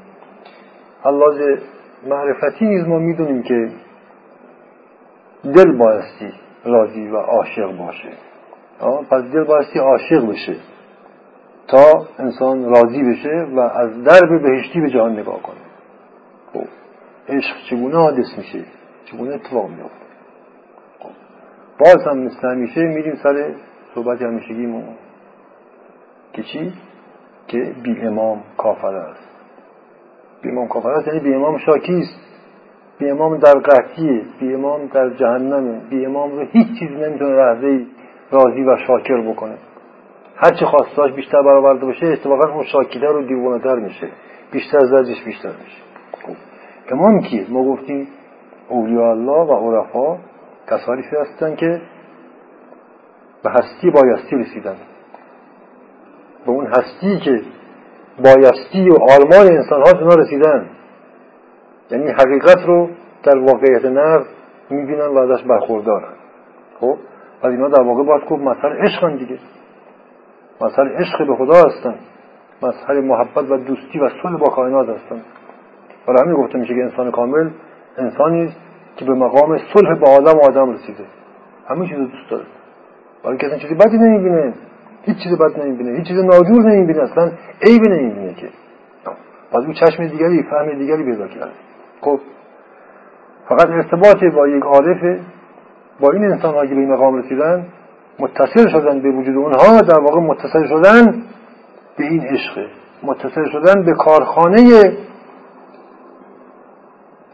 حلاز 1.04 1.38
معرفتی 2.06 2.66
نیز 2.66 2.88
ما 2.88 2.98
می‌دونیم 2.98 3.42
که 3.42 3.68
دل 5.54 5.78
بایستی 5.78 6.32
راضی 6.64 7.08
و 7.08 7.16
عاشق 7.16 7.78
باشه. 7.78 8.08
پس 9.10 9.22
دل 9.32 9.44
بایستی 9.44 9.78
عاشق 9.78 10.30
بشه. 10.30 10.56
تا 11.68 12.06
انسان 12.18 12.64
راضی 12.64 13.02
بشه 13.02 13.46
و 13.54 13.60
از 13.60 14.04
درب 14.04 14.42
بهشتی 14.42 14.80
به 14.80 14.90
جهان 14.90 15.12
نگاه 15.18 15.42
کنه. 15.42 15.56
خب 16.52 16.68
عشق 17.28 17.56
چگونه 17.70 17.96
حادث 17.96 18.38
میشه؟ 18.38 18.64
چگونه 19.04 19.34
اتفاق 19.34 19.70
میفته 19.70 20.06
خب 20.98 21.10
باز 21.78 22.06
هم 22.06 22.18
مثل 22.18 22.48
همیشه 22.48 22.80
میریم 22.80 23.14
سر 23.22 23.54
صحبت 23.94 24.22
همیشگیمون 24.22 24.84
که 26.32 26.42
چی؟ 26.42 26.72
که 27.48 27.74
بی 27.82 28.00
امام 28.00 28.42
کافر 28.58 28.94
است. 28.94 29.28
بی 30.42 30.50
امام 30.50 30.68
کافر 30.68 30.90
است 30.90 31.06
یعنی 31.06 31.20
بی 31.20 31.34
امام 31.34 31.58
شاکیست 31.58 32.20
بی 32.98 33.10
امام 33.10 33.38
در 33.38 33.54
قطعیه 33.54 34.22
بی 34.40 34.54
امام 34.54 34.86
در 34.86 35.10
جهنمه 35.10 35.80
بی 35.90 36.06
امام 36.06 36.30
رو 36.32 36.46
هیچ 36.52 36.78
چیز 36.78 36.90
نمی‌تونه 36.90 37.36
لحظه 37.36 37.86
راضی 38.30 38.62
و 38.62 38.76
شاکر 38.86 39.20
بکنه. 39.20 39.58
هر 40.36 40.50
چی 40.50 40.64
خواستاش 40.64 41.12
بیشتر 41.12 41.42
برآورده 41.42 41.86
باشه 41.86 42.06
اتفاقا 42.06 42.52
اون 42.52 42.64
شاکیتر 42.64 43.12
و 43.16 43.22
دیوانهتر 43.22 43.74
میشه. 43.74 44.08
بیشتر 44.52 44.78
زجش 44.78 45.24
بیشتر 45.24 45.48
میشه. 45.64 45.82
خب. 46.26 46.36
امام 46.90 47.20
کیه؟ 47.20 47.46
ما 47.50 47.64
گفتیم 47.64 48.08
اولیاء 48.68 49.10
الله 49.10 49.52
و 49.52 49.70
عرفا 49.70 50.18
کسانی 50.70 51.02
هستن 51.02 51.56
که 51.56 51.80
به 53.42 53.50
هستی 53.50 53.90
بایستی 53.90 54.36
رسیدن. 54.36 54.76
به 56.46 56.52
اون 56.52 56.66
هستی 56.66 57.18
که 57.24 57.42
بایستی 58.24 58.90
و 58.90 58.94
آرمان 58.94 59.56
انسان 59.56 59.82
ها 59.82 60.14
رسیدن. 60.14 60.66
یعنی 61.90 62.10
حقیقت 62.10 62.58
رو 62.66 62.90
در 63.22 63.38
واقعیت 63.38 63.84
نقد 63.84 64.26
می‌بینن 64.70 65.06
و 65.06 65.18
ازش 65.18 65.42
برخوردارن. 65.42 66.12
خب. 66.80 66.96
از 67.42 67.50
اینا 67.52 67.68
در 67.68 67.82
واقع 67.82 68.04
باید 68.04 68.24
گفت 68.24 68.42
مثل 68.42 68.68
عشقن 68.68 69.16
دیگه. 69.16 69.38
مثل 70.60 70.88
عشق 70.88 71.26
به 71.26 71.36
خدا 71.36 71.54
هستن. 71.54 71.94
مثل 72.62 73.00
محبت 73.00 73.50
و 73.50 73.56
دوستی 73.56 73.98
و 73.98 74.08
صلح 74.22 74.36
با 74.36 74.46
کائنات 74.46 74.88
هستن. 74.88 75.22
برای 76.06 76.18
همین 76.22 76.34
گفته 76.34 76.58
میشه 76.58 76.74
که 76.74 76.82
انسان 76.82 77.10
کامل 77.10 77.50
انسانی 77.98 78.44
است 78.44 78.56
که 78.96 79.04
به 79.04 79.14
مقام 79.14 79.58
صلح 79.58 79.94
با 79.94 80.10
آدم 80.10 80.38
و 80.38 80.42
آدم 80.48 80.70
رسیده. 80.70 81.04
همه 81.68 81.88
چیز 81.88 81.98
دوست 81.98 82.30
داره. 82.30 82.44
برای 83.24 83.36
اصلا 83.36 83.58
چیزی 83.58 83.74
بدی 83.74 83.98
نمی‌بینه. 83.98 84.54
هیچ 85.02 85.16
چیز 85.16 85.38
بد 85.38 85.60
نمی‌بینه. 85.60 85.98
هیچ 85.98 86.08
چیز 86.08 86.18
ناجور 86.24 86.62
نمی‌بینه. 86.70 87.02
اصلا 87.02 87.30
عیبی 87.66 87.88
نمی‌بینه 87.88 88.34
که. 88.34 88.48
باز 89.52 89.64
او 89.64 89.72
چشم 89.72 90.06
دیگری 90.06 90.42
فهم 90.42 90.78
دیگری 90.78 91.04
پیدا 91.04 91.28
کرد 91.28 91.52
خب. 92.00 92.20
فقط 93.48 93.66
ارتباط 93.66 94.24
با 94.34 94.48
یک 94.48 94.62
عارف 94.62 95.20
با 96.00 96.10
این 96.12 96.24
انسان 96.24 96.68
که 96.68 96.74
به 96.74 96.80
این 96.80 96.92
مقام 96.92 97.14
رسیدن 97.14 97.66
متصل 98.18 98.68
شدن 98.68 99.02
به 99.02 99.10
وجود 99.10 99.36
اونها 99.36 99.80
در 99.80 100.00
واقع 100.00 100.20
متصل 100.20 100.66
شدن 100.68 101.24
به 101.98 102.04
این 102.04 102.20
عشق 102.20 102.66
متصل 103.02 103.50
شدن 103.52 103.84
به 103.84 103.92
کارخانه 103.92 104.96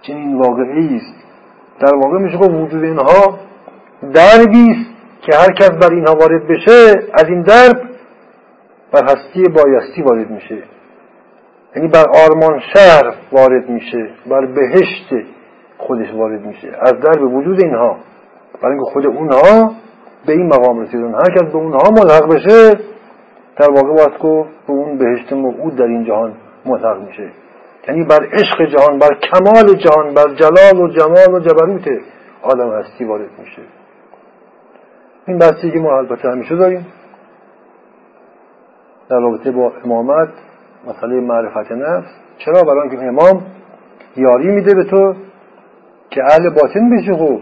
چنین 0.02 0.38
واقعی 0.38 0.96
است. 0.96 1.14
در 1.80 1.94
واقع 1.94 2.18
میشه 2.18 2.38
که 2.38 2.44
وجود 2.44 2.84
اینها 2.84 3.38
دربی 4.02 4.70
است 4.70 4.90
که 5.20 5.36
هر 5.36 5.52
کس 5.52 5.70
بر 5.70 5.94
اینها 5.94 6.14
وارد 6.14 6.48
بشه 6.48 7.08
از 7.14 7.24
این 7.28 7.42
درب 7.42 7.80
بر 8.92 9.04
هستی 9.04 9.42
بایستی 9.42 10.02
وارد 10.02 10.30
میشه. 10.30 10.62
یعنی 11.76 11.88
بر 11.88 12.04
آرمان 12.24 12.60
شهر 12.74 13.14
وارد 13.32 13.70
میشه 13.70 14.10
بر 14.26 14.46
بهشت 14.46 15.26
خودش 15.78 16.14
وارد 16.14 16.46
میشه. 16.46 16.76
از 16.80 16.92
درب 16.92 17.34
وجود 17.34 17.64
اینها. 17.64 17.96
برای 18.62 18.74
اینکه 18.74 18.90
خود 18.90 19.06
اونها 19.06 19.74
به 20.26 20.32
این 20.32 20.46
مقام 20.46 20.80
رسیدن. 20.80 21.14
هر 21.14 21.34
کس 21.36 21.42
به 21.52 21.56
اونها 21.56 21.90
ملحق 21.90 22.34
بشه 22.34 22.72
در 23.56 23.70
واقع 23.70 23.94
باید 23.94 24.18
گفت 24.18 24.50
به 24.66 24.72
اون 24.72 24.98
بهشت 24.98 25.32
موعود 25.32 25.76
در 25.76 25.84
این 25.84 26.04
جهان 26.04 26.34
ملحق 26.64 27.00
میشه. 27.08 27.30
یعنی 27.88 28.04
بر 28.04 28.28
عشق 28.32 28.64
جهان 28.64 28.98
بر 28.98 29.08
کمال 29.14 29.74
جهان 29.76 30.14
بر 30.14 30.34
جلال 30.34 30.84
و 30.84 30.88
جمال 30.88 31.34
و 31.34 31.40
جبروت 31.40 31.88
آدم 32.42 32.72
هستی 32.72 33.04
وارد 33.04 33.30
میشه. 33.38 33.62
این 35.26 35.38
بحثی 35.38 35.70
که 35.70 35.78
ما 35.78 35.98
البته 35.98 36.28
همیشه 36.28 36.56
داریم. 36.56 36.86
در 39.08 39.20
رابطه 39.20 39.50
با 39.50 39.72
امامت 39.84 40.28
مسئله 40.88 41.20
معرفت 41.20 41.72
نفس. 41.72 42.08
چرا؟ 42.38 42.62
برای 42.62 42.80
اینکه 42.80 43.06
امام 43.06 43.42
یاری 44.16 44.50
میده 44.50 44.74
به 44.74 44.84
تو 44.84 45.14
که 46.10 46.22
اهل 46.24 46.50
باطن 46.50 46.90
بشی 46.90 47.12
خوب 47.12 47.40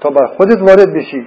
تا 0.00 0.10
بر 0.10 0.26
خودت 0.26 0.60
وارد 0.60 0.94
بشی. 0.94 1.26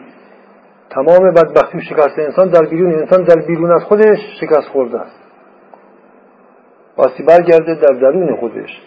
تمام 0.95 1.31
بدبختی 1.31 1.77
و 1.77 1.81
شکست 1.81 2.19
انسان 2.19 2.49
در 2.49 2.65
بیرون 2.69 2.93
انسان 2.93 3.23
در 3.23 3.45
بیرون 3.47 3.71
از 3.71 3.83
خودش 3.83 4.19
شکست 4.41 4.67
خورده 4.71 4.99
است. 4.99 5.23
وقتی 6.97 7.23
برگرده 7.23 7.75
در 7.75 7.99
درون 7.99 8.35
خودش 8.35 8.81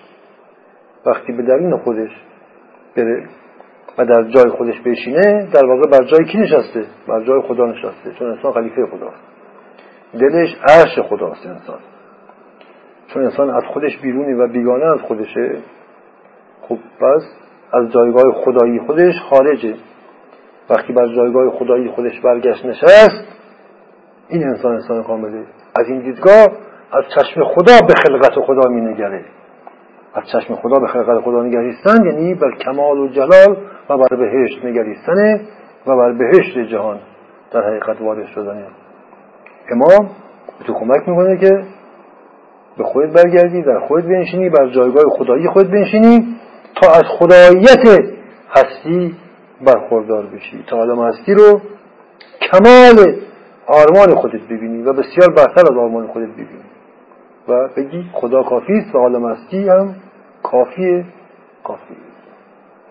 وقتی 1.06 1.32
به 1.32 1.42
درون 1.42 1.76
خودش 1.76 2.10
بره 2.96 3.28
و 3.98 4.04
در 4.04 4.22
جای 4.22 4.50
خودش 4.50 4.80
بشینه 4.80 5.48
در 5.52 5.66
واقع 5.66 5.90
بر 5.90 6.04
جای 6.04 6.24
کی 6.24 6.38
نشسته؟ 6.38 6.84
بر 7.08 7.24
جای 7.24 7.42
خدا 7.42 7.66
نشسته 7.66 8.12
چون 8.18 8.30
انسان 8.30 8.52
خلیفه 8.52 8.86
خداست. 8.86 9.20
دلش 10.12 10.56
عرش 10.68 10.98
خداست 11.08 11.46
انسان. 11.46 11.78
چون 13.06 13.24
انسان 13.24 13.50
از 13.50 13.62
خودش 13.72 13.98
بیرونی 13.98 14.32
و 14.32 14.48
بیگانه 14.48 14.84
از 14.84 15.00
خودشه 15.00 15.58
خب 16.62 16.78
پس 17.00 17.22
از 17.72 17.92
جایگاه 17.92 18.44
خدایی 18.44 18.80
خودش 18.86 19.14
خارجه. 19.30 19.74
وقتی 20.70 20.92
بر 20.92 21.14
جایگاه 21.14 21.50
خدایی 21.58 21.88
خودش 21.88 22.20
برگشت 22.20 22.64
نشست 22.64 23.24
این 24.28 24.44
انسان 24.48 24.72
انسان 24.72 25.02
کامله 25.02 25.44
از 25.80 25.86
این 25.88 26.00
دیدگاه 26.00 26.46
از 26.92 27.04
چشم 27.14 27.44
خدا 27.44 27.86
به 27.86 27.94
خلقت 28.06 28.40
خدا 28.46 28.68
می 28.68 28.80
نگره 28.80 29.24
از 30.14 30.22
چشم 30.32 30.54
خدا 30.54 30.78
به 30.78 30.86
خلقت 30.86 31.24
خدا 31.24 31.42
نگریستن 31.42 32.06
یعنی 32.06 32.34
بر 32.34 32.50
کمال 32.50 32.98
و 32.98 33.08
جلال 33.08 33.56
و 33.88 33.98
بر 33.98 34.16
بهشت 34.16 34.64
نگریستن 34.64 35.40
و 35.86 35.96
بر 35.96 36.12
بهشت 36.12 36.58
جهان 36.58 36.98
در 37.52 37.60
حقیقت 37.60 38.00
وارد 38.00 38.26
شدن 38.26 38.66
امام 39.70 40.10
به 40.58 40.64
تو 40.64 40.72
کمک 40.72 41.08
می‌کنه 41.08 41.36
که 41.36 41.62
به 42.78 42.84
خودت 42.84 43.12
برگردی 43.12 43.62
در 43.62 43.80
خودت 43.80 44.04
بنشینی 44.04 44.50
بر 44.50 44.68
جایگاه 44.68 45.04
خدایی 45.18 45.48
خودت 45.48 45.70
بنشینی 45.70 46.36
تا 46.82 46.90
از 46.90 47.04
خداییت 47.18 48.04
هستی 48.50 49.16
برخوردار 49.60 50.26
بشی. 50.26 50.64
تا 50.66 50.76
آدم 50.76 51.02
هستی 51.02 51.34
رو 51.34 51.60
کمال 52.40 53.16
آرمان 53.66 54.14
خودت 54.14 54.42
ببینی 54.42 54.82
و 54.82 54.92
بسیار 54.92 55.30
برتر 55.36 55.60
از 55.60 55.78
آرمان 55.78 56.06
خودت 56.06 56.28
ببینی. 56.28 56.64
و 57.48 57.68
بگی 57.76 58.10
خدا 58.12 58.42
کافی 58.42 58.72
است 58.72 58.94
و 58.94 58.98
عالم 58.98 59.26
هستی 59.26 59.68
هم 59.68 59.94
کافیه. 60.42 61.04
کافی 61.64 61.96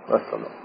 و 0.09 0.17
سلام. 0.17 0.64